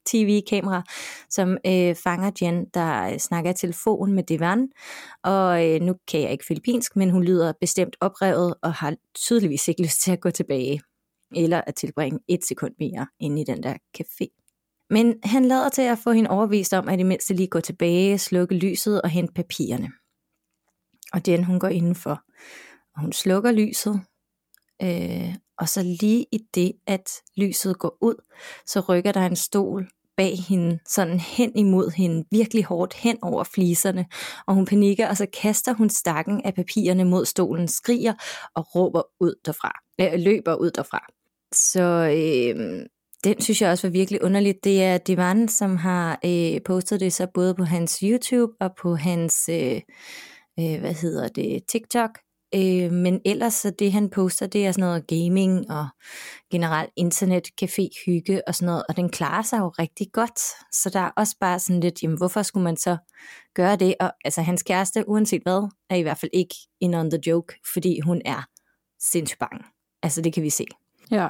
TV-kamera, 0.05 0.83
som 1.35 1.57
øh, 1.65 1.95
fanger 1.95 2.31
Jen, 2.41 2.65
der 2.73 3.11
øh, 3.11 3.17
snakker 3.17 3.51
i 3.51 3.53
telefon 3.53 4.13
med 4.13 4.23
Devan. 4.23 4.67
Og 5.23 5.69
øh, 5.69 5.81
nu 5.81 5.95
kan 6.07 6.21
jeg 6.21 6.31
ikke 6.31 6.45
filippinsk, 6.45 6.95
men 6.95 7.09
hun 7.09 7.23
lyder 7.23 7.53
bestemt 7.61 7.95
oprevet 8.01 8.53
og 8.61 8.73
har 8.73 8.95
tydeligvis 9.15 9.67
ikke 9.67 9.81
lyst 9.85 10.01
til 10.01 10.11
at 10.11 10.21
gå 10.21 10.29
tilbage 10.29 10.81
eller 11.35 11.61
at 11.67 11.75
tilbringe 11.75 12.19
et 12.27 12.45
sekund 12.45 12.73
mere 12.79 13.07
inde 13.19 13.41
i 13.41 13.45
den 13.45 13.63
der 13.63 13.73
café. 13.97 14.37
Men 14.89 15.15
han 15.23 15.45
lader 15.45 15.69
til 15.69 15.81
at 15.81 15.97
få 16.03 16.11
hende 16.11 16.29
overvist 16.29 16.73
om, 16.73 16.89
at 16.89 16.99
i 16.99 17.03
mindste 17.03 17.33
lige 17.33 17.47
gå 17.47 17.59
tilbage, 17.59 18.17
slukke 18.17 18.55
lyset 18.55 19.01
og 19.01 19.09
hente 19.09 19.33
papirerne. 19.33 19.91
Og 21.13 21.21
Jen, 21.27 21.43
hun 21.43 21.59
går 21.59 21.67
indenfor, 21.67 22.23
og 22.95 23.01
hun 23.01 23.13
slukker 23.13 23.51
lyset, 23.51 24.01
øh, 24.83 25.35
og 25.57 25.69
så 25.69 25.83
lige 25.83 26.25
i 26.31 26.39
det, 26.55 26.73
at 26.87 27.09
lyset 27.37 27.79
går 27.79 27.97
ud, 28.01 28.15
så 28.65 28.79
rykker 28.79 29.11
der 29.11 29.25
en 29.25 29.35
stol 29.35 29.89
bag 30.17 30.37
hende, 30.37 30.79
sådan 30.87 31.19
hen 31.19 31.51
imod 31.55 31.91
hende, 31.91 32.25
virkelig 32.31 32.65
hårdt 32.65 32.93
hen 32.93 33.17
over 33.21 33.43
fliserne, 33.43 34.05
og 34.47 34.55
hun 34.55 34.65
panikker, 34.65 35.09
og 35.09 35.17
så 35.17 35.25
kaster 35.41 35.73
hun 35.73 35.89
stakken 35.89 36.41
af 36.45 36.55
papirerne 36.55 37.05
mod 37.05 37.25
stolen, 37.25 37.67
skriger 37.67 38.13
og 38.55 38.75
råber 38.75 39.01
ud 39.19 39.35
derfra, 39.45 39.79
øh, 40.01 40.19
løber 40.19 40.55
ud 40.55 40.71
derfra. 40.71 41.05
Så 41.53 41.83
øh, 42.17 42.85
den 43.23 43.41
synes 43.41 43.61
jeg 43.61 43.71
også 43.71 43.87
var 43.87 43.91
virkelig 43.91 44.23
underligt. 44.23 44.63
Det 44.63 44.83
er 44.83 44.97
Divan, 44.97 45.47
som 45.47 45.77
har 45.77 46.19
øh, 46.25 46.61
postet 46.65 46.99
det 46.99 47.13
så 47.13 47.27
både 47.33 47.55
på 47.55 47.63
hans 47.63 47.99
YouTube 47.99 48.53
og 48.59 48.71
på 48.81 48.95
hans 48.95 49.49
øh, 49.49 49.81
øh, 50.59 50.79
hvad 50.79 50.93
hedder 50.93 51.27
det, 51.27 51.61
TikTok. 51.67 52.19
Øh, 52.55 52.91
men 52.91 53.21
ellers 53.25 53.53
så 53.53 53.69
det 53.79 53.91
han 53.91 54.09
poster, 54.09 54.47
det 54.47 54.65
er 54.65 54.71
sådan 54.71 54.87
noget 54.87 55.07
gaming 55.07 55.71
og 55.71 55.87
generelt 56.51 56.89
internet, 56.95 57.47
café, 57.63 57.87
hygge 58.05 58.47
og 58.47 58.55
sådan 58.55 58.65
noget, 58.65 58.83
og 58.89 58.97
den 58.97 59.09
klarer 59.09 59.41
sig 59.41 59.59
jo 59.59 59.69
rigtig 59.69 60.07
godt. 60.13 60.39
Så 60.73 60.89
der 60.93 60.99
er 60.99 61.11
også 61.17 61.35
bare 61.39 61.59
sådan 61.59 61.79
lidt, 61.79 62.03
jamen 62.03 62.17
hvorfor 62.17 62.41
skulle 62.41 62.63
man 62.63 62.77
så 62.77 62.97
gøre 63.55 63.75
det? 63.75 63.95
Og 63.99 64.11
altså 64.25 64.41
hans 64.41 64.63
kæreste, 64.63 65.09
uanset 65.09 65.41
hvad, 65.41 65.69
er 65.89 65.95
i 65.95 66.01
hvert 66.01 66.17
fald 66.17 66.31
ikke 66.33 66.55
in 66.81 66.93
on 66.93 67.09
the 67.09 67.19
joke, 67.27 67.55
fordi 67.73 67.99
hun 67.99 68.21
er 68.25 68.47
sindssygt 68.99 69.39
bange. 69.39 69.63
Altså 70.03 70.21
det 70.21 70.33
kan 70.33 70.43
vi 70.43 70.49
se. 70.49 70.65
Ja, 71.11 71.27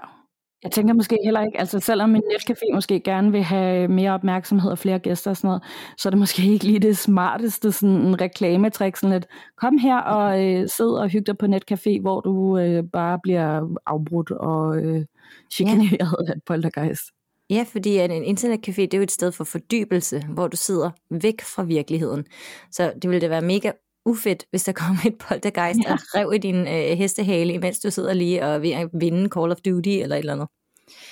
jeg 0.63 0.71
tænker 0.71 0.93
måske 0.93 1.17
heller 1.23 1.41
ikke, 1.41 1.59
altså 1.59 1.79
selvom 1.79 2.15
en 2.15 2.23
netcafé 2.31 2.73
måske 2.73 2.99
gerne 2.99 3.31
vil 3.31 3.43
have 3.43 3.87
mere 3.87 4.11
opmærksomhed 4.11 4.71
og 4.71 4.77
flere 4.77 4.99
gæster 4.99 5.31
og 5.31 5.37
sådan 5.37 5.47
noget, 5.47 5.63
så 5.97 6.09
er 6.09 6.11
det 6.11 6.19
måske 6.19 6.43
ikke 6.43 6.65
lige 6.65 6.79
det 6.79 6.97
smarteste 6.97 7.71
sådan 7.71 7.95
en 7.95 8.21
reklametrik, 8.21 8.95
sådan 8.95 9.13
lidt, 9.13 9.27
kom 9.57 9.77
her 9.77 9.97
og 9.97 10.45
øh, 10.45 10.69
sid 10.69 10.85
og 10.85 11.09
hygge 11.09 11.25
dig 11.25 11.37
på 11.37 11.45
netcafé, 11.45 12.01
hvor 12.01 12.21
du 12.21 12.57
øh, 12.57 12.83
bare 12.93 13.19
bliver 13.23 13.67
afbrudt 13.85 14.31
og 14.31 14.77
øh, 14.77 15.05
chikaneret 15.51 15.97
ja. 15.99 16.05
af 16.27 16.35
et 16.35 16.43
poltergeist. 16.45 17.03
Ja, 17.49 17.65
fordi 17.71 17.99
en 17.99 18.37
internetcafé, 18.37 18.81
det 18.81 18.93
er 18.93 18.97
jo 18.97 19.03
et 19.03 19.11
sted 19.11 19.31
for 19.31 19.43
fordybelse, 19.43 20.23
hvor 20.29 20.47
du 20.47 20.57
sidder 20.57 20.89
væk 21.09 21.41
fra 21.41 21.63
virkeligheden. 21.63 22.25
Så 22.71 22.93
det 23.01 23.09
ville 23.09 23.21
da 23.21 23.27
være 23.27 23.41
mega 23.41 23.71
ufedt, 24.05 24.45
hvis 24.49 24.63
der 24.63 24.71
kom 24.81 24.97
et 25.05 25.17
poltergeist 25.17 25.79
ja. 25.85 25.93
og 25.93 25.99
rev 26.15 26.33
i 26.35 26.37
din 26.37 26.55
øh, 26.55 26.97
hestehale, 26.97 27.59
mens 27.59 27.79
du 27.79 27.91
sidder 27.91 28.13
lige 28.13 28.45
og 28.45 28.61
ved 28.61 28.71
at 28.71 28.89
vinde 28.93 29.29
Call 29.29 29.51
of 29.51 29.57
Duty 29.57 29.89
eller 29.89 30.15
et 30.15 30.19
eller 30.19 30.33
andet. 30.33 30.47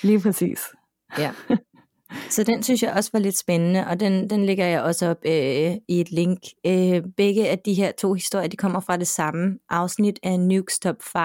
Lige 0.02 0.20
præcis. 0.20 0.60
Ja. 1.18 1.32
Så 2.30 2.44
den 2.44 2.62
synes 2.62 2.82
jeg 2.82 2.92
også 2.92 3.10
var 3.12 3.20
lidt 3.20 3.38
spændende, 3.38 3.86
og 3.86 4.00
den, 4.00 4.30
den 4.30 4.44
lægger 4.44 4.66
jeg 4.66 4.82
også 4.82 5.10
op 5.10 5.16
øh, 5.24 5.72
i 5.88 6.00
et 6.00 6.10
link. 6.10 6.38
Øh, 6.66 7.02
begge 7.16 7.48
af 7.48 7.58
de 7.58 7.74
her 7.74 7.92
to 7.92 8.12
historier, 8.12 8.48
de 8.48 8.56
kommer 8.56 8.80
fra 8.80 8.96
det 8.96 9.06
samme 9.06 9.58
afsnit 9.68 10.18
af 10.22 10.40
Nuke 10.40 10.72
Top 10.82 10.96
5. 11.02 11.22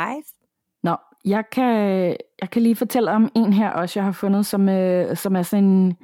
Nå, 0.84 0.96
jeg 1.26 1.44
kan, 1.52 1.72
jeg 2.42 2.50
kan 2.52 2.62
lige 2.62 2.76
fortælle 2.76 3.12
om 3.12 3.32
en 3.36 3.54
her 3.54 3.70
også, 3.70 4.00
jeg 4.00 4.06
har 4.06 4.12
fundet, 4.12 4.46
som, 4.46 4.70
øh, 4.70 5.18
som 5.18 5.36
er 5.36 5.44
sådan 5.44 5.64
en 5.64 5.98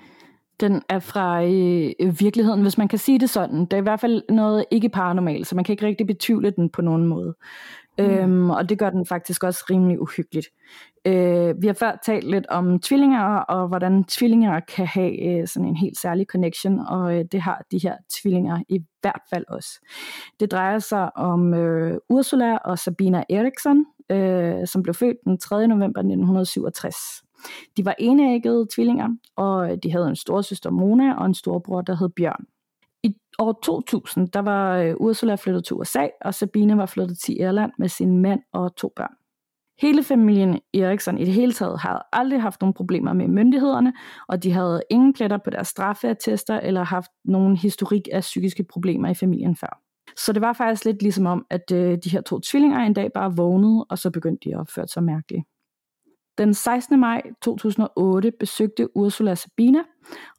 den 0.62 0.82
er 0.89 1.00
fra 1.00 1.43
øh, 1.43 2.19
virkeligheden, 2.19 2.62
hvis 2.62 2.78
man 2.78 2.88
kan 2.88 3.00
sige 3.00 3.19
det 3.19 3.30
sådan. 3.30 3.60
Det 3.60 3.74
er 3.74 3.78
i 3.78 3.82
hvert 3.82 4.00
fald 4.00 4.24
noget 4.30 4.65
ikke 4.71 4.89
paranormalt, 4.89 5.47
så 5.47 5.56
man 5.56 5.63
kan 5.63 5.74
ikke 5.74 5.86
rigtig 5.86 6.08
betvivle 6.08 6.52
den 6.52 6.69
på 6.69 6.82
nogen 6.82 7.06
måde. 7.06 7.36
Mm. 7.97 8.06
Øhm, 8.06 8.50
og 8.50 8.69
det 8.69 8.80
gør 8.80 8.89
den 8.89 9.06
faktisk 9.06 9.43
også 9.43 9.65
rimelig 9.69 10.02
uhyggeligt. 10.02 10.47
Øh, 11.06 11.62
vi 11.62 11.67
har 11.67 11.74
før 11.74 12.00
talt 12.06 12.32
lidt 12.32 12.47
om 12.47 12.80
tvillinger, 12.80 13.36
og 13.36 13.67
hvordan 13.67 14.04
tvillinger 14.04 14.60
kan 14.60 14.88
have 14.88 15.41
øh, 15.41 15.47
sådan 15.47 15.69
en 15.69 15.76
helt 15.76 16.00
særlig 16.00 16.26
connection, 16.26 16.80
og 16.80 17.17
øh, 17.17 17.26
det 17.32 17.41
har 17.41 17.65
de 17.71 17.78
her 17.78 17.95
tvillinger 18.13 18.63
i 18.69 18.80
hvert 19.02 19.21
fald 19.30 19.45
også. 19.47 19.69
Det 20.39 20.52
drejer 20.52 20.80
sig 20.80 21.17
om 21.17 21.54
øh, 21.54 21.97
Ursula 22.10 22.58
og 22.58 22.80
Sabina 22.80 23.24
Eriksson, 23.30 23.86
øh, 24.10 24.67
som 24.67 24.84
blev 24.84 24.93
født 24.93 25.17
den 25.26 25.38
3. 25.38 25.67
november 25.67 26.00
1967. 26.00 26.95
De 27.77 27.86
var 27.86 27.95
enæggede 27.99 28.67
tvillinger, 28.75 29.10
og 29.36 29.71
øh, 29.71 29.77
de 29.84 29.91
havde 29.91 30.08
en 30.08 30.15
storsøster 30.15 30.69
Mona 30.69 31.13
og 31.13 31.25
en 31.25 31.34
storbror, 31.34 31.82
der 31.82 31.95
hed 31.95 32.10
Bjørn. 32.10 32.45
I 33.04 33.15
år 33.39 33.60
2000, 33.63 34.27
der 34.27 34.39
var 34.39 34.77
øh, 34.77 34.95
Ursula 34.97 35.36
flyttet 35.36 35.65
til 35.65 35.75
USA, 35.75 36.08
og 36.21 36.34
Sabine 36.34 36.77
var 36.77 36.86
flyttet 36.86 37.17
til 37.19 37.41
Irland 37.41 37.71
med 37.77 37.89
sin 37.89 38.17
mand 38.17 38.41
og 38.54 38.75
to 38.75 38.93
børn. 38.95 39.13
Hele 39.82 40.04
familien 40.04 40.60
Eriksson 40.73 41.17
i 41.17 41.25
det 41.25 41.34
hele 41.34 41.54
taget 41.54 41.80
havde 41.80 42.01
aldrig 42.13 42.41
haft 42.41 42.62
nogen 42.62 42.73
problemer 42.73 43.13
med 43.13 43.27
myndighederne, 43.27 43.93
og 44.27 44.43
de 44.43 44.51
havde 44.51 44.82
ingen 44.89 45.13
pletter 45.13 45.38
på 45.38 45.49
deres 45.49 45.67
straffeattester 45.67 46.60
eller 46.60 46.84
haft 46.84 47.12
nogen 47.25 47.58
historik 47.58 48.01
af 48.12 48.21
psykiske 48.21 48.63
problemer 48.63 49.10
i 49.10 49.13
familien 49.13 49.56
før. 49.56 49.82
Så 50.17 50.34
det 50.34 50.41
var 50.41 50.54
faktisk 50.54 50.86
lidt 50.86 51.01
ligesom 51.01 51.25
om, 51.25 51.45
at 51.49 51.71
øh, 51.73 51.97
de 52.04 52.10
her 52.10 52.21
to 52.21 52.39
tvillinger 52.39 52.80
en 52.80 52.93
dag 52.93 53.10
bare 53.13 53.36
vågnede, 53.36 53.86
og 53.89 53.97
så 53.97 54.12
begyndte 54.12 54.49
de 54.49 54.54
at 54.56 54.60
opføre 54.60 54.88
sig 54.88 55.04
mærkeligt. 55.04 55.43
Den 56.38 56.54
16. 56.54 57.00
maj 57.00 57.22
2008 57.41 58.32
besøgte 58.39 58.98
Ursula 58.98 59.36
Sabina, 59.36 59.80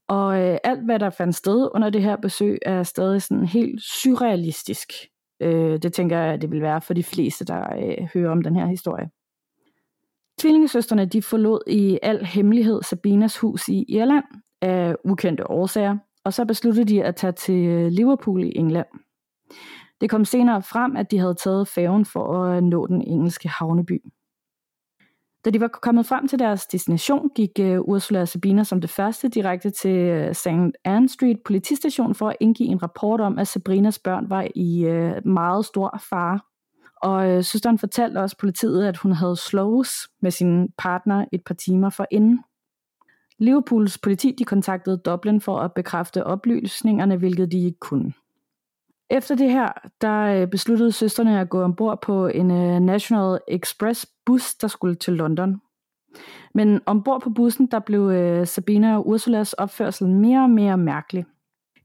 og 0.08 0.40
øh, 0.40 0.58
alt 0.64 0.84
hvad 0.84 0.98
der 0.98 1.10
fandt 1.10 1.36
sted 1.36 1.68
under 1.74 1.90
det 1.90 2.02
her 2.02 2.16
besøg 2.16 2.58
er 2.62 2.82
stadig 2.82 3.22
sådan 3.22 3.46
helt 3.46 3.82
surrealistisk. 3.82 4.92
Øh, 5.40 5.82
det 5.82 5.92
tænker 5.92 6.18
jeg, 6.18 6.42
det 6.42 6.50
vil 6.50 6.62
være 6.62 6.80
for 6.80 6.94
de 6.94 7.02
fleste, 7.02 7.44
der 7.44 7.76
øh, 7.76 8.08
hører 8.14 8.30
om 8.30 8.42
den 8.42 8.56
her 8.56 8.66
historie. 8.66 9.10
Tvillingesøsterne 10.38 11.06
de 11.06 11.22
forlod 11.22 11.60
i 11.66 11.98
al 12.02 12.24
hemmelighed 12.24 12.82
Sabinas 12.82 13.38
hus 13.38 13.68
i 13.68 13.84
Irland 13.88 14.24
af 14.60 14.96
ukendte 15.04 15.50
årsager, 15.50 15.96
og 16.24 16.32
så 16.32 16.44
besluttede 16.44 16.84
de 16.84 17.04
at 17.04 17.16
tage 17.16 17.32
til 17.32 17.66
øh, 17.66 17.86
Liverpool 17.86 18.44
i 18.44 18.52
England. 18.56 18.86
Det 20.00 20.10
kom 20.10 20.24
senere 20.24 20.62
frem, 20.62 20.96
at 20.96 21.10
de 21.10 21.18
havde 21.18 21.34
taget 21.34 21.68
færgen 21.68 22.04
for 22.04 22.44
at 22.44 22.64
nå 22.64 22.86
den 22.86 23.02
engelske 23.02 23.48
havneby. 23.48 24.02
Da 25.44 25.50
de 25.50 25.60
var 25.60 25.68
kommet 25.68 26.06
frem 26.06 26.28
til 26.28 26.38
deres 26.38 26.66
destination, 26.66 27.30
gik 27.34 27.50
uh, 27.60 27.80
Ursula 27.80 28.20
og 28.20 28.28
Sabina 28.28 28.64
som 28.64 28.80
det 28.80 28.90
første 28.90 29.28
direkte 29.28 29.70
til 29.70 29.96
øh, 29.96 30.28
uh, 30.28 30.34
St. 30.34 30.48
Anne 30.84 31.08
Street 31.08 31.36
politistation 31.44 32.14
for 32.14 32.28
at 32.28 32.36
indgive 32.40 32.68
en 32.68 32.82
rapport 32.82 33.20
om, 33.20 33.38
at 33.38 33.48
Sabrinas 33.48 33.98
børn 33.98 34.30
var 34.30 34.48
i 34.54 34.86
uh, 34.86 35.26
meget 35.26 35.64
stor 35.64 36.00
fare. 36.10 36.40
Og 37.02 37.44
søsteren 37.44 37.78
fortalte 37.78 38.18
også 38.18 38.36
politiet, 38.38 38.86
at 38.86 38.96
hun 38.96 39.12
havde 39.12 39.36
slows 39.36 40.08
med 40.20 40.30
sin 40.30 40.68
partner 40.78 41.24
et 41.32 41.44
par 41.46 41.54
timer 41.54 41.90
for 41.90 42.06
inden. 42.10 42.40
Liverpools 43.38 43.98
politi 43.98 44.34
de 44.38 44.44
kontaktede 44.44 45.00
Dublin 45.04 45.40
for 45.40 45.58
at 45.58 45.72
bekræfte 45.72 46.24
oplysningerne, 46.24 47.16
hvilket 47.16 47.52
de 47.52 47.64
ikke 47.64 47.78
kunne. 47.78 48.12
Efter 49.12 49.34
det 49.34 49.50
her, 49.50 49.72
der 50.00 50.22
øh, 50.22 50.48
besluttede 50.48 50.92
søsterne 50.92 51.40
at 51.40 51.48
gå 51.48 51.62
ombord 51.62 52.02
på 52.02 52.26
en 52.26 52.50
øh, 52.50 52.80
National 52.80 53.38
Express 53.48 54.06
bus, 54.26 54.54
der 54.54 54.68
skulle 54.68 54.94
til 54.94 55.12
London. 55.12 55.60
Men 56.54 56.80
ombord 56.86 57.22
på 57.22 57.30
bussen, 57.30 57.66
der 57.66 57.78
blev 57.78 58.00
øh, 58.00 58.46
Sabina 58.46 58.96
og 58.96 59.08
Ursulas 59.08 59.52
opførsel 59.52 60.08
mere 60.08 60.42
og 60.42 60.50
mere 60.50 60.78
mærkelig. 60.78 61.24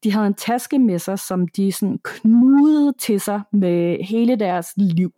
De 0.03 0.11
havde 0.11 0.27
en 0.27 0.33
taske 0.33 0.79
med 0.79 0.99
sig, 0.99 1.19
som 1.19 1.47
de 1.47 1.71
sådan 1.71 1.99
knudede 2.03 2.93
til 2.99 3.19
sig 3.19 3.41
med 3.51 4.03
hele 4.03 4.35
deres 4.35 4.67
liv. 4.77 5.11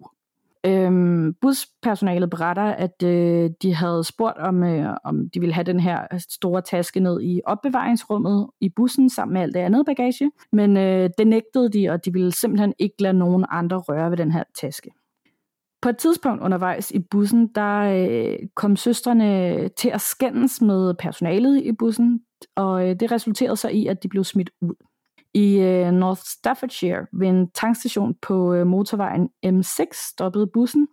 Øhm, 0.66 1.34
buspersonalet 1.41 2.30
beretter, 2.30 2.64
at 2.64 3.03
øh, 3.03 3.49
de 3.62 3.76
havde 3.76 4.03
spurgt, 4.03 4.38
om, 4.38 4.64
øh, 4.64 4.95
om 5.03 5.30
de 5.30 5.39
ville 5.39 5.53
have 5.53 5.64
den 5.64 5.80
her 5.80 6.07
store 6.30 6.62
taske 6.62 6.99
ned 6.99 7.22
i 7.22 7.41
opbevaringsrummet 7.45 8.49
i 8.62 8.70
bussen 8.70 9.10
sammen 9.10 9.34
med 9.34 9.41
alt 9.41 9.53
det 9.53 9.60
andet 9.60 9.86
bagage, 9.86 10.32
men 10.51 10.78
øh, 10.78 11.10
det 11.18 11.28
nægtede 11.28 11.70
de, 11.70 11.89
og 11.89 12.05
de 12.05 12.14
ville 12.14 12.32
simpelthen 12.32 12.74
ikke 12.80 12.95
lade 12.99 13.14
nogen 13.14 13.45
andre 13.49 13.78
røre 13.78 14.10
ved 14.10 14.18
den 14.18 14.32
her 14.32 14.43
taske. 14.55 14.91
På 15.82 15.89
et 15.89 15.97
tidspunkt 15.97 16.43
undervejs 16.43 16.91
i 16.91 16.99
bussen, 16.99 17.47
der 17.55 17.80
øh, 17.80 18.38
kom 18.55 18.76
søstrene 18.76 19.70
til 19.70 19.89
at 19.89 20.01
skændes 20.01 20.62
med 20.62 20.93
personalet 20.93 21.64
i 21.64 21.72
bussen, 21.72 22.22
og 22.55 22.89
øh, 22.89 22.95
det 22.99 23.12
resulterede 23.12 23.55
så 23.55 23.70
i, 23.70 23.88
at 23.88 24.03
de 24.03 24.10
blev 24.10 24.24
smidt 24.24 24.49
ud. 24.62 24.88
I 25.34 25.59
øh, 25.59 25.91
North 25.91 26.21
Staffordshire 26.21 27.05
ved 27.13 27.27
en 27.27 27.51
tankstation 27.51 28.15
på 28.21 28.53
øh, 28.53 28.67
motorvejen 28.67 29.30
M6 29.45 30.09
stoppede 30.11 30.47
bussen, 30.47 30.88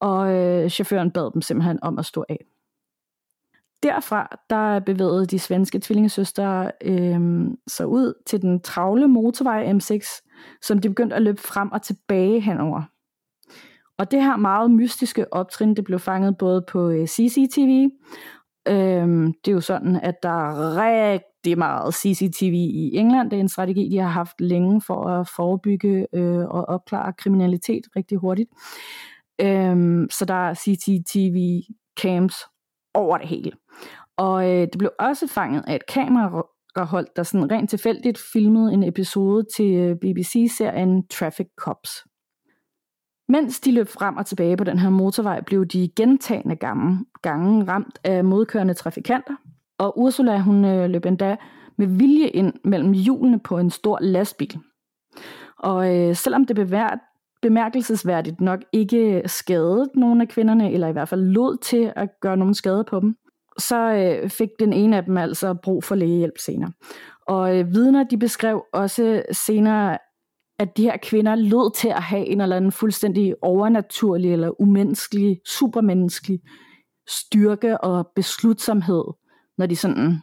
og 0.00 0.32
øh, 0.32 0.70
chaufføren 0.70 1.10
bad 1.10 1.32
dem 1.32 1.42
simpelthen 1.42 1.78
om 1.82 1.98
at 1.98 2.06
stå 2.06 2.24
af. 2.28 2.44
Derfra 3.82 4.36
der 4.50 4.80
bevægede 4.80 5.26
de 5.26 5.38
svenske 5.38 5.78
tvillingesøstre 5.78 6.72
øh, 6.84 7.20
sig 7.66 7.86
ud 7.86 8.22
til 8.26 8.42
den 8.42 8.60
travle 8.60 9.08
motorvej 9.08 9.72
M6, 9.72 10.28
som 10.62 10.78
de 10.78 10.88
begyndte 10.88 11.16
at 11.16 11.22
løbe 11.22 11.40
frem 11.40 11.72
og 11.72 11.82
tilbage 11.82 12.40
henover. 12.40 12.82
Og 13.98 14.10
det 14.10 14.22
her 14.22 14.36
meget 14.36 14.70
mystiske 14.70 15.32
optrin, 15.32 15.76
det 15.76 15.84
blev 15.84 15.98
fanget 15.98 16.38
både 16.38 16.64
på 16.68 16.88
øh, 16.90 17.06
CCTV, 17.06 17.88
Øhm, 18.68 19.32
det 19.44 19.50
er 19.50 19.54
jo 19.54 19.60
sådan, 19.60 19.96
at 19.96 20.22
der 20.22 20.50
er 20.50 20.70
rigtig 21.40 21.58
meget 21.58 21.94
CCTV 21.94 22.54
i 22.54 22.96
England. 22.96 23.30
Det 23.30 23.36
er 23.36 23.40
en 23.40 23.48
strategi, 23.48 23.88
de 23.88 23.98
har 23.98 24.08
haft 24.08 24.40
længe 24.40 24.80
for 24.80 25.08
at 25.08 25.28
forebygge 25.36 26.06
øh, 26.14 26.44
og 26.44 26.68
opklare 26.68 27.12
kriminalitet 27.12 27.84
rigtig 27.96 28.18
hurtigt. 28.18 28.50
Øhm, 29.40 30.06
så 30.10 30.24
der 30.24 30.48
er 30.48 30.54
CCTV 30.54 31.60
cams 32.00 32.34
over 32.94 33.18
det 33.18 33.28
hele. 33.28 33.52
Og 34.16 34.50
øh, 34.50 34.60
det 34.60 34.78
blev 34.78 34.90
også 34.98 35.26
fanget 35.26 35.64
af 35.66 35.74
et 35.74 35.86
kamerahold, 35.86 37.06
der 37.16 37.22
sådan 37.22 37.50
rent 37.50 37.70
tilfældigt 37.70 38.18
filmede 38.32 38.72
en 38.72 38.82
episode 38.82 39.44
til 39.56 39.74
øh, 39.74 39.96
BBC-serien 39.96 41.06
Traffic 41.06 41.46
Cops. 41.56 41.90
Mens 43.28 43.60
de 43.60 43.72
løb 43.72 43.88
frem 43.88 44.16
og 44.16 44.26
tilbage 44.26 44.56
på 44.56 44.64
den 44.64 44.78
her 44.78 44.90
motorvej, 44.90 45.40
blev 45.40 45.66
de 45.66 45.90
gentagende 45.96 46.56
gange, 46.56 47.04
gange 47.22 47.64
ramt 47.64 47.98
af 48.04 48.24
modkørende 48.24 48.74
trafikanter. 48.74 49.34
Og 49.80 49.98
Ursula 49.98 50.38
hun 50.38 50.64
øh, 50.64 50.90
løb 50.90 51.06
endda 51.06 51.36
med 51.78 51.86
vilje 51.86 52.28
ind 52.28 52.52
mellem 52.64 52.92
hjulene 52.92 53.40
på 53.40 53.58
en 53.58 53.70
stor 53.70 53.98
lastbil. 54.00 54.58
Og 55.58 55.96
øh, 55.96 56.16
selvom 56.16 56.46
det 56.46 56.56
bevært, 56.56 56.98
bemærkelsesværdigt 57.42 58.40
nok 58.40 58.60
ikke 58.72 59.22
skadede 59.26 59.90
nogen 59.94 60.20
af 60.20 60.28
kvinderne, 60.28 60.72
eller 60.72 60.88
i 60.88 60.92
hvert 60.92 61.08
fald 61.08 61.20
lod 61.20 61.56
til 61.62 61.92
at 61.96 62.08
gøre 62.20 62.36
nogen 62.36 62.54
skade 62.54 62.84
på 62.84 63.00
dem, 63.00 63.16
så 63.58 63.92
øh, 63.92 64.30
fik 64.30 64.48
den 64.58 64.72
ene 64.72 64.96
af 64.96 65.04
dem 65.04 65.16
altså 65.16 65.54
brug 65.54 65.84
for 65.84 65.94
lægehjælp 65.94 66.38
senere. 66.38 66.72
Og 67.26 67.58
øh, 67.58 67.74
vidner 67.74 68.04
de 68.04 68.18
beskrev 68.18 68.64
også 68.72 69.22
senere, 69.32 69.98
at 70.58 70.76
de 70.76 70.82
her 70.82 70.96
kvinder 71.02 71.34
lød 71.34 71.74
til 71.74 71.88
at 71.88 72.02
have 72.02 72.26
en 72.26 72.40
eller 72.40 72.56
anden 72.56 72.72
fuldstændig 72.72 73.34
overnaturlig 73.42 74.32
eller 74.32 74.60
umenneskelig, 74.60 75.40
supermenneskelig 75.46 76.40
styrke 77.08 77.80
og 77.80 78.08
beslutsomhed, 78.16 79.04
når 79.60 79.66
de 79.66 79.76
sådan 79.76 80.22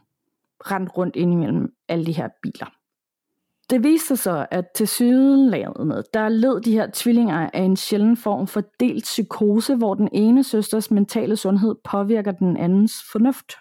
rendte 0.60 0.92
rundt 0.92 1.16
ind 1.16 1.34
imellem 1.34 1.74
alle 1.88 2.06
de 2.06 2.12
her 2.12 2.30
biler. 2.44 2.74
Det 3.70 3.84
viste 3.84 4.08
sig 4.08 4.20
så, 4.20 4.46
at 4.52 4.66
til 4.76 4.88
sydenlandet, 4.88 6.06
der 6.14 6.30
led 6.30 6.62
de 6.62 6.72
her 6.72 6.88
tvillinger 6.94 7.50
af 7.54 7.62
en 7.62 7.76
sjælden 7.76 8.18
form 8.18 8.48
for 8.48 8.64
delt 8.80 9.04
psykose, 9.04 9.76
hvor 9.76 9.94
den 9.94 10.10
ene 10.12 10.44
søsters 10.44 10.92
mentale 10.92 11.36
sundhed 11.36 11.76
påvirker 11.84 12.32
den 12.32 12.58
andens 12.58 12.94
fornuft. 13.12 13.54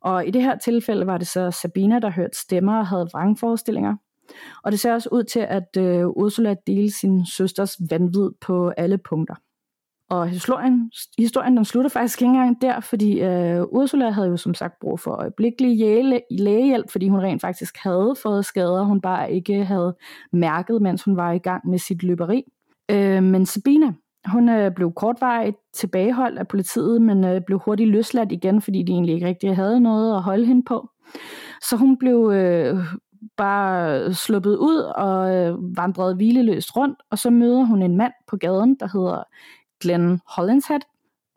Og 0.00 0.26
i 0.26 0.30
det 0.30 0.42
her 0.42 0.58
tilfælde 0.58 1.06
var 1.06 1.18
det 1.18 1.26
så 1.26 1.50
Sabina, 1.50 1.98
der 1.98 2.10
hørte 2.10 2.38
stemmer 2.38 2.78
og 2.78 2.86
havde 2.86 3.08
vrangforestillinger, 3.12 3.96
og 4.64 4.72
det 4.72 4.80
ser 4.80 4.92
også 4.92 5.08
ud 5.12 5.24
til, 5.24 5.40
at 5.40 5.76
øh, 5.78 6.08
Ursula 6.08 6.54
delte 6.66 6.98
sin 6.98 7.26
søsters 7.26 7.76
vanvid 7.90 8.30
på 8.40 8.68
alle 8.68 8.98
punkter. 8.98 9.34
Og 10.10 10.28
historien, 10.28 10.90
historien 11.18 11.56
den 11.56 11.64
slutter 11.64 11.90
faktisk 11.90 12.22
ikke 12.22 12.30
engang 12.30 12.62
der, 12.62 12.80
fordi 12.80 13.20
øh, 13.20 13.62
Ursula 13.62 14.10
havde 14.10 14.28
jo 14.28 14.36
som 14.36 14.54
sagt 14.54 14.74
brug 14.80 15.00
for 15.00 15.10
øjeblikkelig 15.10 15.78
lægehjælp, 16.30 16.90
fordi 16.90 17.08
hun 17.08 17.20
rent 17.20 17.40
faktisk 17.40 17.76
havde 17.78 18.14
fået 18.22 18.44
skader, 18.44 18.82
hun 18.84 19.00
bare 19.00 19.32
ikke 19.32 19.64
havde 19.64 19.96
mærket, 20.32 20.82
mens 20.82 21.02
hun 21.02 21.16
var 21.16 21.32
i 21.32 21.38
gang 21.38 21.68
med 21.68 21.78
sit 21.78 22.02
løberi. 22.02 22.44
Øh, 22.90 23.22
men 23.22 23.46
Sabina, 23.46 23.92
hun 24.26 24.48
øh, 24.48 24.74
blev 24.74 24.92
kortvarigt 24.92 25.56
tilbageholdt 25.74 26.38
af 26.38 26.48
politiet, 26.48 27.02
men 27.02 27.24
øh, 27.24 27.40
blev 27.46 27.58
hurtigt 27.58 27.90
løsladt 27.90 28.32
igen, 28.32 28.60
fordi 28.60 28.82
de 28.82 28.92
egentlig 28.92 29.14
ikke 29.14 29.26
rigtig 29.26 29.56
havde 29.56 29.80
noget 29.80 30.16
at 30.16 30.22
holde 30.22 30.46
hende 30.46 30.62
på. 30.62 30.88
Så 31.62 31.76
hun 31.76 31.98
blev 31.98 32.30
øh, 32.34 32.76
bare 33.36 34.12
sluppet 34.12 34.56
ud 34.56 34.76
og 34.96 35.34
øh, 35.36 35.76
vandrede 35.76 36.14
hvileløst 36.14 36.76
rundt, 36.76 36.98
og 37.10 37.18
så 37.18 37.30
møder 37.30 37.64
hun 37.64 37.82
en 37.82 37.96
mand 37.96 38.12
på 38.28 38.36
gaden, 38.36 38.76
der 38.80 38.88
hedder 38.98 39.22
Glenn 39.84 40.20
Hollinshead, 40.36 40.80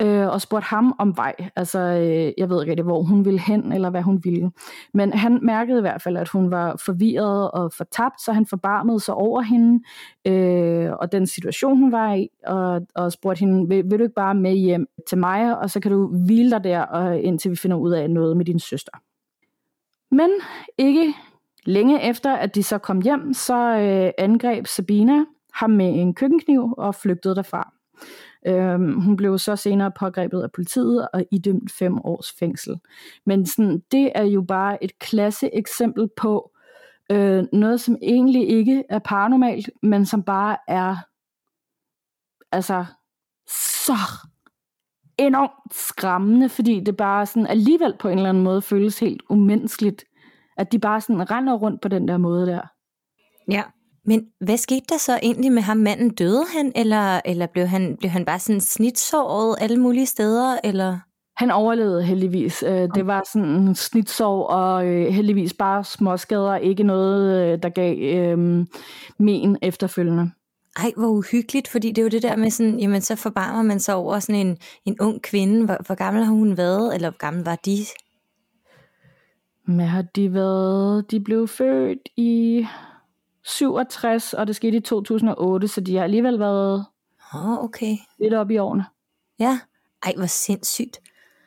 øh, 0.02 0.28
og 0.28 0.41
spurgte 0.41 0.66
ham 0.66 0.95
om 1.00 1.18
vej. 1.18 1.36
Altså, 1.56 1.80
øh, 1.80 2.34
jeg 2.38 2.50
ved 2.50 2.62
ikke 2.62 2.72
rigtig, 2.72 2.84
hvor 2.84 3.02
hun 3.02 3.26
ville 3.26 3.39
hen, 3.39 3.72
eller 3.72 3.89
hvad 3.89 4.02
hun 4.02 4.24
ville. 4.24 4.52
Men 4.93 5.14
han 5.14 5.39
mærkede 5.41 5.78
i 5.78 5.82
hvert 5.82 6.02
fald, 6.02 6.18
at 6.18 6.30
hun 6.30 6.52
var 6.52 6.82
forvirret 6.86 7.52
og 7.52 7.72
fortabt, 7.74 8.22
så 8.22 8.34
han 8.34 8.45
forbarmede 8.45 9.00
sig 9.00 9.14
over 9.14 9.41
hende, 9.41 9.84
øh, 10.28 10.91
og 11.00 11.12
den 11.12 11.28
situation, 11.28 11.78
hun 11.78 11.91
var 11.91 12.14
i, 12.14 12.28
og, 12.48 12.82
og 12.95 13.12
spurgte 13.12 13.39
hende, 13.39 13.68
vil, 13.70 13.84
vil 13.84 14.00
du 14.00 14.04
ikke 14.04 14.16
bare 14.16 14.36
med 14.36 14.54
hjem 14.54 14.88
til 15.10 15.18
mig, 15.18 15.60
og 15.60 15.70
så 15.70 15.80
kan 15.80 15.91
du 15.91 16.08
hvile 16.26 16.52
dig 16.52 16.64
der, 16.64 16.82
og, 16.82 17.20
indtil 17.20 17.52
vi 17.52 17.56
finder 17.56 17.78
ud 17.78 17.91
af 17.91 18.10
noget 18.10 18.38
med 18.38 18.45
din 18.45 18.60
søster. 18.60 18.91
Men 20.12 20.30
ikke 20.78 21.14
Længe 21.68 22.10
efter, 22.10 22.36
at 22.36 22.56
de 22.56 22.64
så 22.64 22.78
kom 22.78 23.02
hjem, 23.02 23.34
så 23.34 23.56
øh, 23.56 24.12
angreb 24.18 24.68
Sabina 24.68 25.24
ham 25.54 25.70
med 25.70 25.89
en 25.89 26.14
køkkenkniv 26.14 26.74
og 26.78 26.95
flygtede 26.95 27.36
derfra. 27.36 27.74
Øhm, 28.48 29.02
hun 29.02 29.16
blev 29.16 29.38
så 29.38 29.56
senere 29.56 29.91
pågrebet 29.91 30.41
af 30.41 30.52
politiet 30.52 31.08
og 31.14 31.26
idømt 31.32 31.72
fem 31.72 31.98
års 32.04 32.32
fængsel. 32.39 32.80
Men 33.26 33.45
sådan, 33.45 33.84
det 33.91 34.12
er 34.16 34.24
jo 34.24 34.41
bare 34.41 34.84
et 34.84 35.00
klasse 35.00 35.56
eksempel 35.56 36.10
på 36.18 36.52
øh, 37.12 37.43
noget, 37.54 37.82
som 37.82 37.98
egentlig 38.02 38.50
ikke 38.50 38.84
er 38.89 39.00
paranormalt, 39.00 39.70
men 39.84 40.06
som 40.06 40.24
bare 40.24 40.58
er 40.68 40.95
altså 42.52 42.86
så 43.86 43.98
enormt 45.18 45.76
skræmmende, 45.76 46.50
fordi 46.50 46.80
det 46.80 46.98
bare 46.98 47.26
sådan 47.26 47.48
alligevel 47.48 47.93
på 48.00 48.08
en 48.08 48.18
eller 48.18 48.30
anden 48.30 48.43
måde 48.43 48.62
føles 48.62 49.00
helt 49.00 49.22
umenneskeligt 49.30 50.06
at 50.58 50.72
de 50.72 50.80
bare 50.80 51.02
sådan 51.02 51.32
render 51.32 51.54
rundt 51.54 51.82
på 51.82 51.88
den 51.88 52.08
der 52.08 52.18
måde 52.18 52.48
der. 52.48 52.62
Ja, 53.52 53.64
men 54.08 54.26
hvad 54.39 54.58
skete 54.58 54.86
der 54.89 54.97
så 54.97 55.20
egentlig 55.24 55.51
med 55.51 55.62
ham 55.62 55.78
manden? 55.78 56.10
Døde 56.10 56.45
han, 56.55 56.72
eller, 56.76 57.22
eller 57.26 57.45
blev, 57.45 57.66
han, 57.66 57.97
blev 57.99 58.12
han 58.12 58.26
bare 58.26 58.39
sådan 58.39 58.62
snitsåret 58.62 59.55
alle 59.60 59.78
mulige 59.78 60.05
steder, 60.05 60.58
eller? 60.64 60.99
Han 61.38 61.51
overlevede 61.51 62.03
heldigvis. 62.03 62.64
Øh, 62.64 62.89
det 62.95 63.08
var 63.08 63.24
sådan 63.34 63.49
en 63.49 63.76
snitsår, 63.76 64.43
og 64.43 64.88
øh, 64.88 65.14
heldigvis 65.14 65.53
bare 65.53 65.84
småskader, 65.84 66.55
ikke 66.55 66.84
noget, 66.84 67.53
øh, 67.53 67.64
der 67.64 67.70
gav 67.70 67.97
øh, 67.97 68.66
men 69.18 69.58
efterfølgende. 69.62 70.32
Ej, 70.78 70.91
hvor 70.97 71.08
uhyggeligt, 71.08 71.68
fordi 71.68 71.88
det 71.88 71.97
er 71.97 72.03
jo 72.03 72.10
det 72.10 72.24
der 72.24 72.36
med 72.36 72.49
sådan, 72.49 72.80
jamen 72.80 73.01
så 73.01 73.16
forbarmer 73.16 73.62
man 73.62 73.80
sig 73.80 73.95
over 73.95 74.20
sådan 74.20 74.47
en, 74.47 74.58
en 74.86 74.97
ung 74.99 75.22
kvinde. 75.22 75.66
Hvor, 75.66 75.78
hvor 75.86 75.95
gammel 75.95 76.24
har 76.24 76.34
hun 76.34 76.58
været, 76.58 76.95
eller 76.95 77.10
hvor 77.10 77.18
gammel 77.18 77.43
var 77.43 77.55
de? 77.55 77.78
Hvad 79.66 79.86
har 79.86 80.01
de 80.01 80.34
været? 80.34 81.12
De 81.12 81.20
blev 81.20 81.47
født 81.47 82.10
i 82.18 82.66
67, 83.48 84.34
og 84.34 84.48
det 84.48 84.56
skete 84.56 84.78
i 84.78 84.82
2008, 84.82 85.68
så 85.68 85.82
de 85.82 85.95
har 85.95 86.04
alligevel 86.04 86.39
været 86.39 86.86
oh, 87.34 87.64
okay. 87.64 87.98
lidt 88.20 88.34
op 88.34 88.52
i 88.52 88.58
årene. 88.58 88.86
Ja, 89.39 89.60
ej 90.04 90.14
hvor 90.18 90.26
sindssygt. 90.26 91.00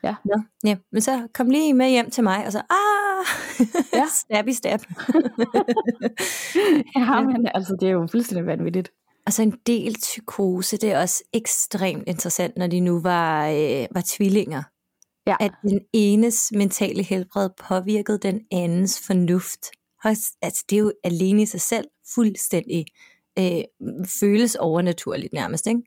Ja. 0.03 0.15
ja. 0.27 0.69
ja. 0.69 0.77
Men 0.93 1.03
så 1.03 1.29
kom 1.35 1.51
lige 1.51 1.75
med 1.75 1.91
hjem 1.91 2.11
til 2.11 2.25
mig, 2.25 2.47
og 2.47 2.53
så, 2.53 2.59
ah, 2.59 3.27
ja. 4.01 4.07
stab 4.21 4.49
i 4.49 4.53
stab. 4.53 4.81
ja, 6.97 7.21
men 7.21 7.49
altså, 7.55 7.77
det 7.81 7.89
er 7.89 7.93
jo 7.93 8.09
fuldstændig 8.11 8.47
vanvittigt. 8.47 8.91
Altså 9.27 9.43
en 9.43 9.55
del 9.67 9.95
psykose, 9.95 10.77
det 10.77 10.93
er 10.93 11.01
også 11.01 11.25
ekstremt 11.33 12.05
interessant, 12.07 12.57
når 12.57 12.67
de 12.67 12.81
nu 12.81 13.01
var, 13.01 13.49
øh, 13.49 13.87
var 13.91 14.03
tvillinger. 14.07 14.63
Ja. 15.27 15.37
At 15.41 15.53
den 15.63 15.81
enes 15.93 16.53
mentale 16.55 17.03
helbred 17.03 17.51
påvirkede 17.69 18.19
den 18.19 18.41
andens 18.53 19.07
fornuft. 19.07 19.67
Altså, 20.05 20.65
det 20.71 20.77
er 20.77 20.81
jo 20.81 20.93
alene 21.05 21.43
i 21.43 21.47
sig 21.47 21.61
selv 21.61 21.87
fuldstændig 22.15 22.87
øh, 23.39 23.63
føles 24.21 24.55
overnaturligt 24.55 25.33
nærmest, 25.33 25.67
ikke? 25.67 25.83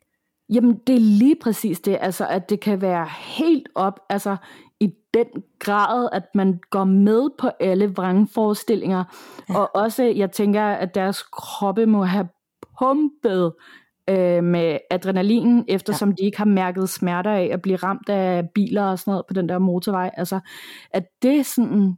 Jamen, 0.49 0.79
det 0.87 0.95
er 0.95 0.99
lige 0.99 1.35
præcis 1.41 1.79
det, 1.79 1.97
altså 2.01 2.27
at 2.27 2.49
det 2.49 2.59
kan 2.59 2.81
være 2.81 3.07
helt 3.19 3.69
op, 3.75 3.99
altså 4.09 4.37
i 4.79 4.93
den 5.13 5.27
grad, 5.59 6.09
at 6.11 6.23
man 6.35 6.59
går 6.69 6.83
med 6.83 7.29
på 7.39 7.49
alle 7.59 7.93
vrangforestillinger, 7.95 9.03
ja. 9.49 9.57
og 9.57 9.75
også, 9.75 10.03
jeg 10.03 10.31
tænker, 10.31 10.63
at 10.63 10.95
deres 10.95 11.23
kroppe 11.23 11.85
må 11.85 12.03
have 12.03 12.27
pumpet 12.79 13.53
øh, 14.09 14.43
med 14.43 14.77
adrenalin, 14.91 15.65
eftersom 15.67 16.09
ja. 16.09 16.15
de 16.15 16.25
ikke 16.25 16.37
har 16.37 16.45
mærket 16.45 16.89
smerter 16.89 17.31
af 17.31 17.49
at 17.53 17.61
blive 17.61 17.75
ramt 17.75 18.09
af 18.09 18.49
biler 18.55 18.83
og 18.83 18.99
sådan 18.99 19.11
noget 19.11 19.25
på 19.27 19.33
den 19.33 19.49
der 19.49 19.59
motorvej. 19.59 20.11
Altså, 20.13 20.39
at 20.91 21.03
det 21.21 21.45
sådan, 21.45 21.97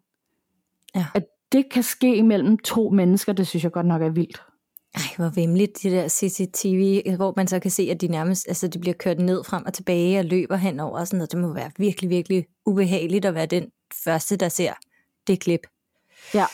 ja. 0.96 1.06
at 1.14 1.24
det 1.52 1.70
kan 1.72 1.84
ske 1.84 2.24
mellem 2.24 2.58
to 2.58 2.90
mennesker, 2.90 3.34
det 3.34 3.48
synes 3.48 3.64
jeg 3.64 3.72
godt 3.72 3.86
nok 3.86 4.02
er 4.02 4.10
vildt. 4.10 4.42
Ej, 4.96 5.02
hvor 5.18 5.30
vemmeligt, 5.36 5.84
de 5.84 5.90
der 5.90 6.08
CCTV, 6.08 7.16
hvor 7.16 7.34
man 7.36 7.48
så 7.48 7.60
kan 7.60 7.72
se, 7.72 7.88
at 7.92 8.02
de 8.02 8.08
nærmest, 8.08 8.48
altså 8.48 8.68
de 8.68 8.80
bliver 8.80 8.94
kørt 8.94 9.20
ned 9.20 9.44
frem 9.44 9.64
og 9.66 9.74
tilbage 9.74 10.20
og 10.20 10.26
løber 10.26 10.56
henover 10.56 11.00
og 11.00 11.08
sådan 11.08 11.18
noget. 11.18 11.32
Det 11.32 11.40
må 11.40 11.54
være 11.54 11.72
virkelig, 11.78 12.10
virkelig 12.10 12.46
ubehageligt 12.66 13.26
at 13.26 13.36
være 13.36 13.46
den 13.46 13.72
første, 14.04 14.38
der 14.38 14.50
ser 14.50 14.74
det 15.28 15.40
klip. 15.40 15.68
Ja, 16.34 16.46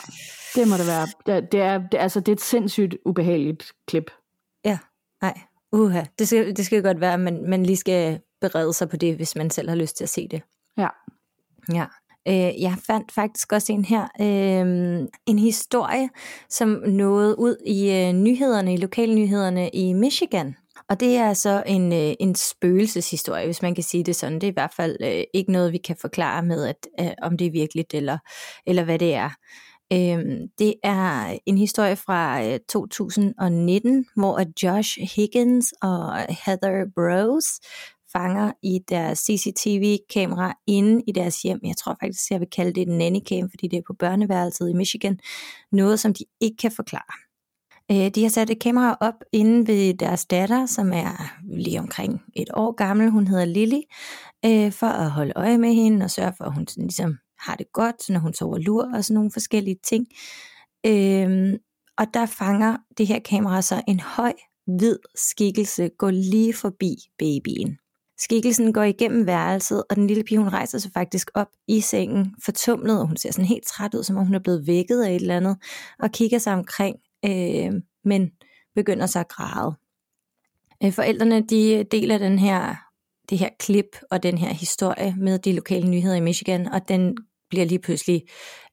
det 0.54 0.68
må 0.68 0.76
det 0.76 0.86
være. 0.86 1.06
Det, 1.26 1.52
det 1.52 1.60
er, 1.60 1.78
det, 1.78 1.98
altså, 1.98 2.20
det 2.20 2.28
er 2.28 2.36
et 2.36 2.40
sindssygt 2.40 2.94
ubehageligt 3.04 3.72
klip. 3.86 4.10
Ja, 4.64 4.78
nej, 5.22 5.40
uha. 5.72 6.04
Det 6.18 6.28
skal, 6.28 6.56
det 6.56 6.66
skal 6.66 6.82
godt 6.82 7.00
være, 7.00 7.14
at 7.14 7.20
man, 7.20 7.50
man 7.50 7.66
lige 7.66 7.76
skal 7.76 8.20
berede 8.40 8.72
sig 8.72 8.88
på 8.88 8.96
det, 8.96 9.16
hvis 9.16 9.36
man 9.36 9.50
selv 9.50 9.68
har 9.68 9.76
lyst 9.76 9.96
til 9.96 10.04
at 10.04 10.10
se 10.10 10.28
det. 10.28 10.42
Ja. 10.78 10.88
Ja. 11.72 11.86
Øh, 12.28 12.62
jeg 12.62 12.76
fandt 12.86 13.12
faktisk 13.12 13.52
også 13.52 13.72
en 13.72 13.84
her, 13.84 14.02
øh, 14.20 15.06
en 15.26 15.38
historie, 15.38 16.08
som 16.48 16.68
nåede 16.86 17.38
ud 17.38 17.56
i 17.66 17.90
øh, 17.90 18.12
nyhederne, 18.12 18.74
i 18.74 18.76
lokalnyhederne 18.76 19.68
i 19.68 19.92
Michigan. 19.92 20.56
Og 20.88 21.00
det 21.00 21.16
er 21.16 21.32
så 21.32 21.62
en, 21.66 21.92
øh, 21.92 22.14
en 22.20 22.34
spøgelseshistorie, 22.34 23.44
hvis 23.44 23.62
man 23.62 23.74
kan 23.74 23.84
sige 23.84 24.04
det 24.04 24.16
sådan. 24.16 24.34
Det 24.34 24.44
er 24.44 24.50
i 24.50 24.54
hvert 24.54 24.74
fald 24.76 24.96
øh, 25.00 25.24
ikke 25.34 25.52
noget, 25.52 25.72
vi 25.72 25.78
kan 25.78 25.96
forklare 26.00 26.42
med, 26.42 26.66
at, 26.66 26.88
øh, 27.00 27.12
om 27.22 27.36
det 27.36 27.46
er 27.46 27.50
virkeligt 27.50 27.94
eller, 27.94 28.18
eller 28.66 28.84
hvad 28.84 28.98
det 28.98 29.14
er. 29.14 29.30
Øh, 29.92 30.48
det 30.58 30.74
er 30.82 31.38
en 31.46 31.58
historie 31.58 31.96
fra 31.96 32.44
øh, 32.44 32.58
2019, 32.68 34.06
hvor 34.16 34.44
Josh 34.62 34.98
Higgins 35.16 35.72
og 35.82 36.18
Heather 36.18 36.84
Bros 36.94 37.46
fanger 38.12 38.52
i 38.62 38.78
deres 38.88 39.18
CCTV-kamera 39.18 40.54
inde 40.66 41.02
i 41.06 41.12
deres 41.12 41.42
hjem. 41.42 41.60
Jeg 41.64 41.76
tror 41.76 41.96
faktisk, 42.00 42.30
jeg 42.30 42.40
vil 42.40 42.48
kalde 42.50 42.72
det 42.72 42.88
en 42.88 42.98
nannycam, 42.98 43.50
fordi 43.50 43.68
det 43.68 43.76
er 43.76 43.82
på 43.86 43.94
børneværelset 43.98 44.70
i 44.70 44.72
Michigan. 44.72 45.18
Noget, 45.72 46.00
som 46.00 46.14
de 46.14 46.24
ikke 46.40 46.56
kan 46.56 46.72
forklare. 46.72 47.12
Øh, 47.90 48.10
de 48.14 48.22
har 48.22 48.28
sat 48.28 48.50
et 48.50 48.60
kamera 48.60 48.96
op 49.00 49.14
inde 49.32 49.66
ved 49.66 49.94
deres 49.94 50.24
datter, 50.24 50.66
som 50.66 50.92
er 50.92 51.34
lige 51.44 51.78
omkring 51.78 52.22
et 52.36 52.48
år 52.54 52.72
gammel. 52.72 53.10
Hun 53.10 53.26
hedder 53.26 53.44
Lily, 53.44 53.80
øh, 54.44 54.72
for 54.72 54.86
at 54.86 55.10
holde 55.10 55.32
øje 55.36 55.58
med 55.58 55.74
hende 55.74 56.04
og 56.04 56.10
sørge 56.10 56.32
for, 56.36 56.44
at 56.44 56.54
hun 56.54 56.66
ligesom 56.76 57.18
har 57.38 57.54
det 57.54 57.66
godt, 57.72 58.08
når 58.08 58.20
hun 58.20 58.34
sover 58.34 58.58
lur 58.58 58.90
og 58.94 59.04
sådan 59.04 59.14
nogle 59.14 59.30
forskellige 59.30 59.78
ting. 59.84 60.06
Øhm, 60.86 61.56
og 61.98 62.06
der 62.14 62.26
fanger 62.26 62.76
det 62.98 63.06
her 63.06 63.18
kamera 63.18 63.62
så 63.62 63.82
en 63.88 64.00
høj, 64.00 64.32
hvid 64.66 64.98
skikkelse 65.14 65.90
gå 65.98 66.10
lige 66.10 66.54
forbi 66.54 66.96
babyen. 67.18 67.78
Skikkelsen 68.24 68.72
går 68.72 68.82
igennem 68.82 69.26
værelset, 69.26 69.84
og 69.90 69.96
den 69.96 70.06
lille 70.06 70.24
pige, 70.24 70.38
hun 70.38 70.48
rejser 70.48 70.78
sig 70.78 70.90
faktisk 70.94 71.30
op 71.34 71.48
i 71.68 71.80
sengen, 71.80 72.34
fortumlet, 72.44 73.00
og 73.00 73.06
hun 73.06 73.16
ser 73.16 73.32
sådan 73.32 73.44
helt 73.44 73.66
træt 73.66 73.94
ud, 73.94 74.02
som 74.02 74.16
om 74.16 74.24
hun 74.26 74.34
er 74.34 74.38
blevet 74.38 74.66
vækket 74.66 75.02
af 75.02 75.10
et 75.10 75.20
eller 75.20 75.36
andet, 75.36 75.56
og 75.98 76.10
kigger 76.10 76.38
sig 76.38 76.52
omkring, 76.52 76.96
øh, 77.24 77.72
men 78.04 78.30
begynder 78.74 79.06
så 79.06 79.18
at 79.18 79.28
græde. 79.28 79.74
Øh, 80.84 80.92
forældrene, 80.92 81.42
de 81.46 81.84
deler 81.90 82.18
den 82.18 82.38
her, 82.38 82.74
det 83.30 83.38
her 83.38 83.48
klip 83.58 83.96
og 84.10 84.22
den 84.22 84.38
her 84.38 84.52
historie 84.52 85.14
med 85.18 85.38
de 85.38 85.52
lokale 85.52 85.90
nyheder 85.90 86.16
i 86.16 86.20
Michigan, 86.20 86.68
og 86.68 86.88
den 86.88 87.16
bliver 87.50 87.64
lige 87.64 87.78
pludselig 87.78 88.22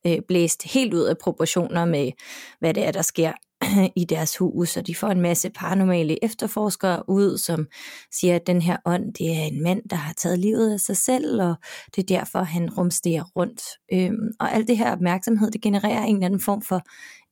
øh, 0.08 0.18
blæst 0.28 0.64
helt 0.64 0.94
ud 0.94 1.04
af 1.04 1.18
proportioner 1.18 1.86
med, 1.86 2.12
hvad 2.60 2.74
det 2.74 2.86
er, 2.86 2.92
der 2.92 3.02
sker 3.02 3.32
i 4.02 4.06
deres 4.06 4.38
hus, 4.38 4.78
og 4.78 4.88
de 4.88 4.96
får 4.96 5.08
en 5.08 5.22
masse 5.22 5.50
paranormale 5.50 6.24
efterforskere 6.26 7.10
ud, 7.10 7.38
som 7.38 7.68
siger, 8.12 8.36
at 8.36 8.48
den 8.48 8.62
her 8.62 8.78
ånd, 8.86 9.14
det 9.14 9.38
er 9.38 9.44
en 9.44 9.64
mand, 9.64 9.82
der 9.90 9.96
har 9.96 10.14
taget 10.14 10.40
livet 10.40 10.74
af 10.74 10.80
sig 10.80 10.98
selv, 10.98 11.42
og 11.42 11.56
det 11.96 12.02
er 12.02 12.18
derfor, 12.18 12.40
han 12.40 12.70
rumsterer 12.70 13.24
rundt. 13.36 13.62
Øhm, 13.94 14.32
og 14.40 14.54
alt 14.54 14.68
det 14.68 14.78
her 14.78 14.92
opmærksomhed, 14.92 15.52
det 15.52 15.62
genererer 15.62 16.04
en 16.04 16.16
eller 16.16 16.26
anden 16.26 16.40
form 16.40 16.62
for 16.62 16.82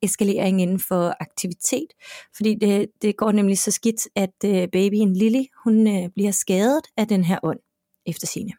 eskalering 0.01 0.61
inden 0.61 0.79
for 0.79 1.13
aktivitet, 1.19 1.87
fordi 2.35 2.55
det, 2.55 2.87
det 3.01 3.17
går 3.17 3.31
nemlig 3.31 3.57
så 3.57 3.71
skidt, 3.71 4.07
at 4.15 4.35
øh, 4.45 4.67
babyen 4.67 5.13
Lily, 5.13 5.43
hun 5.63 5.87
øh, 5.87 6.09
bliver 6.15 6.31
skadet 6.31 6.81
af 6.97 7.07
den 7.07 7.23
her 7.23 7.39
ånd, 7.43 7.59
efter 8.05 8.27
sine. 8.27 8.51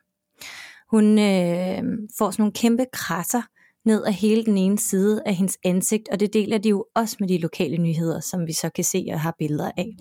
Hun 0.91 1.19
øh, 1.19 1.83
får 2.19 2.31
sådan 2.31 2.43
nogle 2.43 2.53
kæmpe 2.53 2.87
krasser 2.93 3.43
ned 3.85 4.05
af 4.05 4.15
hele 4.15 4.45
den 4.45 4.59
ene 4.59 4.79
side 4.79 5.23
af 5.27 5.35
hendes 5.35 5.59
ansigt, 5.65 6.09
og 6.09 6.21
det 6.21 6.33
deler 6.33 6.59
de 6.59 6.69
jo 6.69 6.87
også 6.95 7.17
med 7.21 7.29
de 7.29 7.39
lokale 7.39 7.79
nyheder, 7.79 8.21
som 8.21 8.47
vi 8.47 8.53
så 8.53 8.71
kan 8.75 8.85
se 8.85 9.07
og 9.13 9.21
har 9.21 9.35
billeder 9.39 9.71
af. 9.77 9.97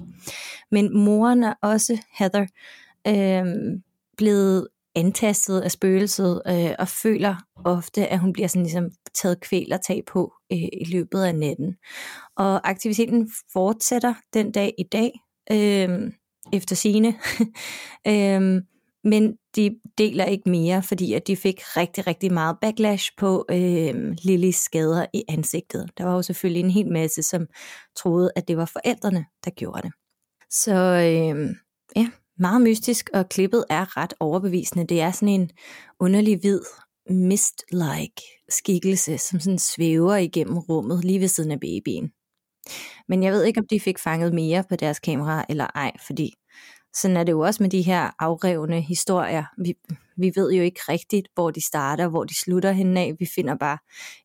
Men 0.71 0.97
moren 0.97 1.43
er 1.43 1.53
også, 1.61 1.97
Heather, 2.17 2.45
øh, 3.07 3.45
blevet 4.17 4.67
antastet 4.95 5.61
af 5.61 5.71
spøgelset, 5.71 6.41
øh, 6.47 6.71
og 6.79 6.87
føler 6.87 7.35
ofte, 7.65 8.07
at 8.07 8.19
hun 8.19 8.33
bliver 8.33 8.47
sådan 8.47 8.63
ligesom 8.63 8.89
taget 9.21 9.41
kvælertag 9.41 10.03
på 10.07 10.33
øh, 10.51 10.57
i 10.57 10.85
løbet 10.91 11.23
af 11.23 11.35
natten. 11.35 11.75
Og 12.37 12.69
aktiviteten 12.69 13.31
fortsætter 13.53 14.13
den 14.33 14.51
dag 14.51 14.73
i 14.77 14.83
dag, 14.83 15.11
øh, 15.51 16.11
efter 16.53 16.75
sine. 16.75 17.07
øh, 18.11 18.61
men 19.09 19.35
de 19.55 19.75
deler 19.97 20.25
ikke 20.25 20.49
mere, 20.49 20.83
fordi 20.83 21.13
at 21.13 21.27
de 21.27 21.35
fik 21.35 21.61
rigtig, 21.77 22.07
rigtig 22.07 22.33
meget 22.33 22.57
backlash 22.61 23.11
på 23.17 23.45
øh, 23.51 24.15
Lillys 24.23 24.55
skader 24.55 25.05
i 25.13 25.23
ansigtet. 25.29 25.89
Der 25.97 26.03
var 26.03 26.15
jo 26.15 26.21
selvfølgelig 26.21 26.63
en 26.63 26.71
hel 26.71 26.91
masse, 26.91 27.23
som 27.23 27.45
troede, 27.97 28.31
at 28.35 28.47
det 28.47 28.57
var 28.57 28.65
forældrene, 28.65 29.25
der 29.45 29.51
gjorde 29.51 29.81
det. 29.81 29.91
Så 30.51 30.73
øh, 30.73 31.55
ja, 31.95 32.09
meget 32.39 32.61
mystisk, 32.61 33.09
og 33.13 33.29
klippet 33.29 33.65
er 33.69 33.97
ret 33.97 34.13
overbevisende. 34.19 34.87
Det 34.87 35.01
er 35.01 35.11
sådan 35.11 35.41
en 35.41 35.49
underlig 35.99 36.39
hvid, 36.39 36.61
mist-like 37.09 38.21
skikkelse, 38.49 39.17
som 39.17 39.39
sådan 39.39 39.59
svæver 39.59 40.15
igennem 40.15 40.57
rummet 40.57 41.05
lige 41.05 41.19
ved 41.19 41.27
siden 41.27 41.51
af 41.51 41.59
babyen. 41.59 42.11
Men 43.07 43.23
jeg 43.23 43.33
ved 43.33 43.43
ikke, 43.43 43.59
om 43.59 43.67
de 43.69 43.79
fik 43.79 43.99
fanget 43.99 44.33
mere 44.33 44.63
på 44.69 44.75
deres 44.75 44.99
kamera 44.99 45.45
eller 45.49 45.67
ej, 45.75 45.91
fordi 46.07 46.33
sådan 47.01 47.17
er 47.17 47.23
det 47.23 47.31
jo 47.31 47.39
også 47.39 47.63
med 47.63 47.69
de 47.69 47.81
her 47.81 48.09
afrevne 48.19 48.81
historier. 48.81 49.45
Vi, 49.57 49.73
vi 50.17 50.31
ved 50.35 50.51
jo 50.51 50.63
ikke 50.63 50.79
rigtigt, 50.89 51.27
hvor 51.33 51.51
de 51.51 51.65
starter, 51.65 52.07
hvor 52.07 52.23
de 52.23 52.39
slutter 52.39 52.71
henne 52.71 52.99
af. 52.99 53.15
Vi 53.19 53.27
finder 53.35 53.55
bare 53.55 53.77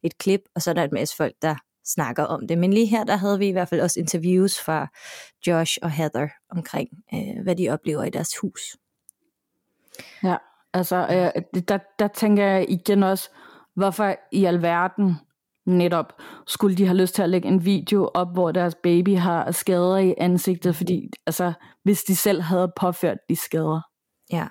et 0.02 0.18
klip, 0.18 0.40
og 0.54 0.62
så 0.62 0.70
er 0.70 0.74
der 0.74 0.84
et 0.84 0.92
masse 0.92 1.16
folk, 1.16 1.34
der 1.42 1.54
snakker 1.84 2.24
om 2.24 2.48
det. 2.48 2.58
Men 2.58 2.72
lige 2.72 2.86
her, 2.86 3.04
der 3.04 3.16
havde 3.16 3.38
vi 3.38 3.48
i 3.48 3.52
hvert 3.52 3.68
fald 3.68 3.80
også 3.80 4.00
interviews 4.00 4.60
fra 4.60 4.86
Josh 5.46 5.78
og 5.82 5.90
Heather 5.90 6.28
omkring, 6.50 6.88
øh, 7.14 7.42
hvad 7.42 7.56
de 7.56 7.68
oplever 7.68 8.04
i 8.04 8.10
deres 8.10 8.36
hus. 8.42 8.60
Ja, 10.22 10.36
altså, 10.72 10.96
øh, 10.96 11.62
der, 11.68 11.78
der 11.98 12.08
tænker 12.08 12.44
jeg 12.44 12.70
igen 12.70 13.02
også, 13.02 13.30
hvorfor 13.74 14.16
i 14.32 14.44
alverden 14.44 15.16
netop 15.66 16.12
skulle 16.46 16.76
de 16.76 16.86
have 16.86 16.96
lyst 16.96 17.14
til 17.14 17.22
at 17.22 17.30
lægge 17.30 17.48
en 17.48 17.64
video 17.64 18.10
op, 18.14 18.32
hvor 18.32 18.52
deres 18.52 18.74
baby 18.82 19.16
har 19.16 19.50
skader 19.50 19.96
i 19.96 20.14
ansigtet, 20.18 20.76
fordi 20.76 21.10
altså, 21.26 21.52
hvis 21.84 22.04
de 22.04 22.16
selv 22.16 22.40
havde 22.40 22.72
påført 22.80 23.18
de 23.28 23.36
skader. 23.36 23.80
Ja. 24.32 24.46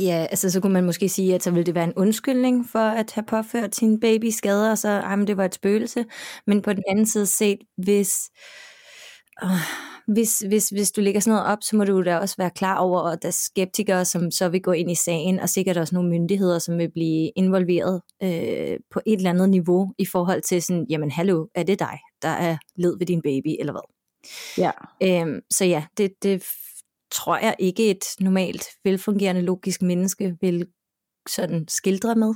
Ja, 0.00 0.26
altså 0.30 0.50
så 0.50 0.60
kunne 0.60 0.72
man 0.72 0.84
måske 0.84 1.08
sige, 1.08 1.34
at 1.34 1.42
så 1.42 1.50
ville 1.50 1.66
det 1.66 1.74
være 1.74 1.84
en 1.84 1.94
undskyldning 1.96 2.68
for 2.68 2.78
at 2.78 3.12
have 3.12 3.24
påført 3.24 3.74
sin 3.74 4.00
baby 4.00 4.30
skader, 4.30 4.70
og 4.70 4.78
så, 4.78 4.88
jamen, 4.88 5.18
men 5.18 5.26
det 5.26 5.36
var 5.36 5.44
et 5.44 5.54
spøgelse. 5.54 6.04
Men 6.46 6.62
på 6.62 6.72
den 6.72 6.82
anden 6.88 7.06
side 7.06 7.26
set, 7.26 7.58
hvis, 7.76 8.10
øh, 8.10 8.71
hvis, 10.06 10.38
hvis, 10.38 10.68
hvis 10.68 10.92
du 10.92 11.00
lægger 11.00 11.20
sådan 11.20 11.36
noget 11.36 11.52
op, 11.52 11.58
så 11.62 11.76
må 11.76 11.84
du 11.84 12.02
da 12.02 12.18
også 12.18 12.34
være 12.38 12.50
klar 12.50 12.78
over, 12.78 13.00
at 13.00 13.22
der 13.22 13.28
er 13.28 13.32
skeptikere, 13.32 14.04
som 14.04 14.30
så 14.30 14.48
vil 14.48 14.62
gå 14.62 14.72
ind 14.72 14.90
i 14.90 14.94
sagen, 14.94 15.40
og 15.40 15.48
sikkert 15.48 15.76
også 15.76 15.94
nogle 15.94 16.10
myndigheder, 16.10 16.58
som 16.58 16.78
vil 16.78 16.90
blive 16.90 17.30
involveret 17.36 18.02
øh, 18.22 18.78
på 18.90 19.00
et 19.06 19.16
eller 19.16 19.30
andet 19.30 19.50
niveau, 19.50 19.92
i 19.98 20.06
forhold 20.06 20.42
til 20.42 20.62
sådan, 20.62 20.86
jamen 20.90 21.10
hallo, 21.10 21.46
er 21.54 21.62
det 21.62 21.78
dig, 21.78 21.98
der 22.22 22.28
er 22.28 22.56
led 22.76 22.98
ved 22.98 23.06
din 23.06 23.22
baby, 23.22 23.56
eller 23.58 23.72
hvad? 23.72 23.92
Ja. 24.58 24.70
Øhm, 25.02 25.40
så 25.50 25.64
ja, 25.64 25.84
det, 25.96 26.12
det 26.22 26.44
tror 27.10 27.36
jeg 27.36 27.56
ikke 27.58 27.90
et 27.90 28.04
normalt, 28.20 28.64
velfungerende, 28.84 29.42
logisk 29.42 29.82
menneske 29.82 30.36
vil 30.40 30.66
sådan 31.28 31.68
skildre 31.68 32.14
med. 32.14 32.34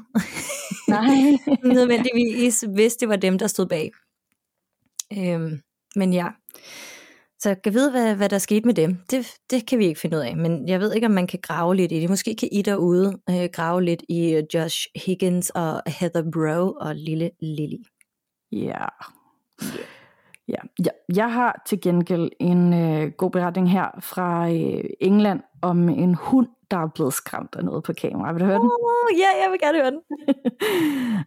Nej. 0.89 1.39
Nødvendigvis, 1.75 2.65
hvis 2.75 2.97
det 2.97 3.09
var 3.09 3.17
dem, 3.17 3.39
der 3.39 3.47
stod 3.47 3.67
bag. 3.67 3.91
Øhm, 5.13 5.61
men 5.97 6.13
ja, 6.13 6.29
så 7.39 7.49
jeg 7.49 7.63
kan 7.63 7.75
vide, 7.75 7.91
hvad, 7.91 8.15
hvad 8.15 8.29
der 8.29 8.39
skete 8.39 8.67
med 8.67 8.75
dem. 8.75 8.99
Det, 9.11 9.27
det 9.51 9.67
kan 9.67 9.79
vi 9.79 9.87
ikke 9.87 10.01
finde 10.01 10.17
ud 10.17 10.23
af, 10.23 10.37
men 10.37 10.69
jeg 10.69 10.81
ved 10.81 10.95
ikke, 10.95 11.07
om 11.07 11.13
man 11.13 11.27
kan 11.27 11.39
grave 11.43 11.77
lidt 11.77 11.93
i 11.93 12.01
det. 12.01 12.11
Måske 12.11 12.37
kan 12.37 12.49
I 12.53 12.63
derude 12.63 13.19
øh, 13.31 13.49
grave 13.53 13.85
lidt 13.85 14.03
i 14.09 14.35
øh, 14.35 14.43
Josh 14.55 14.87
Higgins 15.07 15.51
og 15.51 15.83
Heather 15.87 16.31
Bro 16.33 16.73
og 16.81 16.95
lille 16.95 17.31
Lily. 17.41 17.77
Ja. 18.53 18.85
Ja, 20.49 20.59
ja, 20.85 20.91
jeg 21.15 21.33
har 21.33 21.63
til 21.67 21.81
gengæld 21.81 22.31
en 22.41 22.75
øh, 22.75 23.13
god 23.13 23.31
beretning 23.31 23.71
her 23.71 23.87
fra 24.01 24.51
øh, 24.51 24.85
England 25.01 25.41
om 25.63 25.89
en 25.89 26.15
hund, 26.15 26.49
der 26.71 26.77
er 26.77 26.89
blevet 26.95 27.15
skræmt 27.15 27.55
af 27.57 27.65
noget 27.65 27.85
på 27.85 27.93
kamera. 27.93 28.33
Vil 28.33 28.41
du 28.41 28.47
høre 28.47 28.59
den? 28.59 28.65
Uh, 28.65 29.19
ja, 29.19 29.43
jeg 29.43 29.51
vil 29.51 29.61
gerne 29.61 29.79
høre 29.79 29.91
den. 29.91 30.01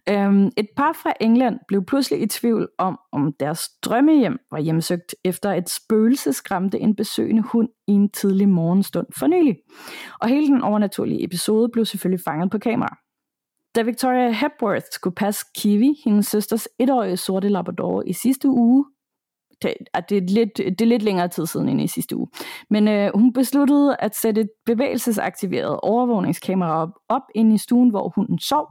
øhm, 0.44 0.52
et 0.56 0.66
par 0.76 0.92
fra 0.92 1.12
England 1.20 1.58
blev 1.68 1.84
pludselig 1.84 2.22
i 2.22 2.26
tvivl 2.26 2.68
om, 2.78 2.98
om 3.12 3.32
deres 3.40 3.68
drømmehjem 3.82 4.38
var 4.50 4.58
hjemsøgt, 4.58 5.14
efter 5.24 5.52
et 5.52 5.70
spøgelse 5.70 6.32
skræmte 6.32 6.78
en 6.78 6.96
besøgende 6.96 7.42
hund 7.42 7.68
i 7.88 7.92
en 7.92 8.10
tidlig 8.10 8.48
morgenstund 8.48 9.06
for 9.18 9.26
nylig. 9.26 9.56
Og 10.20 10.28
hele 10.28 10.46
den 10.46 10.62
overnaturlige 10.62 11.24
episode 11.24 11.68
blev 11.72 11.84
selvfølgelig 11.84 12.24
fanget 12.24 12.50
på 12.50 12.58
kamera. 12.58 12.96
Da 13.74 13.82
Victoria 13.82 14.30
Hepworth 14.30 14.86
skulle 14.92 15.14
passe 15.14 15.46
Kiwi, 15.54 15.94
hendes 16.04 16.26
søsters 16.26 16.68
etårige 16.78 17.16
sorte 17.16 17.48
labrador, 17.48 18.02
i 18.06 18.12
sidste 18.12 18.48
uge, 18.48 18.84
det, 19.62 19.74
det, 20.08 20.16
er 20.16 20.20
lidt, 20.28 20.56
det 20.56 20.80
er 20.80 20.86
lidt 20.86 21.02
længere 21.02 21.28
tid 21.28 21.46
siden 21.46 21.68
end 21.68 21.80
i 21.80 21.86
sidste 21.86 22.16
uge. 22.16 22.28
Men 22.70 22.88
øh, 22.88 23.10
hun 23.14 23.32
besluttede 23.32 23.96
at 23.98 24.16
sætte 24.16 24.40
et 24.40 24.50
bevægelsesaktiveret 24.66 25.80
overvågningskamera 25.82 26.82
op, 26.82 26.90
op 27.08 27.22
ind 27.34 27.52
i 27.52 27.58
stuen, 27.58 27.90
hvor 27.90 28.08
hunden 28.08 28.38
sov, 28.38 28.68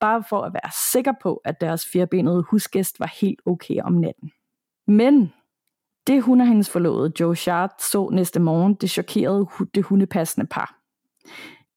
bare 0.00 0.24
for 0.28 0.40
at 0.40 0.52
være 0.52 0.70
sikker 0.92 1.12
på, 1.22 1.40
at 1.44 1.60
deres 1.60 1.86
firbenede 1.92 2.44
husgæst 2.50 3.00
var 3.00 3.14
helt 3.20 3.40
okay 3.46 3.76
om 3.84 3.92
natten. 3.92 4.30
Men 4.86 5.32
det 6.06 6.22
hun 6.22 6.40
og 6.40 6.46
hendes 6.46 6.70
forlovede 6.70 7.12
Joe 7.20 7.36
Shard 7.36 7.70
så 7.90 8.08
næste 8.12 8.40
morgen, 8.40 8.74
det 8.74 8.90
chokerede 8.90 9.46
det 9.74 9.84
hundepassende 9.84 10.46
par. 10.46 10.76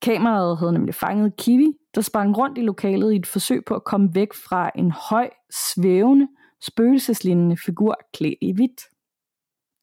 Kameraet 0.02 0.58
havde 0.58 0.74
nemlig 0.74 0.96
fanget 0.96 1.38
Kiwi, 1.38 1.74
der 1.96 2.02
sprang 2.02 2.38
rundt 2.38 2.58
i 2.58 2.62
lokalet 2.62 3.14
i 3.14 3.16
et 3.16 3.28
forsøg 3.28 3.66
på 3.66 3.76
at 3.76 3.84
komme 3.84 4.16
væk 4.16 4.34
fra 4.34 4.72
en 4.76 4.92
høj, 4.92 5.30
svævende, 5.52 6.28
spøgelseslignende 6.66 7.58
figur 7.58 7.96
klædt 8.14 8.38
i 8.42 8.54
hvidt. 8.54 8.82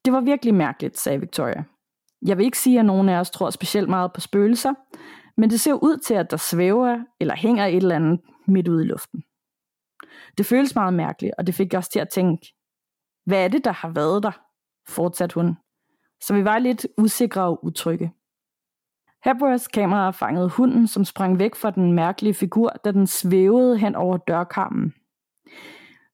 Det 0.05 0.13
var 0.13 0.21
virkelig 0.21 0.53
mærkeligt, 0.53 0.99
sagde 0.99 1.19
Victoria. 1.19 1.63
Jeg 2.25 2.37
vil 2.37 2.45
ikke 2.45 2.57
sige, 2.57 2.79
at 2.79 2.85
nogen 2.85 3.09
af 3.09 3.19
os 3.19 3.31
tror 3.31 3.49
specielt 3.49 3.89
meget 3.89 4.13
på 4.13 4.21
spøgelser, 4.21 4.73
men 5.37 5.49
det 5.49 5.61
ser 5.61 5.73
ud 5.73 5.97
til, 5.97 6.13
at 6.13 6.31
der 6.31 6.37
svæver 6.37 7.03
eller 7.19 7.35
hænger 7.35 7.65
et 7.65 7.75
eller 7.75 7.95
andet 7.95 8.21
midt 8.47 8.67
ude 8.67 8.83
i 8.83 8.87
luften. 8.87 9.23
Det 10.37 10.45
føles 10.45 10.75
meget 10.75 10.93
mærkeligt, 10.93 11.33
og 11.37 11.47
det 11.47 11.55
fik 11.55 11.73
os 11.73 11.89
til 11.89 11.99
at 11.99 12.09
tænke, 12.09 12.53
hvad 13.25 13.43
er 13.43 13.47
det, 13.47 13.65
der 13.65 13.71
har 13.71 13.89
været 13.89 14.23
der? 14.23 14.31
fortsatte 14.87 15.33
hun. 15.33 15.57
Så 16.21 16.33
vi 16.33 16.45
var 16.45 16.59
lidt 16.59 16.87
usikre 16.97 17.41
og 17.41 17.65
utrygge. 17.65 18.13
Hepworths 19.25 19.67
kamera 19.67 20.11
fangede 20.11 20.49
hunden, 20.49 20.87
som 20.87 21.05
sprang 21.05 21.39
væk 21.39 21.55
fra 21.55 21.71
den 21.71 21.93
mærkelige 21.93 22.33
figur, 22.33 22.69
da 22.69 22.91
den 22.91 23.07
svævede 23.07 23.77
hen 23.77 23.95
over 23.95 24.17
dørkarmen. 24.17 24.93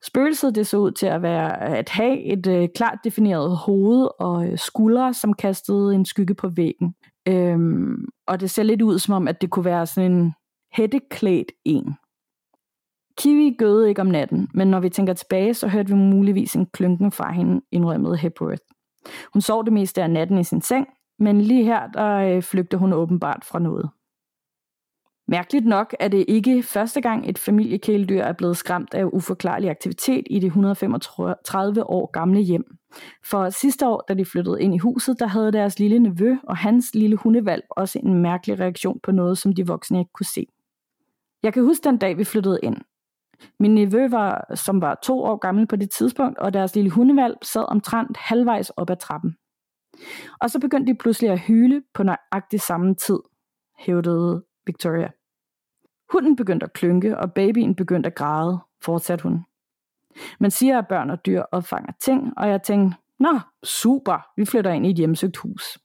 Spøgelset 0.07 0.55
det 0.55 0.67
så 0.67 0.77
ud 0.77 0.91
til 0.91 1.05
at 1.05 1.21
være 1.21 1.61
at 1.61 1.89
have 1.89 2.23
et 2.23 2.47
øh, 2.47 2.69
klart 2.75 2.99
defineret 3.03 3.57
hoved 3.57 4.07
og 4.19 4.47
øh, 4.47 4.57
skuldre, 4.57 5.13
som 5.13 5.33
kastede 5.33 5.95
en 5.95 6.05
skygge 6.05 6.35
på 6.35 6.49
væggen. 6.49 6.95
Øhm, 7.27 8.05
og 8.27 8.39
det 8.39 8.49
ser 8.49 8.63
lidt 8.63 8.81
ud 8.81 8.99
som 8.99 9.13
om, 9.13 9.27
at 9.27 9.41
det 9.41 9.49
kunne 9.49 9.65
være 9.65 9.85
sådan 9.85 10.11
en 10.11 10.33
hætteklædt 10.73 11.51
en. 11.65 11.95
Kiwi 13.17 13.55
gøde 13.57 13.89
ikke 13.89 14.01
om 14.01 14.07
natten, 14.07 14.47
men 14.53 14.67
når 14.67 14.79
vi 14.79 14.89
tænker 14.89 15.13
tilbage, 15.13 15.53
så 15.53 15.67
hørte 15.67 15.89
vi 15.89 15.95
muligvis 15.95 16.55
en 16.55 16.65
klynken 16.65 17.11
fra 17.11 17.31
hende, 17.31 17.61
indrømmede 17.71 18.17
Hepworth. 18.17 18.63
Hun 19.33 19.41
sov 19.41 19.65
det 19.65 19.73
meste 19.73 20.03
af 20.03 20.09
natten 20.09 20.37
i 20.37 20.43
sin 20.43 20.61
seng, 20.61 20.87
men 21.19 21.41
lige 21.41 21.63
her, 21.63 21.87
der 21.87 22.41
øh, 22.73 22.79
hun 22.79 22.93
åbenbart 22.93 23.45
fra 23.45 23.59
noget. 23.59 23.89
Mærkeligt 25.29 25.65
nok 25.65 25.95
er 25.99 26.07
det 26.07 26.25
ikke 26.27 26.63
første 26.63 27.01
gang, 27.01 27.29
et 27.29 27.37
familiekæledyr 27.37 28.21
er 28.21 28.33
blevet 28.33 28.57
skræmt 28.57 28.93
af 28.93 29.05
uforklarlig 29.13 29.69
aktivitet 29.69 30.27
i 30.29 30.39
det 30.39 30.47
135 30.47 31.89
år 31.89 32.11
gamle 32.11 32.39
hjem. 32.39 32.77
For 33.25 33.49
sidste 33.49 33.87
år, 33.87 34.05
da 34.07 34.13
de 34.13 34.25
flyttede 34.25 34.61
ind 34.61 34.75
i 34.75 34.77
huset, 34.77 35.19
der 35.19 35.27
havde 35.27 35.51
deres 35.51 35.79
lille 35.79 35.99
nevø 35.99 36.35
og 36.43 36.57
hans 36.57 36.85
lille 36.93 37.15
hundevalg 37.15 37.63
også 37.69 37.99
en 37.99 38.13
mærkelig 38.13 38.59
reaktion 38.59 38.99
på 39.03 39.11
noget, 39.11 39.37
som 39.37 39.53
de 39.53 39.67
voksne 39.67 39.99
ikke 39.99 40.11
kunne 40.13 40.25
se. 40.25 40.47
Jeg 41.43 41.53
kan 41.53 41.63
huske 41.63 41.83
den 41.83 41.97
dag, 41.97 42.17
vi 42.17 42.23
flyttede 42.23 42.59
ind. 42.63 42.77
Min 43.59 43.75
nevø, 43.75 44.07
var, 44.07 44.55
som 44.55 44.81
var 44.81 44.99
to 45.03 45.23
år 45.23 45.37
gammel 45.37 45.67
på 45.67 45.75
det 45.75 45.89
tidspunkt, 45.89 46.39
og 46.39 46.53
deres 46.53 46.75
lille 46.75 46.89
hundevalg 46.91 47.37
sad 47.41 47.65
omtrent 47.67 48.17
halvvejs 48.17 48.69
op 48.69 48.89
ad 48.89 48.95
trappen. 48.95 49.35
Og 50.41 50.49
så 50.49 50.59
begyndte 50.59 50.93
de 50.93 50.97
pludselig 50.97 51.31
at 51.31 51.39
hyle 51.39 51.83
på 51.93 52.03
nøjagtig 52.03 52.61
samme 52.61 52.95
tid, 52.95 53.19
hævdede 53.79 54.43
Victoria. 54.67 55.09
Hunden 56.13 56.35
begyndte 56.35 56.63
at 56.63 56.73
klynke, 56.73 57.17
og 57.17 57.33
babyen 57.33 57.75
begyndte 57.75 58.07
at 58.07 58.15
græde, 58.15 58.59
fortsatte 58.81 59.23
hun. 59.23 59.45
Man 60.39 60.51
siger, 60.51 60.77
at 60.77 60.87
børn 60.87 61.09
og 61.09 61.25
dyr 61.25 61.41
opfanger 61.51 61.93
ting, 62.01 62.33
og 62.37 62.49
jeg 62.49 62.63
tænkte, 62.63 62.97
nå, 63.19 63.39
super, 63.63 64.27
vi 64.37 64.45
flytter 64.45 64.71
ind 64.71 64.85
i 64.85 64.89
et 64.89 64.95
hjemsøgt 64.95 65.37
hus. 65.37 65.77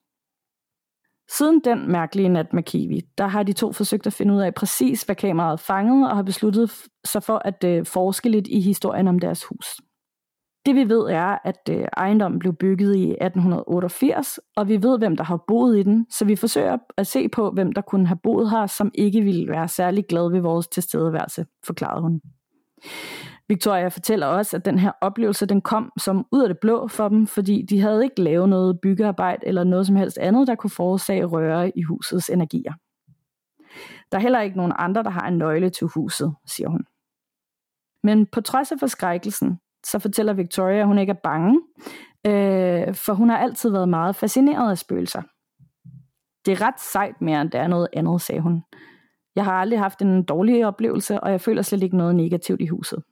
Siden 1.28 1.60
den 1.64 1.92
mærkelige 1.92 2.28
nat 2.28 2.52
med 2.52 2.62
Kiwi, 2.62 3.00
der 3.18 3.26
har 3.26 3.42
de 3.42 3.52
to 3.52 3.72
forsøgt 3.72 4.06
at 4.06 4.12
finde 4.12 4.34
ud 4.34 4.40
af 4.40 4.54
præcis, 4.54 5.02
hvad 5.02 5.16
kameraet 5.16 5.60
fangede, 5.60 6.10
og 6.10 6.16
har 6.16 6.22
besluttet 6.22 6.70
sig 7.04 7.22
for 7.22 7.42
at 7.44 7.64
uh, 7.64 7.86
forske 7.86 8.28
lidt 8.28 8.46
i 8.46 8.60
historien 8.60 9.08
om 9.08 9.18
deres 9.18 9.44
hus. 9.44 9.80
Det 10.66 10.74
vi 10.74 10.88
ved 10.88 11.10
er, 11.10 11.38
at 11.44 11.68
øh, 11.70 11.84
ejendommen 11.96 12.38
blev 12.38 12.52
bygget 12.52 12.96
i 12.96 13.10
1888, 13.10 14.40
og 14.56 14.68
vi 14.68 14.82
ved, 14.82 14.98
hvem 14.98 15.16
der 15.16 15.24
har 15.24 15.44
boet 15.48 15.78
i 15.78 15.82
den, 15.82 16.06
så 16.10 16.24
vi 16.24 16.36
forsøger 16.36 16.78
at 16.96 17.06
se 17.06 17.28
på, 17.28 17.50
hvem 17.50 17.72
der 17.72 17.80
kunne 17.80 18.06
have 18.06 18.18
boet 18.22 18.50
her, 18.50 18.66
som 18.66 18.90
ikke 18.94 19.20
ville 19.20 19.48
være 19.48 19.68
særlig 19.68 20.06
glad 20.06 20.30
ved 20.30 20.40
vores 20.40 20.68
tilstedeværelse, 20.68 21.46
forklarede 21.66 22.02
hun. 22.02 22.20
Victoria 23.48 23.88
fortæller 23.88 24.26
også, 24.26 24.56
at 24.56 24.64
den 24.64 24.78
her 24.78 24.92
oplevelse 25.00 25.46
den 25.46 25.60
kom 25.60 25.92
som 25.98 26.26
ud 26.32 26.42
af 26.42 26.48
det 26.48 26.58
blå 26.60 26.88
for 26.88 27.08
dem, 27.08 27.26
fordi 27.26 27.66
de 27.70 27.80
havde 27.80 28.04
ikke 28.04 28.22
lavet 28.22 28.48
noget 28.48 28.80
byggearbejde 28.80 29.46
eller 29.46 29.64
noget 29.64 29.86
som 29.86 29.96
helst 29.96 30.18
andet, 30.18 30.46
der 30.46 30.54
kunne 30.54 30.70
forårsage 30.70 31.24
røre 31.24 31.78
i 31.78 31.82
husets 31.82 32.30
energier. 32.30 32.72
Der 34.12 34.18
er 34.18 34.22
heller 34.22 34.40
ikke 34.40 34.56
nogen 34.56 34.72
andre, 34.78 35.02
der 35.02 35.10
har 35.10 35.28
en 35.28 35.38
nøgle 35.38 35.70
til 35.70 35.86
huset, 35.86 36.34
siger 36.46 36.68
hun. 36.68 36.84
Men 38.02 38.26
på 38.26 38.40
trods 38.40 38.72
af 38.72 38.78
forskrækkelsen, 38.78 39.58
så 39.86 39.98
fortæller 39.98 40.32
Victoria, 40.32 40.80
at 40.80 40.86
hun 40.86 40.98
ikke 40.98 41.10
er 41.10 41.22
bange, 41.22 41.60
øh, 42.26 42.94
for 42.94 43.12
hun 43.12 43.28
har 43.28 43.38
altid 43.38 43.70
været 43.70 43.88
meget 43.88 44.16
fascineret 44.16 44.70
af 44.70 44.78
spøgelser. 44.78 45.22
Det 46.46 46.52
er 46.52 46.66
ret 46.66 46.80
sejt 46.80 47.20
mere, 47.20 47.40
end 47.40 47.50
det 47.50 47.60
er 47.60 47.66
noget 47.66 47.88
andet, 47.92 48.20
sagde 48.20 48.40
hun. 48.40 48.62
Jeg 49.36 49.44
har 49.44 49.52
aldrig 49.52 49.78
haft 49.78 50.02
en 50.02 50.22
dårlig 50.22 50.66
oplevelse, 50.66 51.20
og 51.20 51.30
jeg 51.30 51.40
føler 51.40 51.62
slet 51.62 51.82
ikke 51.82 51.96
noget 51.96 52.14
negativt 52.14 52.60
i 52.60 52.66
huset. 52.66 53.02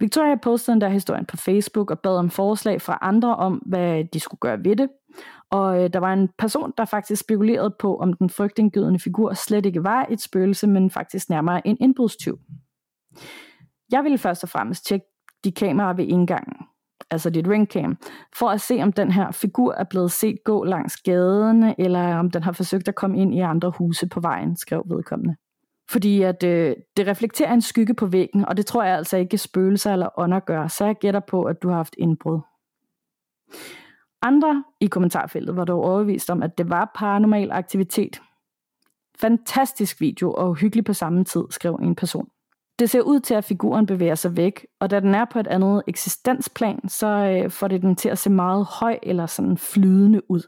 Victoria 0.00 0.36
postede 0.36 0.74
den 0.74 0.80
der 0.80 0.88
historien 0.88 1.26
på 1.26 1.36
Facebook 1.36 1.90
og 1.90 2.00
bad 2.00 2.16
om 2.16 2.30
forslag 2.30 2.82
fra 2.82 2.98
andre 3.02 3.36
om, 3.36 3.54
hvad 3.54 4.04
de 4.04 4.20
skulle 4.20 4.38
gøre 4.38 4.64
ved 4.64 4.76
det. 4.76 4.88
Og 5.50 5.84
øh, 5.84 5.92
der 5.92 5.98
var 5.98 6.12
en 6.12 6.28
person, 6.38 6.72
der 6.78 6.84
faktisk 6.84 7.20
spekulerede 7.20 7.74
på, 7.78 7.96
om 7.96 8.12
den 8.12 8.30
frygtindgydende 8.30 8.98
figur 8.98 9.32
slet 9.32 9.66
ikke 9.66 9.84
var 9.84 10.06
et 10.10 10.20
spøgelse, 10.20 10.66
men 10.66 10.90
faktisk 10.90 11.30
nærmere 11.30 11.66
en 11.66 11.76
indbrudstyv. 11.80 12.38
Jeg 13.92 14.04
ville 14.04 14.18
først 14.18 14.42
og 14.42 14.48
fremmest 14.48 14.86
tjekke 14.86 15.06
de 15.44 15.52
kameraer 15.52 15.92
ved 15.94 16.04
indgangen, 16.04 16.56
altså 17.10 17.30
dit 17.30 17.48
ringcam, 17.48 17.96
for 18.36 18.48
at 18.48 18.60
se, 18.60 18.82
om 18.82 18.92
den 18.92 19.10
her 19.10 19.30
figur 19.30 19.72
er 19.72 19.84
blevet 19.84 20.12
set 20.12 20.36
gå 20.44 20.64
langs 20.64 20.96
gaden, 20.96 21.74
eller 21.78 22.16
om 22.16 22.30
den 22.30 22.42
har 22.42 22.52
forsøgt 22.52 22.88
at 22.88 22.94
komme 22.94 23.18
ind 23.18 23.34
i 23.34 23.40
andre 23.40 23.72
huse 23.78 24.08
på 24.08 24.20
vejen, 24.20 24.56
skrev 24.56 24.82
vedkommende. 24.86 25.36
Fordi 25.90 26.22
at 26.22 26.44
øh, 26.44 26.76
det 26.96 27.06
reflekterer 27.06 27.52
en 27.52 27.60
skygge 27.60 27.94
på 27.94 28.06
væggen, 28.06 28.44
og 28.44 28.56
det 28.56 28.66
tror 28.66 28.82
jeg 28.82 28.96
altså 28.96 29.16
ikke 29.16 29.38
spøgelser 29.38 29.92
eller 29.92 30.18
ånder 30.18 30.40
gør, 30.40 30.66
så 30.66 30.84
jeg 30.84 30.96
gætter 31.00 31.20
på, 31.20 31.42
at 31.42 31.62
du 31.62 31.68
har 31.68 31.76
haft 31.76 31.94
indbrud. 31.98 32.40
Andre 34.22 34.64
i 34.80 34.86
kommentarfeltet 34.86 35.56
var 35.56 35.64
dog 35.64 35.84
overvist 35.84 36.30
om, 36.30 36.42
at 36.42 36.58
det 36.58 36.70
var 36.70 36.90
paranormal 36.94 37.52
aktivitet. 37.52 38.20
Fantastisk 39.20 40.00
video 40.00 40.32
og 40.32 40.54
hyggelig 40.54 40.84
på 40.84 40.92
samme 40.92 41.24
tid, 41.24 41.44
skrev 41.50 41.74
en 41.82 41.94
person. 41.94 42.28
Det 42.78 42.90
ser 42.90 43.00
ud 43.00 43.20
til, 43.20 43.34
at 43.34 43.44
figuren 43.44 43.86
bevæger 43.86 44.14
sig 44.14 44.36
væk, 44.36 44.66
og 44.80 44.90
da 44.90 45.00
den 45.00 45.14
er 45.14 45.24
på 45.24 45.38
et 45.38 45.46
andet 45.46 45.82
eksistensplan, 45.86 46.88
så 46.88 47.06
øh, 47.06 47.50
får 47.50 47.68
det 47.68 47.82
den 47.82 47.96
til 47.96 48.08
at 48.08 48.18
se 48.18 48.30
meget 48.30 48.66
høj 48.80 48.98
eller 49.02 49.26
sådan 49.26 49.58
flydende 49.58 50.30
ud. 50.30 50.42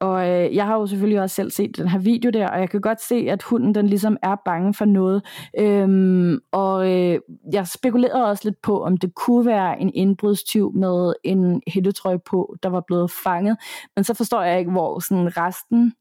Og 0.00 0.28
øh, 0.28 0.54
jeg 0.54 0.66
har 0.66 0.74
jo 0.74 0.86
selvfølgelig 0.86 1.20
også 1.20 1.34
selv 1.34 1.50
set 1.50 1.76
den 1.76 1.88
her 1.88 1.98
video 1.98 2.30
der, 2.30 2.48
og 2.48 2.60
jeg 2.60 2.70
kan 2.70 2.80
godt 2.80 3.00
se, 3.00 3.14
at 3.14 3.42
hunden 3.42 3.74
den 3.74 3.86
ligesom 3.86 4.16
er 4.22 4.36
bange 4.44 4.74
for 4.74 4.84
noget. 4.84 5.22
Øhm, 5.58 6.40
og 6.52 6.92
øh, 6.92 7.20
jeg 7.52 7.66
spekulerede 7.66 8.26
også 8.26 8.48
lidt 8.48 8.62
på, 8.62 8.84
om 8.84 8.96
det 8.96 9.14
kunne 9.14 9.46
være 9.46 9.80
en 9.80 9.90
indbrudstyv 9.94 10.72
med 10.74 11.14
en 11.24 11.62
hættetrøje 11.66 12.18
på, 12.18 12.56
der 12.62 12.68
var 12.68 12.82
blevet 12.86 13.10
fanget. 13.10 13.56
Men 13.96 14.04
så 14.04 14.14
forstår 14.14 14.42
jeg 14.42 14.58
ikke, 14.58 14.70
hvor 14.70 14.98
sådan 14.98 15.36
resten 15.36 15.92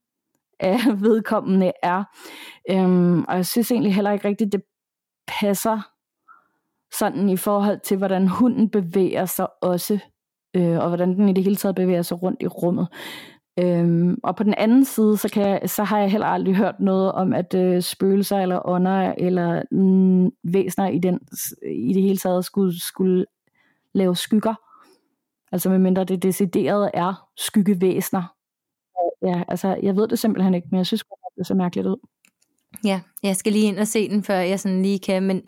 af 0.59 0.77
vedkommende 1.01 1.71
er. 1.83 2.03
Øhm, 2.71 3.23
og 3.23 3.35
jeg 3.35 3.45
synes 3.45 3.71
egentlig 3.71 3.95
heller 3.95 4.11
ikke 4.11 4.27
rigtigt, 4.27 4.51
det 4.51 4.61
passer 5.27 5.91
sådan 6.91 7.29
i 7.29 7.37
forhold 7.37 7.79
til, 7.79 7.97
hvordan 7.97 8.27
hunden 8.27 8.69
bevæger 8.69 9.25
sig 9.25 9.47
også, 9.61 9.99
øh, 10.53 10.77
og 10.77 10.87
hvordan 10.87 11.15
den 11.15 11.29
i 11.29 11.33
det 11.33 11.43
hele 11.43 11.55
taget 11.55 11.75
bevæger 11.75 12.01
sig 12.01 12.21
rundt 12.23 12.41
i 12.41 12.47
rummet. 12.47 12.87
Øhm, 13.59 14.19
og 14.23 14.35
på 14.35 14.43
den 14.43 14.53
anden 14.57 14.85
side, 14.85 15.17
så, 15.17 15.29
kan 15.33 15.49
jeg, 15.49 15.69
så 15.69 15.83
har 15.83 15.99
jeg 15.99 16.11
heller 16.11 16.27
aldrig 16.27 16.55
hørt 16.55 16.79
noget 16.79 17.11
om, 17.11 17.33
at 17.33 17.53
øh, 17.53 17.81
spøgelser 17.81 18.37
eller 18.37 18.69
ånder 18.69 19.13
eller 19.17 19.63
mm, 19.71 20.31
væsner 20.43 20.87
i, 20.87 20.99
den, 20.99 21.19
i 21.71 21.93
det 21.93 22.01
hele 22.01 22.17
taget 22.17 22.45
skulle, 22.45 22.81
skulle 22.81 23.25
lave 23.93 24.15
skygger. 24.15 24.55
Altså 25.51 25.69
medmindre 25.69 26.03
det 26.03 26.23
decideret 26.23 26.91
er 26.93 27.29
skyggevæsner. 27.37 28.35
Ja, 29.21 29.43
altså 29.47 29.79
jeg 29.83 29.95
ved 29.95 30.07
det 30.07 30.19
simpelthen 30.19 30.53
ikke, 30.53 30.67
men 30.71 30.77
jeg 30.77 30.85
synes 30.85 31.03
godt, 31.03 31.19
det 31.37 31.47
ser 31.47 31.55
mærkeligt 31.55 31.87
ud. 31.87 31.97
Ja, 32.83 33.01
jeg 33.23 33.35
skal 33.35 33.51
lige 33.51 33.67
ind 33.67 33.79
og 33.79 33.87
se 33.87 34.09
den, 34.09 34.23
før 34.23 34.35
jeg 34.35 34.59
sådan 34.59 34.81
lige 34.81 34.99
kan, 34.99 35.23
men, 35.23 35.41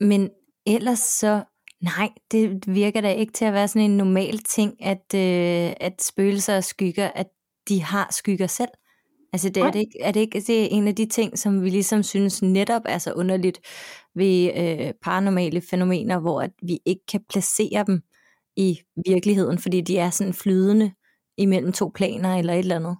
men 0.00 0.30
ellers 0.66 0.98
så, 0.98 1.42
nej, 1.80 2.08
det 2.30 2.74
virker 2.74 3.00
da 3.00 3.12
ikke 3.12 3.32
til 3.32 3.44
at 3.44 3.52
være 3.52 3.68
sådan 3.68 3.90
en 3.90 3.96
normal 3.96 4.38
ting, 4.38 4.84
at, 4.84 5.14
øh, 5.14 5.72
at 5.80 6.02
spøgelser 6.02 6.56
og 6.56 6.64
skygger, 6.64 7.10
at 7.14 7.26
de 7.68 7.82
har 7.82 8.08
skygger 8.10 8.46
selv. 8.46 8.70
Altså 9.32 9.48
det, 9.48 9.62
er, 9.62 9.70
det 9.70 9.78
ikke, 9.78 10.00
er 10.00 10.12
det 10.12 10.20
ikke 10.20 10.40
det 10.40 10.62
er 10.62 10.68
en 10.70 10.88
af 10.88 10.94
de 10.94 11.06
ting, 11.06 11.38
som 11.38 11.62
vi 11.62 11.70
ligesom 11.70 12.02
synes 12.02 12.42
netop 12.42 12.82
er 12.84 12.98
så 12.98 13.12
underligt 13.12 13.60
ved 14.14 14.50
øh, 14.56 14.92
paranormale 15.02 15.62
fænomener, 15.70 16.20
hvor 16.20 16.42
at 16.42 16.50
vi 16.62 16.78
ikke 16.86 17.06
kan 17.08 17.20
placere 17.28 17.84
dem 17.86 18.02
i 18.56 18.78
virkeligheden, 19.06 19.58
fordi 19.58 19.80
de 19.80 19.98
er 19.98 20.10
sådan 20.10 20.34
flydende 20.34 20.92
imellem 21.38 21.72
to 21.72 21.90
planer 21.94 22.36
eller 22.36 22.52
et 22.52 22.58
eller 22.58 22.76
andet. 22.76 22.96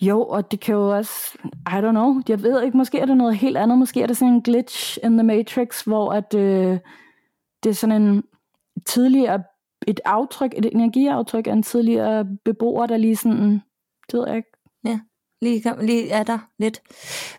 Jo, 0.00 0.22
og 0.24 0.50
det 0.50 0.60
kan 0.60 0.74
jo 0.74 0.96
også, 0.96 1.38
I 1.44 1.74
don't 1.74 1.90
know, 1.90 2.20
jeg 2.28 2.42
ved 2.42 2.62
ikke, 2.62 2.76
måske 2.76 2.98
er 2.98 3.06
det 3.06 3.16
noget 3.16 3.36
helt 3.36 3.56
andet, 3.56 3.78
måske 3.78 4.02
er 4.02 4.06
det 4.06 4.16
sådan 4.16 4.34
en 4.34 4.42
glitch 4.42 4.98
in 5.04 5.12
the 5.12 5.22
matrix, 5.22 5.82
hvor 5.82 6.12
at, 6.12 6.34
øh, 6.34 6.78
det 7.62 7.70
er 7.70 7.74
sådan 7.74 8.02
en 8.02 8.22
tidligere, 8.86 9.42
et 9.86 10.00
aftryk, 10.04 10.54
et 10.56 10.64
energiaftryk 10.64 11.46
af 11.46 11.52
en 11.52 11.62
tidligere 11.62 12.26
beboer, 12.44 12.86
der 12.86 12.96
lige 12.96 13.16
sådan, 13.16 13.52
det 14.10 14.18
ved 14.18 14.24
jeg 14.26 14.36
ikke. 14.36 14.48
Ja, 14.84 15.00
lige, 15.42 15.86
lige 15.86 16.10
er 16.10 16.22
der 16.22 16.38
lidt. 16.58 16.80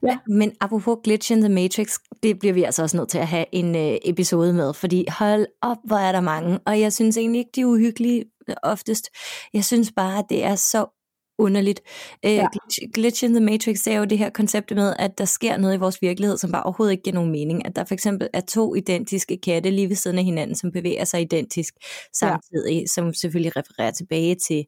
Ja. 0.03 0.17
Men 0.27 0.51
apropos 0.59 0.97
glitch 1.03 1.31
in 1.31 1.41
the 1.41 1.49
matrix, 1.49 1.97
det 2.23 2.39
bliver 2.39 2.53
vi 2.53 2.63
altså 2.63 2.83
også 2.83 2.97
nødt 2.97 3.09
til 3.09 3.17
at 3.17 3.27
have 3.27 3.45
en 3.51 3.75
øh, 3.75 3.97
episode 4.05 4.53
med, 4.53 4.73
fordi 4.73 5.05
hold 5.09 5.45
op, 5.61 5.77
hvor 5.83 5.97
er 5.97 6.11
der 6.11 6.21
mange, 6.21 6.59
og 6.65 6.79
jeg 6.79 6.93
synes 6.93 7.17
egentlig 7.17 7.39
ikke, 7.39 7.51
de 7.55 7.61
er 7.61 7.65
uhyggelige 7.65 8.25
oftest. 8.63 9.09
Jeg 9.53 9.65
synes 9.65 9.91
bare, 9.95 10.19
at 10.19 10.25
det 10.29 10.43
er 10.43 10.55
så 10.55 11.00
underligt. 11.41 11.81
Øh, 12.25 12.31
ja. 12.31 12.47
glitch, 12.51 12.79
glitch 12.93 13.23
in 13.23 13.33
the 13.33 13.39
Matrix 13.39 13.87
er 13.87 13.97
jo 13.97 14.05
det 14.05 14.17
her 14.17 14.29
koncept 14.29 14.75
med, 14.75 14.93
at 14.99 15.17
der 15.17 15.25
sker 15.25 15.57
noget 15.57 15.75
i 15.75 15.79
vores 15.79 16.01
virkelighed, 16.01 16.37
som 16.37 16.51
bare 16.51 16.63
overhovedet 16.63 16.91
ikke 16.91 17.03
giver 17.03 17.13
nogen 17.13 17.31
mening. 17.31 17.65
At 17.65 17.75
der 17.75 17.83
for 17.83 17.93
eksempel 17.93 18.27
er 18.33 18.41
to 18.41 18.75
identiske 18.75 19.37
katte 19.37 19.69
lige 19.69 19.89
ved 19.89 19.95
siden 19.95 20.17
af 20.17 20.23
hinanden, 20.23 20.55
som 20.55 20.71
bevæger 20.71 21.03
sig 21.03 21.21
identisk 21.21 21.73
samtidig, 22.13 22.79
ja. 22.79 22.85
som 22.85 23.13
selvfølgelig 23.13 23.57
refererer 23.57 23.91
tilbage 23.91 24.35
til 24.35 24.65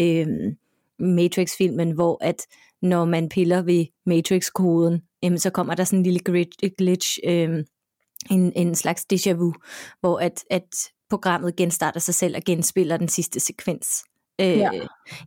øh, 0.00 0.26
Matrix-filmen, 0.98 1.90
hvor 1.90 2.18
at 2.20 2.46
når 2.82 3.04
man 3.04 3.28
piller 3.28 3.62
ved 3.62 3.86
Matrix-koden, 4.06 5.02
øh, 5.24 5.38
så 5.38 5.50
kommer 5.50 5.74
der 5.74 5.84
sådan 5.84 5.98
en 5.98 6.02
lille 6.02 6.20
glitch, 6.20 6.58
glitch 6.78 7.18
øh, 7.24 7.64
en, 8.30 8.52
en 8.56 8.74
slags 8.74 9.06
déjà 9.12 9.32
vu, 9.32 9.52
hvor 10.00 10.18
at, 10.18 10.44
at 10.50 10.68
programmet 11.10 11.56
genstarter 11.56 12.00
sig 12.00 12.14
selv 12.14 12.36
og 12.36 12.42
genspiller 12.46 12.96
den 12.96 13.08
sidste 13.08 13.40
sekvens. 13.40 14.04
Øh, 14.40 14.58
ja. 14.58 14.70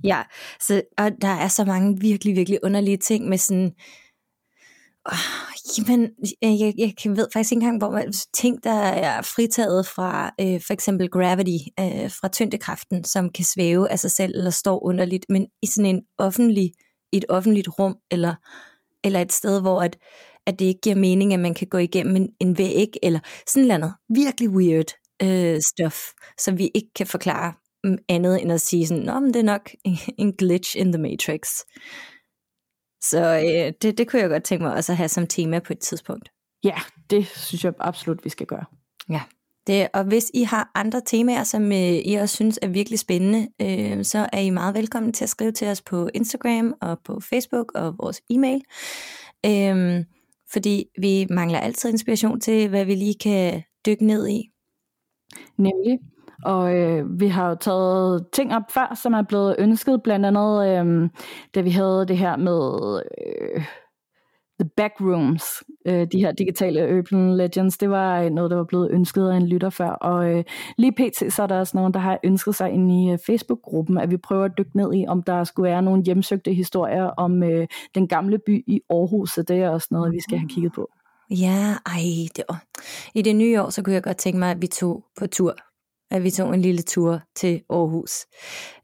ja, 0.03 0.23
så 0.59 0.81
og 0.97 1.11
der 1.21 1.27
er 1.27 1.47
så 1.47 1.65
mange 1.65 1.99
virkelig, 1.99 2.35
virkelig 2.35 2.59
underlige 2.63 2.97
ting 2.97 3.29
med 3.29 3.37
sådan, 3.37 3.71
Oh, 5.05 5.17
jamen, 5.77 6.09
jeg, 6.41 6.73
jeg, 6.77 6.93
jeg 7.05 7.17
ved 7.17 7.27
faktisk 7.33 7.51
ikke 7.51 7.63
engang, 7.63 7.77
hvor 7.77 7.91
man, 7.91 8.13
ting, 8.33 8.63
der 8.63 8.71
er 8.81 9.21
fritaget 9.21 9.87
fra 9.87 10.31
øh, 10.41 10.61
for 10.67 10.73
eksempel 10.73 11.09
gravity, 11.09 11.57
øh, 11.79 12.11
fra 12.11 12.27
tyngdekraften, 12.27 13.03
som 13.03 13.29
kan 13.29 13.45
svæve 13.45 13.91
af 13.91 13.99
sig 13.99 14.11
selv 14.11 14.33
eller 14.35 14.51
står 14.51 14.85
underligt, 14.85 15.25
men 15.29 15.47
i 15.61 15.67
sådan 15.67 15.95
en 15.95 16.01
offentlig, 16.17 16.71
et 17.13 17.25
offentligt 17.29 17.67
rum, 17.79 17.97
eller, 18.11 18.35
eller 19.03 19.21
et 19.21 19.33
sted, 19.33 19.61
hvor 19.61 19.81
at, 19.81 19.97
at 20.45 20.59
det 20.59 20.65
ikke 20.65 20.81
giver 20.81 20.95
mening, 20.95 21.33
at 21.33 21.39
man 21.39 21.53
kan 21.53 21.67
gå 21.67 21.77
igennem 21.77 22.15
en, 22.15 22.29
en 22.39 22.57
væg, 22.57 22.89
eller 23.03 23.19
sådan 23.47 23.79
noget 23.79 23.93
virkelig 24.09 24.49
weird 24.49 24.93
øh, 25.23 25.59
stuff, 25.67 25.97
som 26.39 26.57
vi 26.57 26.71
ikke 26.75 26.89
kan 26.95 27.07
forklare 27.07 27.53
andet 28.09 28.41
end 28.41 28.51
at 28.51 28.61
sige 28.61 28.87
sådan, 28.87 29.03
Nå, 29.03 29.19
men 29.19 29.33
det 29.33 29.39
er 29.39 29.43
nok 29.43 29.69
en 30.17 30.33
glitch 30.33 30.77
in 30.77 30.91
the 30.91 31.01
matrix. 31.01 31.49
Så 33.01 33.19
øh, 33.19 33.73
det, 33.81 33.97
det 33.97 34.07
kunne 34.07 34.21
jeg 34.21 34.29
godt 34.29 34.43
tænke 34.43 34.63
mig 34.63 34.73
også 34.73 34.91
at 34.91 34.97
have 34.97 35.09
som 35.09 35.27
tema 35.27 35.59
på 35.59 35.73
et 35.73 35.79
tidspunkt. 35.79 36.31
Ja, 36.63 36.75
det 37.09 37.27
synes 37.27 37.63
jeg 37.63 37.73
absolut, 37.79 38.25
vi 38.25 38.29
skal 38.29 38.45
gøre. 38.45 38.65
Ja, 39.09 39.21
det, 39.67 39.87
og 39.93 40.03
hvis 40.03 40.31
I 40.33 40.43
har 40.43 40.71
andre 40.75 41.01
temaer, 41.05 41.43
som 41.43 41.71
øh, 41.71 41.93
I 42.05 42.13
også 42.13 42.35
synes 42.35 42.59
er 42.61 42.67
virkelig 42.67 42.99
spændende, 42.99 43.47
øh, 43.61 44.05
så 44.05 44.29
er 44.33 44.39
I 44.39 44.49
meget 44.49 44.75
velkommen 44.75 45.13
til 45.13 45.23
at 45.23 45.29
skrive 45.29 45.51
til 45.51 45.67
os 45.67 45.81
på 45.81 46.09
Instagram 46.13 46.73
og 46.81 46.99
på 47.05 47.19
Facebook 47.19 47.71
og 47.75 47.95
vores 47.97 48.21
e-mail. 48.29 48.61
Øh, 49.45 50.05
fordi 50.51 50.85
vi 51.01 51.27
mangler 51.29 51.59
altid 51.59 51.89
inspiration 51.89 52.39
til, 52.39 52.69
hvad 52.69 52.85
vi 52.85 52.95
lige 52.95 53.15
kan 53.21 53.63
dykke 53.85 54.05
ned 54.05 54.27
i. 54.27 54.49
Nemlig. 55.57 55.99
Og 56.45 56.75
øh, 56.75 57.19
vi 57.19 57.27
har 57.27 57.49
jo 57.49 57.55
taget 57.55 58.27
ting 58.33 58.55
op 58.55 58.63
før, 58.69 58.97
som 59.01 59.13
er 59.13 59.21
blevet 59.21 59.55
ønsket, 59.59 60.03
blandt 60.03 60.25
andet 60.25 60.67
øh, 60.67 61.09
da 61.55 61.61
vi 61.61 61.69
havde 61.69 62.05
det 62.07 62.17
her 62.17 62.37
med 62.37 63.01
øh, 63.17 63.63
The 64.59 64.69
Backrooms, 64.77 65.43
øh, 65.87 66.07
de 66.11 66.19
her 66.19 66.31
digitale 66.31 66.97
Urban 66.97 67.37
Legends, 67.37 67.77
det 67.77 67.89
var 67.89 68.29
noget, 68.29 68.51
der 68.51 68.57
var 68.57 68.63
blevet 68.63 68.91
ønsket 68.91 69.29
af 69.29 69.37
en 69.37 69.47
lytter 69.47 69.69
før. 69.69 69.89
Og 69.89 70.31
øh, 70.31 70.43
lige 70.77 70.91
pt. 70.91 71.33
så 71.33 71.43
er 71.43 71.47
der 71.47 71.59
også 71.59 71.77
nogen, 71.77 71.93
der 71.93 71.99
har 71.99 72.19
ønsket 72.23 72.55
sig 72.55 72.71
ind 72.71 72.91
i 72.91 73.11
øh, 73.11 73.17
Facebook-gruppen, 73.25 73.97
at 73.97 74.11
vi 74.11 74.17
prøver 74.17 74.45
at 74.45 74.57
dykke 74.57 74.77
ned 74.77 74.93
i, 74.93 75.05
om 75.07 75.23
der 75.23 75.43
skulle 75.43 75.69
være 75.69 75.81
nogle 75.81 76.03
hjemsøgte 76.03 76.53
historier 76.53 77.03
om 77.03 77.43
øh, 77.43 77.67
den 77.95 78.07
gamle 78.07 78.39
by 78.45 78.63
i 78.67 78.81
Aarhus, 78.89 79.31
så 79.31 79.43
det 79.43 79.57
er 79.59 79.69
også 79.69 79.87
noget, 79.91 80.13
vi 80.13 80.19
skal 80.21 80.37
have 80.37 80.49
kigget 80.49 80.73
på. 80.73 80.89
Ja, 81.31 81.75
ej, 81.85 82.01
det 82.35 82.43
var... 82.49 82.63
i 83.13 83.21
det 83.21 83.35
nye 83.35 83.61
år, 83.61 83.69
så 83.69 83.81
kunne 83.81 83.93
jeg 83.93 84.03
godt 84.03 84.17
tænke 84.17 84.39
mig, 84.39 84.51
at 84.51 84.61
vi 84.61 84.67
tog 84.67 85.03
på 85.19 85.27
tur 85.27 85.55
at 86.11 86.23
vi 86.23 86.31
tog 86.31 86.53
en 86.53 86.61
lille 86.61 86.81
tur 86.81 87.21
til 87.35 87.61
Aarhus. 87.69 88.11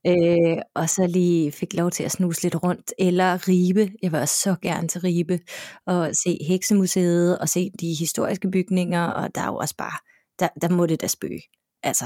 Øh, 0.08 0.58
og 0.76 0.90
så 0.90 1.08
lige 1.08 1.52
fik 1.52 1.74
lov 1.74 1.92
til 1.92 2.04
at 2.04 2.12
snuse 2.12 2.44
lidt 2.44 2.64
rundt. 2.64 2.94
Eller 3.00 3.48
Ribe. 3.48 3.92
Jeg 4.02 4.12
var 4.12 4.26
så 4.26 4.56
gerne 4.62 4.88
til 4.88 5.02
Ribe. 5.02 5.40
Og 5.86 6.12
se 6.24 6.38
Heksemuseet 6.48 7.40
og 7.40 7.50
se 7.50 7.72
de 7.80 7.96
historiske 8.00 8.52
bygninger. 8.52 9.04
Og 9.04 9.36
der 9.36 9.42
er 9.42 9.48
jo 9.48 9.56
også 9.56 9.76
bare, 9.78 9.98
der, 10.40 10.48
der 10.62 10.70
må 10.70 10.86
det 10.86 11.02
da 11.02 11.08
spøge. 11.08 11.42
Altså. 11.84 12.06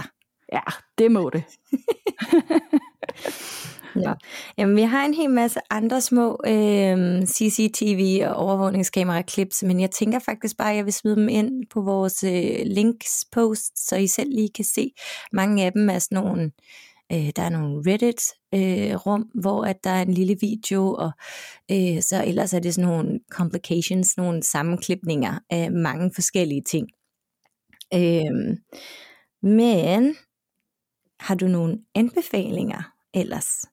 Ja, 0.53 0.61
det 0.97 1.11
må 1.11 1.29
det. 1.29 1.43
Ja. 3.95 4.13
Jamen, 4.57 4.75
vi 4.75 4.81
har 4.81 5.05
en 5.05 5.13
hel 5.13 5.29
masse 5.29 5.59
andre 5.69 6.01
små 6.01 6.37
øh, 6.47 7.25
CCTV 7.25 8.21
og 8.25 8.35
overvågningskamera-klips, 8.35 9.63
men 9.63 9.79
jeg 9.79 9.91
tænker 9.91 10.19
faktisk 10.19 10.57
bare, 10.57 10.71
at 10.71 10.77
jeg 10.77 10.85
vil 10.85 10.93
smide 10.93 11.15
dem 11.15 11.29
ind 11.29 11.65
på 11.69 11.81
vores 11.81 12.23
øh, 12.23 12.59
links 12.65 13.25
post, 13.31 13.89
så 13.89 13.95
I 13.95 14.07
selv 14.07 14.29
lige 14.29 14.49
kan 14.55 14.65
se. 14.65 14.91
Mange 15.33 15.65
af 15.65 15.71
dem 15.71 15.89
er 15.89 15.99
sådan 15.99 16.23
nogle, 16.23 16.51
øh, 17.11 17.31
der 17.35 17.41
er 17.41 17.49
nogle 17.49 17.91
Reddit-rum, 17.91 19.21
øh, 19.35 19.41
hvor 19.41 19.63
at 19.63 19.83
der 19.83 19.89
er 19.89 20.01
en 20.01 20.13
lille 20.13 20.37
video, 20.41 20.93
og 20.93 21.11
øh, 21.71 22.01
så 22.01 22.23
ellers 22.27 22.53
er 22.53 22.59
det 22.59 22.73
sådan 22.73 22.89
nogle 22.89 23.19
complications, 23.31 24.17
nogle 24.17 24.43
sammenklipninger 24.43 25.39
af 25.49 25.71
mange 25.71 26.11
forskellige 26.15 26.61
ting. 26.61 26.87
Øh, 27.93 28.57
men 29.41 30.15
har 31.19 31.35
du 31.35 31.47
nogle 31.47 31.79
anbefalinger 31.95 32.93
ellers? 33.13 33.65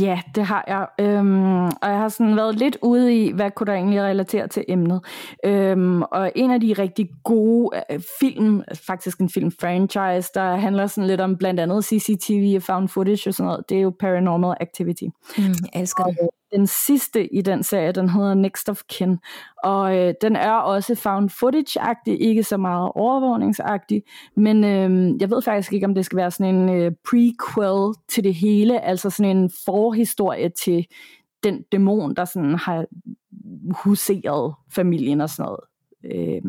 Ja, 0.00 0.20
det 0.34 0.44
har 0.44 0.64
jeg. 0.68 0.86
Øhm, 1.06 1.64
og 1.64 1.88
jeg 1.88 1.98
har 1.98 2.08
sådan 2.08 2.36
været 2.36 2.54
lidt 2.54 2.78
ude 2.82 3.16
i, 3.16 3.32
hvad 3.32 3.50
kunne 3.50 3.66
der 3.66 3.72
egentlig 3.72 4.02
relatere 4.02 4.48
til 4.48 4.64
emnet. 4.68 5.00
Øhm, 5.44 6.02
og 6.02 6.32
en 6.34 6.50
af 6.50 6.60
de 6.60 6.72
rigtig 6.72 7.10
gode 7.24 7.82
øh, 7.90 8.00
film, 8.20 8.62
faktisk 8.86 9.18
en 9.18 9.30
film-franchise, 9.30 10.30
der 10.34 10.56
handler 10.56 10.86
sådan 10.86 11.08
lidt 11.08 11.20
om 11.20 11.36
blandt 11.36 11.60
andet 11.60 11.84
CCTV 11.84 12.52
og 12.56 12.62
found 12.62 12.88
footage 12.88 13.30
og 13.30 13.34
sådan 13.34 13.46
noget, 13.46 13.64
det 13.68 13.76
er 13.76 13.82
jo 13.82 13.92
Paranormal 14.00 14.56
Activity. 14.60 15.04
Mm, 15.38 15.44
jeg 15.44 15.80
elsker 15.80 16.04
det 16.04 16.41
den 16.52 16.66
sidste 16.66 17.34
i 17.34 17.40
den 17.40 17.62
serie, 17.62 17.92
den 17.92 18.08
hedder 18.08 18.34
Next 18.34 18.68
of 18.68 18.80
Kin, 18.88 19.18
og 19.62 19.96
øh, 19.96 20.14
den 20.22 20.36
er 20.36 20.52
også 20.52 20.94
found 20.94 21.30
footage-agtig, 21.30 22.20
ikke 22.20 22.44
så 22.44 22.56
meget 22.56 22.92
overvågningsagtig, 22.94 24.02
men 24.36 24.64
øh, 24.64 25.20
jeg 25.20 25.30
ved 25.30 25.42
faktisk 25.42 25.72
ikke, 25.72 25.86
om 25.86 25.94
det 25.94 26.04
skal 26.04 26.16
være 26.16 26.30
sådan 26.30 26.54
en 26.54 26.68
øh, 26.68 26.92
prequel 27.10 27.94
til 28.08 28.24
det 28.24 28.34
hele, 28.34 28.80
altså 28.80 29.10
sådan 29.10 29.36
en 29.36 29.50
forhistorie 29.64 30.48
til 30.48 30.86
den 31.44 31.62
dæmon, 31.72 32.14
der 32.14 32.24
sådan 32.24 32.54
har 32.54 32.86
huseret 33.84 34.54
familien 34.74 35.20
og 35.20 35.30
sådan 35.30 35.42
noget. 35.42 35.60
Øh, 36.04 36.42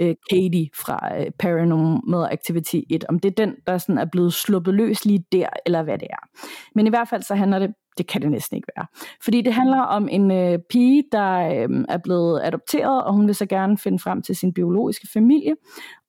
øh, 0.00 0.14
Katie 0.30 0.68
fra 0.74 1.18
øh, 1.20 1.30
Paranormal 1.38 2.32
Activity 2.32 2.80
1, 2.90 3.04
om 3.08 3.18
det 3.18 3.30
er 3.30 3.44
den, 3.44 3.54
der 3.66 3.78
sådan 3.78 3.98
er 3.98 4.04
blevet 4.04 4.32
sluppet 4.32 4.74
løs 4.74 5.04
lige 5.04 5.24
der, 5.32 5.48
eller 5.66 5.82
hvad 5.82 5.98
det 5.98 6.08
er. 6.10 6.28
Men 6.74 6.86
i 6.86 6.90
hvert 6.90 7.08
fald 7.08 7.22
så 7.22 7.34
handler 7.34 7.58
det 7.58 7.74
det 7.98 8.06
kan 8.06 8.22
det 8.22 8.30
næsten 8.30 8.56
ikke 8.56 8.68
være. 8.76 8.86
Fordi 9.24 9.42
det 9.42 9.52
handler 9.52 9.80
om 9.80 10.08
en 10.10 10.30
øh, 10.30 10.58
pige, 10.70 11.04
der 11.12 11.32
øh, 11.32 11.84
er 11.88 11.98
blevet 11.98 12.40
adopteret, 12.44 13.04
og 13.04 13.12
hun 13.14 13.26
vil 13.26 13.34
så 13.34 13.46
gerne 13.46 13.78
finde 13.78 13.98
frem 13.98 14.22
til 14.22 14.36
sin 14.36 14.52
biologiske 14.52 15.08
familie. 15.12 15.54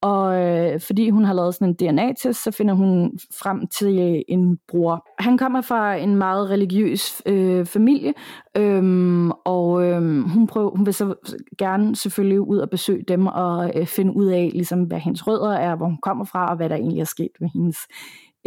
Og 0.02 0.42
øh, 0.42 0.80
fordi 0.80 1.10
hun 1.10 1.24
har 1.26 1.34
lavet 1.34 1.54
sådan 1.56 1.68
en 1.68 1.74
DNA-test, 1.74 2.44
så 2.44 2.52
finder 2.52 2.74
hun 2.74 3.20
frem 3.42 3.68
til 3.68 4.00
øh, 4.00 4.22
en 4.28 4.58
bror. 4.68 5.08
Han 5.20 5.38
kommer 5.38 5.62
fra 5.62 5.96
en 5.96 6.16
meget 6.16 6.50
religiøs 6.50 7.22
øh, 7.26 7.66
familie, 7.66 8.14
øh, 8.58 9.28
og 9.46 9.84
øh, 9.84 10.30
hun, 10.30 10.48
prøver, 10.48 10.70
hun 10.76 10.86
vil 10.86 10.94
så 10.94 11.14
gerne 11.58 11.96
selvfølgelig 11.96 12.42
ud 12.42 12.58
og 12.58 12.70
besøge 12.70 13.04
dem 13.08 13.28
og 13.28 13.72
øh, 13.76 13.86
finde 13.86 14.16
ud 14.16 14.26
af, 14.26 14.50
ligesom, 14.54 14.84
hvad 14.84 15.00
hendes 15.00 15.28
rødder 15.28 15.52
er, 15.52 15.76
hvor 15.76 15.86
hun 15.86 16.00
kommer 16.02 16.26
fra, 16.26 16.50
og 16.50 16.56
hvad 16.56 16.70
der 16.70 16.76
egentlig 16.76 17.02
er 17.02 17.06
sket 17.06 17.32
med 17.40 17.50
hendes 17.54 17.78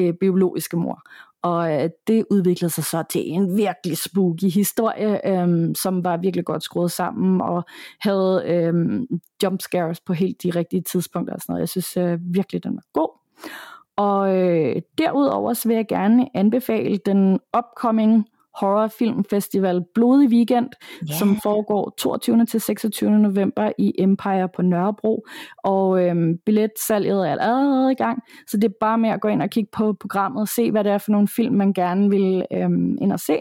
øh, 0.00 0.14
biologiske 0.20 0.76
mor. 0.76 1.02
Og 1.42 1.72
øh, 1.74 1.90
det 2.06 2.24
udviklede 2.30 2.72
sig 2.72 2.84
så 2.84 3.04
til 3.10 3.22
en 3.30 3.56
virkelig 3.56 3.98
spooky 3.98 4.50
historie, 4.50 5.28
øh, 5.28 5.74
som 5.74 6.04
var 6.04 6.16
virkelig 6.16 6.44
godt 6.44 6.62
skruet 6.62 6.90
sammen, 6.90 7.40
og 7.40 7.64
havde 8.00 8.42
øh, 8.46 9.00
jump 9.42 9.60
scares 9.60 10.00
på 10.00 10.12
helt 10.12 10.42
de 10.42 10.50
rigtige 10.50 10.82
tidspunkter 10.82 11.34
og 11.34 11.40
sådan 11.40 11.52
noget. 11.52 11.60
Jeg 11.60 11.68
synes 11.68 11.96
øh, 11.96 12.18
virkelig, 12.34 12.64
den 12.64 12.74
var 12.74 12.84
god. 12.92 13.18
Og 13.96 14.36
øh, 14.36 14.82
derudover 14.98 15.52
så 15.52 15.68
vil 15.68 15.74
jeg 15.74 15.86
gerne 15.88 16.36
anbefale 16.36 16.98
den 17.06 17.40
upcoming 17.58 18.26
horrorfilmfestival 18.54 19.84
Blodig 19.94 20.28
Weekend, 20.28 20.68
yeah. 21.10 21.18
som 21.18 21.36
foregår 21.42 21.94
22. 21.98 22.46
til 22.46 22.60
26. 22.60 23.10
november 23.10 23.72
i 23.78 23.92
Empire 23.98 24.48
på 24.56 24.62
Nørrebro. 24.62 25.26
Og 25.64 26.04
øhm, 26.04 26.38
billetsalget 26.46 27.28
er 27.28 27.30
allerede 27.30 27.92
i 27.92 27.94
gang, 27.94 28.22
så 28.46 28.56
det 28.56 28.64
er 28.64 28.74
bare 28.80 28.98
med 28.98 29.10
at 29.10 29.20
gå 29.20 29.28
ind 29.28 29.42
og 29.42 29.50
kigge 29.50 29.70
på 29.72 29.92
programmet 30.00 30.40
og 30.40 30.48
se, 30.48 30.70
hvad 30.70 30.84
det 30.84 30.92
er 30.92 30.98
for 30.98 31.12
nogle 31.12 31.28
film, 31.28 31.54
man 31.54 31.72
gerne 31.72 32.10
vil 32.10 32.44
øhm, 32.52 32.98
ind 33.00 33.12
og 33.12 33.20
se. 33.20 33.38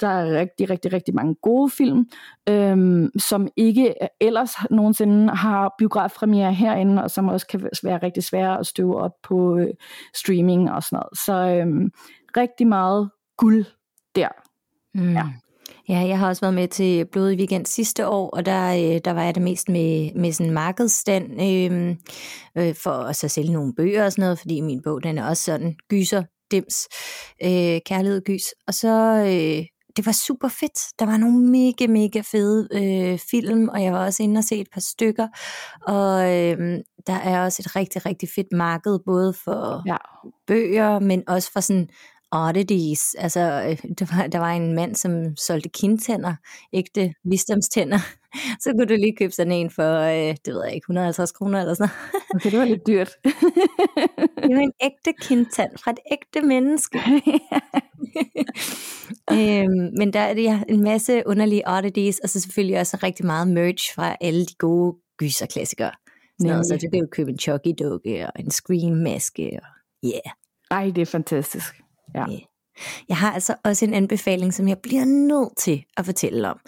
Der 0.00 0.08
er 0.08 0.40
rigtig, 0.40 0.70
rigtig, 0.70 0.92
rigtig 0.92 1.14
mange 1.14 1.34
gode 1.42 1.70
film, 1.70 2.08
øhm, 2.48 3.10
som 3.18 3.48
ikke 3.56 3.94
ellers 4.20 4.50
nogensinde 4.70 5.34
har 5.34 5.74
biografpremiere 5.78 6.54
herinde, 6.54 7.02
og 7.02 7.10
som 7.10 7.28
også 7.28 7.46
kan 7.46 7.70
være 7.82 7.98
rigtig 8.02 8.24
svære 8.24 8.58
at 8.58 8.66
støve 8.66 8.96
op 8.96 9.12
på 9.22 9.56
øh, 9.56 9.68
streaming 10.14 10.70
og 10.70 10.82
sådan 10.82 10.96
noget. 10.96 11.18
Så 11.18 11.60
øhm, 11.60 11.90
rigtig 12.36 12.66
meget 12.66 13.10
guld 13.36 13.64
der. 14.14 14.28
Mm. 14.94 15.12
Ja. 15.12 15.24
Ja, 15.88 15.98
jeg 15.98 16.18
har 16.18 16.28
også 16.28 16.40
været 16.40 16.54
med 16.54 16.68
til 16.68 17.06
Blodig 17.12 17.38
Weekend 17.38 17.66
sidste 17.66 18.08
år, 18.08 18.30
og 18.30 18.46
der, 18.46 18.72
øh, 18.72 19.00
der 19.04 19.10
var 19.10 19.22
jeg 19.22 19.34
det 19.34 19.42
mest 19.42 19.68
med, 19.68 20.14
med 20.14 20.32
sådan 20.32 20.46
en 20.46 20.54
markedsstand 20.54 21.42
øh, 21.42 21.96
øh, 22.58 22.74
for 22.74 22.90
at 22.90 23.16
så 23.16 23.28
sælge 23.28 23.52
nogle 23.52 23.74
bøger 23.76 24.04
og 24.04 24.12
sådan 24.12 24.22
noget, 24.22 24.38
fordi 24.38 24.60
min 24.60 24.82
bog 24.82 25.02
den 25.02 25.18
er 25.18 25.28
også 25.28 25.42
sådan 25.42 25.76
gyser, 25.88 26.22
dims, 26.50 26.88
øh, 27.44 27.80
kærlighed, 27.86 28.24
gys. 28.24 28.44
Og 28.66 28.74
så, 28.74 29.24
øh, 29.26 29.66
det 29.96 30.06
var 30.06 30.12
super 30.12 30.48
fedt. 30.48 30.98
Der 30.98 31.06
var 31.06 31.16
nogle 31.16 31.50
mega, 31.50 31.86
mega 31.86 32.20
fede 32.20 32.68
øh, 32.72 33.18
film, 33.30 33.68
og 33.68 33.82
jeg 33.82 33.92
var 33.92 34.04
også 34.04 34.22
inde 34.22 34.38
og 34.38 34.44
se 34.44 34.60
et 34.60 34.68
par 34.72 34.80
stykker. 34.80 35.28
Og 35.86 36.22
øh, 36.22 36.78
der 37.06 37.14
er 37.14 37.44
også 37.44 37.62
et 37.66 37.76
rigtig, 37.76 38.06
rigtig 38.06 38.28
fedt 38.34 38.52
marked, 38.52 38.98
både 39.06 39.34
for 39.44 39.82
ja. 39.86 39.96
bøger, 40.46 40.98
men 40.98 41.22
også 41.26 41.52
for 41.52 41.60
sådan 41.60 41.88
oddities. 42.32 43.14
Altså, 43.14 43.40
øh, 43.40 43.96
der 43.98 44.16
var, 44.16 44.26
der 44.26 44.38
var 44.38 44.50
en 44.50 44.74
mand, 44.74 44.94
som 44.94 45.36
solgte 45.36 45.68
kindtænder, 45.68 46.34
ægte 46.72 47.14
visdomstænder. 47.24 47.98
Så 48.62 48.72
kunne 48.72 48.86
du 48.86 48.94
lige 48.94 49.16
købe 49.16 49.32
sådan 49.32 49.52
en 49.52 49.70
for, 49.70 50.00
øh, 50.00 50.36
det 50.44 50.54
ved 50.54 50.64
jeg 50.64 50.74
ikke, 50.74 50.84
150 50.84 51.32
kroner 51.32 51.60
eller 51.60 51.74
sådan 51.74 51.90
noget. 52.12 52.24
Okay, 52.34 52.50
det 52.50 52.58
var 52.58 52.64
lidt 52.64 52.86
dyrt. 52.86 53.10
det 54.42 54.56
var 54.56 54.62
en 54.62 54.72
ægte 54.82 55.12
kindtand 55.20 55.78
fra 55.78 55.90
et 55.90 55.98
ægte 56.12 56.46
menneske. 56.46 56.98
øhm, 59.36 59.90
men 59.98 60.12
der 60.12 60.20
er 60.20 60.34
det 60.34 60.64
en 60.68 60.84
masse 60.84 61.22
underlige 61.26 61.62
oddities, 61.66 62.18
og 62.18 62.28
så 62.28 62.40
selvfølgelig 62.40 62.80
også 62.80 62.98
rigtig 63.02 63.26
meget 63.26 63.48
merch 63.48 63.94
fra 63.94 64.16
alle 64.20 64.46
de 64.46 64.54
gode 64.58 64.96
gyserklassikere. 65.18 65.92
Sådan 66.40 66.64
så 66.64 66.76
du 66.76 66.90
kan 66.90 67.00
jo 67.00 67.06
købe 67.12 67.30
en 67.30 67.38
Chucky-dukke 67.38 68.26
og 68.26 68.32
en 68.38 68.50
Scream-maske. 68.50 69.58
Og, 69.62 69.68
yeah. 70.04 70.32
Ej, 70.70 70.92
det 70.94 71.02
er 71.02 71.06
fantastisk. 71.06 71.82
Ja. 72.14 72.22
Øh, 72.22 72.40
jeg 73.08 73.16
har 73.16 73.32
altså 73.32 73.54
også 73.64 73.84
en 73.84 73.94
anbefaling, 73.94 74.54
som 74.54 74.68
jeg 74.68 74.78
bliver 74.78 75.04
nødt 75.04 75.56
til 75.56 75.84
at 75.96 76.06
fortælle 76.06 76.48
om. 76.48 76.58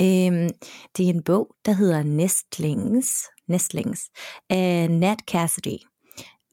Øhm, 0.00 0.50
det 0.96 1.06
er 1.06 1.10
en 1.10 1.22
bog, 1.22 1.54
der 1.64 1.72
hedder 1.72 2.02
Nestlings, 2.02 3.08
Nestlings 3.48 4.10
af 4.50 4.90
Nat 4.90 5.18
Cassidy. 5.30 5.78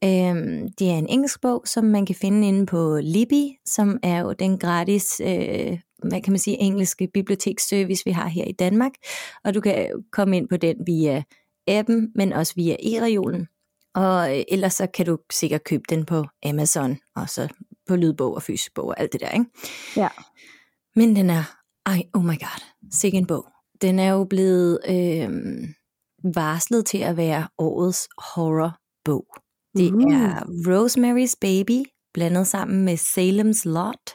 Øhm, 0.04 0.68
det 0.78 0.90
er 0.90 0.98
en 0.98 1.08
engelsk 1.08 1.40
bog, 1.40 1.62
som 1.66 1.84
man 1.84 2.06
kan 2.06 2.16
finde 2.20 2.48
inde 2.48 2.66
på 2.66 2.98
Libby, 3.02 3.48
som 3.66 3.98
er 4.02 4.20
jo 4.20 4.32
den 4.32 4.58
gratis 4.58 5.20
øh, 5.20 5.78
hvad 6.08 6.20
kan 6.20 6.32
man 6.32 6.38
sige, 6.38 6.60
engelske 6.60 7.08
biblioteksservice, 7.14 8.02
vi 8.06 8.10
har 8.10 8.28
her 8.28 8.44
i 8.44 8.52
Danmark. 8.52 8.92
Og 9.44 9.54
du 9.54 9.60
kan 9.60 10.04
komme 10.12 10.36
ind 10.36 10.48
på 10.48 10.56
den 10.56 10.76
via 10.86 11.22
appen, 11.68 12.12
men 12.14 12.32
også 12.32 12.52
via 12.56 12.76
e-reolen. 12.82 13.46
Og 13.94 14.38
øh, 14.38 14.44
ellers 14.48 14.74
så 14.74 14.86
kan 14.86 15.06
du 15.06 15.18
sikkert 15.32 15.64
købe 15.64 15.82
den 15.88 16.04
på 16.04 16.24
Amazon, 16.44 16.98
og 17.16 17.28
så 17.28 17.48
på 17.92 17.96
lydbog 17.96 18.34
og 18.34 18.42
fysisk 18.42 18.74
bog 18.74 18.86
og 18.86 19.00
alt 19.00 19.12
det 19.12 19.20
der, 19.20 19.30
ikke? 19.30 19.46
Ja. 19.96 20.08
Men 20.96 21.16
den 21.16 21.30
er, 21.30 21.44
ej, 21.86 22.02
oh 22.14 22.24
my 22.24 22.38
god, 22.38 22.62
sikke 22.92 23.18
en 23.18 23.26
bog. 23.26 23.46
Den 23.82 23.98
er 23.98 24.10
jo 24.10 24.24
blevet 24.24 24.78
øh, 24.88 25.30
varslet 26.34 26.86
til 26.86 26.98
at 26.98 27.16
være 27.16 27.48
årets 27.58 28.08
horrorbog. 28.18 29.26
Det 29.76 29.92
uh. 29.92 30.14
er 30.14 30.40
Rosemary's 30.40 31.34
Baby, 31.40 31.90
blandet 32.14 32.46
sammen 32.46 32.84
med 32.84 32.94
Salem's 32.94 33.62
Lot, 33.64 34.10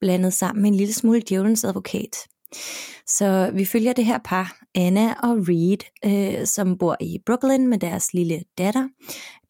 blandet 0.00 0.32
sammen 0.32 0.62
med 0.62 0.70
en 0.70 0.76
lille 0.76 0.94
smule 0.94 1.20
Djævelens 1.20 1.64
advokat. 1.64 2.16
Så 3.06 3.50
vi 3.54 3.64
følger 3.64 3.92
det 3.92 4.04
her 4.04 4.18
par, 4.24 4.58
Anna 4.74 5.14
og 5.22 5.36
Reed, 5.48 5.78
øh, 6.04 6.46
som 6.46 6.78
bor 6.78 6.96
i 7.00 7.18
Brooklyn 7.26 7.66
med 7.66 7.78
deres 7.78 8.14
lille 8.14 8.42
datter, 8.58 8.88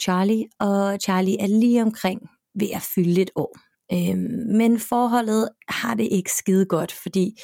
Charlie. 0.02 0.44
Og 0.60 0.98
Charlie 1.00 1.40
er 1.40 1.46
lige 1.46 1.82
omkring 1.82 2.20
ved 2.54 2.68
at 2.74 2.82
fylde 2.94 3.22
et 3.22 3.30
år. 3.36 3.58
Øh, 3.92 4.18
men 4.56 4.78
forholdet 4.78 5.48
har 5.68 5.94
det 5.94 6.08
ikke 6.10 6.32
skide 6.32 6.66
godt, 6.66 6.92
fordi 6.92 7.40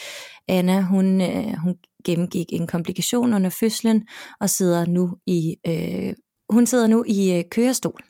Anna 0.49 0.81
hun, 0.81 1.21
øh, 1.21 1.55
hun 1.63 1.75
gennemgik 2.05 2.47
en 2.53 2.67
komplikation 2.67 3.35
under 3.35 3.51
fødslen 3.51 4.07
og 4.41 4.51
sidder 4.51 4.87
nu 4.87 5.17
i 5.27 5.57
øh, 5.67 6.15
hun 6.51 6.67
sidder 6.67 6.87
nu 6.87 7.05
i 7.07 7.39
øh, 7.39 7.45
kørestol. 7.51 8.01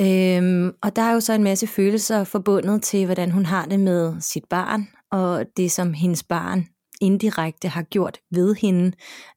Øhm, 0.00 0.72
og 0.82 0.96
der 0.96 1.02
er 1.02 1.12
jo 1.12 1.20
så 1.20 1.32
en 1.32 1.44
masse 1.44 1.66
følelser 1.66 2.24
forbundet 2.24 2.82
til, 2.82 3.04
hvordan 3.04 3.30
hun 3.30 3.46
har 3.46 3.66
det 3.66 3.80
med 3.80 4.20
sit 4.20 4.44
barn, 4.50 4.88
og 5.12 5.44
det 5.56 5.72
som 5.72 5.94
hendes 5.94 6.22
barn 6.22 6.66
indirekte 7.00 7.68
har 7.68 7.82
gjort 7.82 8.18
ved 8.30 8.54
hende. 8.54 8.92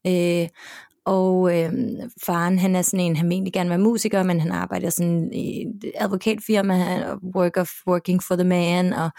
Øh, 0.08 0.49
og 1.08 1.58
øh, 1.58 1.74
faren, 2.24 2.60
han 2.60 2.76
er 2.76 2.82
sådan 2.82 2.99
en, 2.99 3.16
han 3.16 3.32
egentlig 3.32 3.53
gerne 3.53 3.70
være 3.70 3.80
musiker, 3.80 4.24
men 4.24 4.39
han 4.39 4.51
arbejder 4.51 4.89
sådan 4.89 5.34
i 5.34 5.62
et 5.62 5.91
advokatfirma, 5.95 7.05
work 7.36 7.58
of 7.58 7.70
working 7.88 8.24
for 8.24 8.36
the 8.36 8.43
man, 8.43 8.93
og 8.93 9.10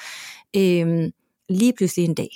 øh, 0.57 1.11
lige 1.49 1.72
pludselig 1.72 2.05
en 2.05 2.14
dag, 2.14 2.28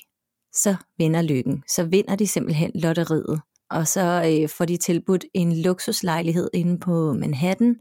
så 0.53 0.76
vinder 0.98 1.22
lykken. 1.22 1.62
Så 1.68 1.84
vinder 1.84 2.16
de 2.16 2.26
simpelthen 2.26 2.70
lotteriet. 2.74 3.40
Og 3.70 3.86
så 3.88 4.24
øh, 4.26 4.48
får 4.48 4.64
de 4.64 4.76
tilbudt 4.76 5.24
en 5.34 5.62
luksuslejlighed 5.62 6.50
inde 6.55 6.78
på 6.78 7.12
Manhattan, 7.12 7.76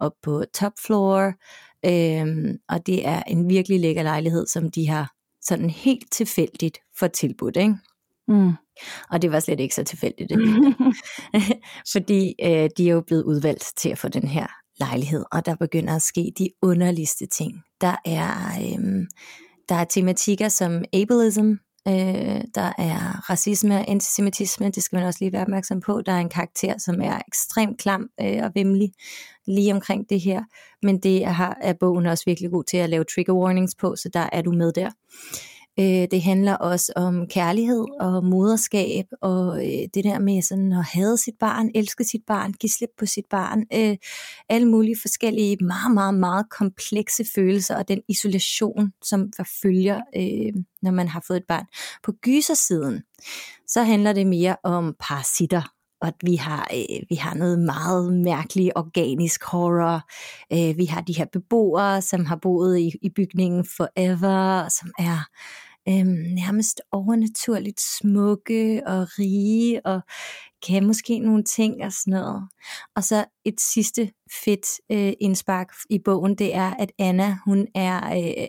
op 0.00 0.12
på 0.22 0.44
top 0.54 0.72
floor. 0.86 1.32
Øh, 1.86 2.54
og 2.68 2.86
det 2.86 3.06
er 3.06 3.22
en 3.22 3.48
virkelig 3.48 3.80
lækker 3.80 4.02
lejlighed, 4.02 4.46
som 4.46 4.70
de 4.70 4.88
har 4.88 5.12
sådan 5.42 5.70
helt 5.70 6.12
tilfældigt 6.12 6.78
for 6.98 7.06
tilbudt. 7.06 7.56
Ikke? 7.56 7.74
Mm. 8.28 8.52
Og 9.10 9.22
det 9.22 9.32
var 9.32 9.40
slet 9.40 9.60
ikke 9.60 9.74
så 9.74 9.84
tilfældigt. 9.84 10.30
Det 10.30 10.38
Fordi 11.92 12.34
øh, 12.42 12.70
de 12.76 12.88
er 12.88 12.92
jo 12.92 13.00
blevet 13.00 13.22
udvalgt 13.22 13.64
til 13.76 13.88
at 13.88 13.98
få 13.98 14.08
den 14.08 14.28
her 14.28 14.46
lejlighed, 14.80 15.24
og 15.32 15.46
der 15.46 15.54
begynder 15.56 15.96
at 15.96 16.02
ske 16.02 16.32
de 16.38 16.48
underligste 16.62 17.26
ting. 17.26 17.62
Der 17.80 17.96
er, 18.04 18.30
øh, 18.60 19.06
der 19.68 19.74
er 19.74 19.84
tematikker 19.84 20.48
som 20.48 20.84
ableism, 20.92 21.52
øh, 21.88 22.40
der 22.54 22.72
er 22.78 23.30
racisme 23.30 23.74
og 23.74 23.90
antisemitisme, 23.90 24.70
det 24.70 24.82
skal 24.82 24.96
man 24.96 25.06
også 25.06 25.18
lige 25.20 25.32
være 25.32 25.42
opmærksom 25.42 25.80
på. 25.80 26.02
Der 26.06 26.12
er 26.12 26.20
en 26.20 26.28
karakter, 26.28 26.78
som 26.78 27.00
er 27.02 27.20
ekstremt 27.28 27.80
klam 27.80 28.08
øh, 28.20 28.42
og 28.42 28.50
vemmelig 28.54 28.92
lige 29.46 29.74
omkring 29.74 30.10
det 30.10 30.20
her, 30.20 30.44
men 30.82 30.98
det 30.98 31.26
har, 31.26 31.56
er 31.60 31.72
bogen 31.80 32.06
også 32.06 32.24
virkelig 32.26 32.50
god 32.50 32.64
til 32.64 32.76
at 32.76 32.90
lave 32.90 33.04
trigger 33.04 33.34
warnings 33.34 33.74
på, 33.74 33.96
så 33.96 34.08
der 34.12 34.28
er 34.32 34.42
du 34.42 34.52
med 34.52 34.72
der. 34.72 34.90
Øh, 35.78 36.08
det 36.10 36.22
handler 36.22 36.54
også 36.54 36.92
om 36.96 37.26
kærlighed 37.26 37.84
og 38.00 38.24
moderskab, 38.24 39.04
og 39.22 39.66
øh, 39.66 39.88
det 39.94 40.04
der 40.04 40.18
med 40.18 40.42
sådan 40.42 40.72
at 40.72 40.84
have 40.84 41.18
sit 41.18 41.34
barn, 41.40 41.70
elske 41.74 42.04
sit 42.04 42.22
barn, 42.26 42.52
give 42.52 42.70
slip 42.70 42.90
på 42.98 43.06
sit 43.06 43.24
barn, 43.30 43.64
øh, 43.74 43.96
alle 44.48 44.68
mulige 44.68 44.96
forskellige, 45.02 45.56
meget, 45.60 45.94
meget, 45.94 46.14
meget 46.14 46.50
komplekse 46.50 47.24
følelser, 47.34 47.76
og 47.76 47.88
den 47.88 48.00
isolation, 48.08 48.92
som 49.04 49.30
følger, 49.62 50.00
øh, 50.16 50.62
når 50.82 50.90
man 50.90 51.08
har 51.08 51.24
fået 51.26 51.36
et 51.36 51.46
barn. 51.48 51.64
På 52.02 52.12
gysersiden, 52.12 53.02
så 53.68 53.82
handler 53.82 54.12
det 54.12 54.26
mere 54.26 54.56
om 54.62 54.94
parasitter, 55.00 55.62
og 56.00 56.08
at 56.08 56.14
vi 56.22 56.34
har, 56.36 56.68
øh, 56.74 57.02
vi 57.08 57.14
har 57.14 57.34
noget 57.34 57.58
meget 57.58 58.12
mærkeligt 58.12 58.72
organisk 58.76 59.44
horror. 59.44 60.00
Øh, 60.52 60.78
vi 60.78 60.84
har 60.84 61.00
de 61.00 61.16
her 61.16 61.26
beboere, 61.32 62.02
som 62.02 62.24
har 62.24 62.36
boet 62.42 62.78
i, 62.78 62.92
i 63.02 63.10
bygningen 63.16 63.64
forever, 63.76 64.68
som 64.68 64.90
er 64.98 65.28
øhm, 65.88 66.34
nærmest 66.34 66.80
overnaturligt 66.92 67.80
smukke 67.80 68.82
og 68.86 69.06
rige, 69.18 69.86
og 69.86 70.00
kan 70.66 70.86
måske 70.86 71.18
nogle 71.18 71.44
ting 71.44 71.84
og 71.84 71.92
sådan 71.92 72.10
noget. 72.10 72.48
Og 72.96 73.04
så 73.04 73.24
et 73.44 73.60
sidste 73.60 74.10
fedt 74.44 74.66
øh, 74.92 75.12
indspark 75.20 75.72
i 75.90 75.98
bogen, 76.04 76.34
det 76.34 76.54
er, 76.54 76.74
at 76.78 76.92
Anna, 76.98 77.38
hun 77.44 77.66
er, 77.74 78.16
øh, 78.16 78.42
øh 78.42 78.46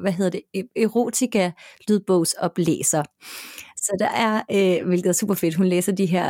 hvad 0.00 0.12
hedder 0.12 0.30
det, 0.30 0.42
e-, 0.56 0.82
erotika 0.82 1.50
lydbogsoplæser. 1.88 3.02
Så 3.76 3.96
der 3.98 4.08
er, 4.08 4.42
øh, 4.50 4.86
hvilket 4.86 5.08
er 5.08 5.12
super 5.12 5.34
fedt, 5.34 5.54
hun 5.54 5.66
læser 5.66 5.92
de 5.92 6.06
her 6.06 6.28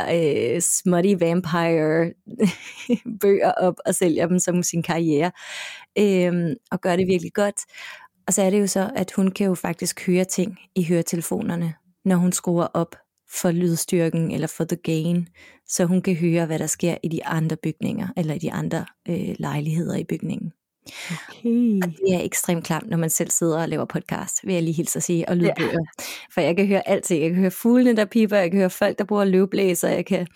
øh, 0.55 0.61
smutty 0.61 1.15
vampire 1.19 2.13
bøger 3.21 3.53
op 3.53 3.75
og 3.87 3.95
sælger 3.95 4.27
dem 4.27 4.39
som 4.39 4.63
sin 4.63 4.83
karriere, 4.83 5.31
øh, 5.99 6.57
og 6.71 6.81
gør 6.81 6.97
det 6.97 7.07
virkelig 7.07 7.33
godt. 7.35 7.61
Og 8.31 8.35
så 8.35 8.43
er 8.43 8.51
det 8.51 8.61
jo 8.61 8.67
så, 8.67 8.91
at 8.97 9.13
hun 9.17 9.31
kan 9.31 9.47
jo 9.47 9.55
faktisk 9.55 10.07
høre 10.07 10.25
ting 10.25 10.59
i 10.75 10.85
høretelefonerne, 10.85 11.75
når 12.05 12.17
hun 12.17 12.33
skruer 12.33 12.67
op 12.75 12.97
for 13.41 13.51
lydstyrken 13.51 14.31
eller 14.31 14.47
for 14.47 14.65
the 14.65 14.77
gain, 14.77 15.29
så 15.69 15.85
hun 15.85 16.03
kan 16.03 16.15
høre, 16.15 16.47
hvad 16.47 16.59
der 16.59 16.67
sker 16.67 16.97
i 17.03 17.09
de 17.09 17.25
andre 17.27 17.57
bygninger, 17.57 18.09
eller 18.17 18.35
i 18.35 18.39
de 18.39 18.53
andre 18.53 18.87
øh, 19.09 19.35
lejligheder 19.39 19.97
i 19.97 20.05
bygningen. 20.05 20.53
Okay. 21.11 21.81
Og 21.83 21.89
det 21.89 22.15
er 22.15 22.21
ekstremt 22.21 22.65
klamt, 22.65 22.91
når 22.91 22.97
man 22.97 23.11
selv 23.11 23.31
sidder 23.31 23.63
og 23.63 23.69
laver 23.69 23.85
podcast, 23.85 24.47
vil 24.47 24.55
jeg 24.55 24.63
lige 24.63 24.75
hilse 24.75 24.97
at 24.97 25.03
sige, 25.03 25.29
og 25.29 25.37
lydbøger. 25.37 25.71
Ja. 25.73 26.05
For 26.35 26.41
jeg 26.41 26.57
kan 26.57 26.67
høre 26.67 26.89
alt. 26.89 27.11
Jeg 27.11 27.31
kan 27.31 27.39
høre 27.39 27.51
fuglene, 27.51 27.97
der 27.97 28.05
piper, 28.05 28.37
jeg 28.37 28.51
kan 28.51 28.59
høre 28.61 28.71
folk, 28.71 28.99
der 28.99 29.05
bruger 29.05 29.25
løvblæser, 29.25 29.89
jeg 29.89 30.07
kan... 30.07 30.27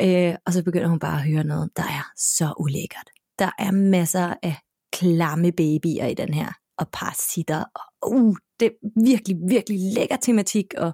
Øh, 0.00 0.34
og 0.46 0.52
så 0.52 0.62
begynder 0.62 0.88
hun 0.88 0.98
bare 0.98 1.18
at 1.20 1.26
høre 1.30 1.44
noget, 1.44 1.70
der 1.76 1.82
er 1.82 2.10
så 2.16 2.54
ulækkert. 2.58 3.10
Der 3.38 3.50
er 3.58 3.70
masser 3.70 4.34
af 4.42 4.54
klamme 4.92 5.52
babyer 5.52 6.06
i 6.06 6.14
den 6.14 6.34
her, 6.34 6.52
og 6.78 6.88
parasitter, 6.92 7.64
og 7.74 8.12
uh, 8.12 8.36
det 8.60 8.66
er 8.66 9.04
virkelig, 9.04 9.36
virkelig 9.48 9.78
lækker 9.94 10.16
tematik, 10.16 10.74
og 10.78 10.92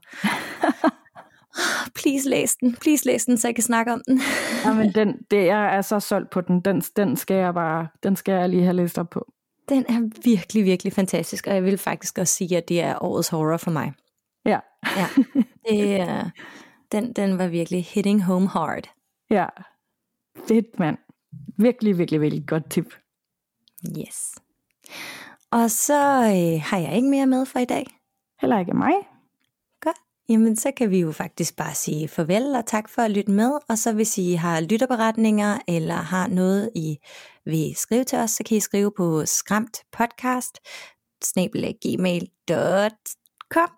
please 1.99 2.29
læs 2.29 2.57
den, 2.57 2.77
please 2.81 3.07
læs 3.07 3.25
den, 3.25 3.39
så 3.39 3.49
jeg 3.49 3.55
kan 3.55 3.65
snakke 3.65 3.93
om 3.93 4.03
den. 4.09 4.21
Jamen, 4.65 4.95
den, 4.95 5.17
det, 5.31 5.47
jeg 5.47 5.77
er 5.77 5.81
så 5.81 6.01
solgt 6.01 6.31
på 6.31 6.41
den. 6.41 6.61
den. 6.61 6.81
Den 6.81 7.17
skal 7.17 7.37
jeg 7.37 7.55
bare, 7.55 7.89
den 8.03 8.17
skal 8.17 8.33
jeg 8.33 8.49
lige 8.49 8.63
have 8.63 8.77
læst 8.77 8.99
op 8.99 9.11
på. 9.11 9.33
Den 9.69 9.87
er 9.89 10.21
virkelig, 10.25 10.65
virkelig 10.65 10.93
fantastisk, 10.93 11.47
og 11.47 11.55
jeg 11.55 11.65
vil 11.65 11.79
faktisk 11.79 12.19
også 12.19 12.35
sige, 12.35 12.57
at 12.57 12.69
det 12.69 12.81
er 12.81 13.03
årets 13.03 13.29
horror 13.29 13.57
for 13.57 13.71
mig. 13.71 13.93
Ja. 14.45 14.61
ja. 14.97 15.07
Det, 15.69 16.01
uh, 16.01 16.31
den, 16.93 17.13
den 17.13 17.39
var 17.39 17.47
virkelig 17.47 17.85
hitting 17.85 18.23
home 18.23 18.49
hard. 18.49 18.91
Ja. 19.31 19.47
Fedt, 20.49 20.79
mand. 20.79 20.97
Virkelig, 21.59 21.99
virkelig, 21.99 22.21
virkelig 22.21 22.47
godt 22.47 22.71
tip. 22.71 22.95
Yes. 23.99 24.35
Og 25.55 25.71
så 25.71 26.03
øh, 26.23 26.63
har 26.63 26.79
jeg 26.79 26.97
ikke 26.97 27.09
mere 27.09 27.27
med 27.27 27.47
for 27.47 27.59
i 27.59 27.65
dag. 27.65 27.87
Heller 28.41 28.59
ikke 28.59 28.75
mig. 28.75 28.93
Jamen, 30.29 30.57
så 30.57 30.71
kan 30.77 30.91
vi 30.91 31.01
jo 31.01 31.13
faktisk 31.13 31.57
bare 31.57 31.75
sige 31.75 32.09
farvel 32.09 32.55
og 32.57 32.67
tak 32.67 32.89
for 32.89 33.03
at 33.03 33.11
lytte 33.11 33.31
med. 33.31 33.51
Og 33.69 33.79
så 33.79 33.93
hvis 33.93 34.19
I 34.19 34.33
har 34.33 34.61
lytterberetninger 34.61 35.59
eller 35.69 35.95
har 35.95 36.27
noget, 36.27 36.71
I 36.75 36.97
vil 37.45 37.75
skrive 37.77 38.05
til 38.05 38.19
os, 38.19 38.31
så 38.31 38.45
kan 38.45 38.57
I 38.57 38.61
skrive 38.61 38.93
på 38.97 39.27
skramtpodcast 39.27 40.59
gmail.com 41.83 43.71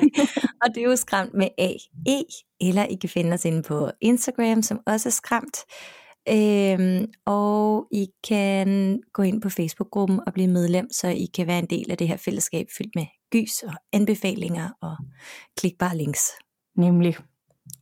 og 0.62 0.74
det 0.74 0.78
er 0.78 0.84
jo 0.84 0.96
skræmt 0.96 1.34
med 1.34 1.48
A-E, 1.58 2.24
eller 2.60 2.84
I 2.84 2.94
kan 2.94 3.10
finde 3.10 3.34
os 3.34 3.44
inde 3.44 3.62
på 3.62 3.90
Instagram, 4.00 4.62
som 4.62 4.80
også 4.86 5.08
er 5.08 5.10
skræmt. 5.10 5.58
Øhm, 6.30 7.06
og 7.26 7.88
I 7.92 8.06
kan 8.28 9.00
gå 9.12 9.22
ind 9.22 9.42
på 9.42 9.48
Facebook-gruppen 9.48 10.20
og 10.26 10.32
blive 10.32 10.48
medlem, 10.48 10.88
så 10.92 11.08
I 11.08 11.26
kan 11.34 11.46
være 11.46 11.58
en 11.58 11.66
del 11.66 11.90
af 11.90 11.98
det 11.98 12.08
her 12.08 12.16
fællesskab 12.16 12.66
fyldt 12.78 12.94
med 12.94 13.06
gys 13.30 13.62
og 13.62 13.72
anbefalinger 13.92 14.70
og 14.80 14.96
klikbare 15.56 15.96
links. 15.96 16.30
Nemlig. 16.76 17.16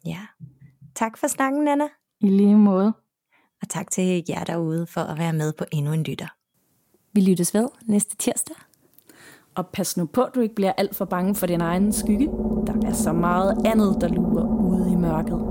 Ja. 0.06 0.20
Tak 0.94 1.18
for 1.18 1.26
snakken, 1.26 1.64
Nana. 1.64 1.84
I 2.20 2.28
lige 2.28 2.56
måde. 2.56 2.92
Og 3.62 3.68
tak 3.68 3.90
til 3.90 4.24
jer 4.28 4.44
derude 4.44 4.86
for 4.86 5.00
at 5.00 5.18
være 5.18 5.32
med 5.32 5.52
på 5.52 5.64
endnu 5.72 5.92
en 5.92 6.02
lytter. 6.02 6.28
Vi 7.12 7.20
lyttes 7.20 7.54
ved 7.54 7.68
næste 7.84 8.16
tirsdag. 8.16 8.56
Og 9.56 9.66
pas 9.72 9.96
nu 9.96 10.06
på, 10.06 10.22
at 10.22 10.34
du 10.34 10.40
ikke 10.40 10.54
bliver 10.54 10.72
alt 10.72 10.96
for 10.96 11.04
bange 11.04 11.34
for 11.34 11.46
din 11.46 11.60
egen 11.60 11.92
skygge. 11.92 12.26
Der 12.66 12.86
er 12.86 12.92
så 12.92 13.12
meget 13.12 13.66
andet, 13.66 13.96
der 14.00 14.08
lurer 14.08 14.46
ude 14.60 14.92
i 14.92 14.96
mørket. 14.96 15.45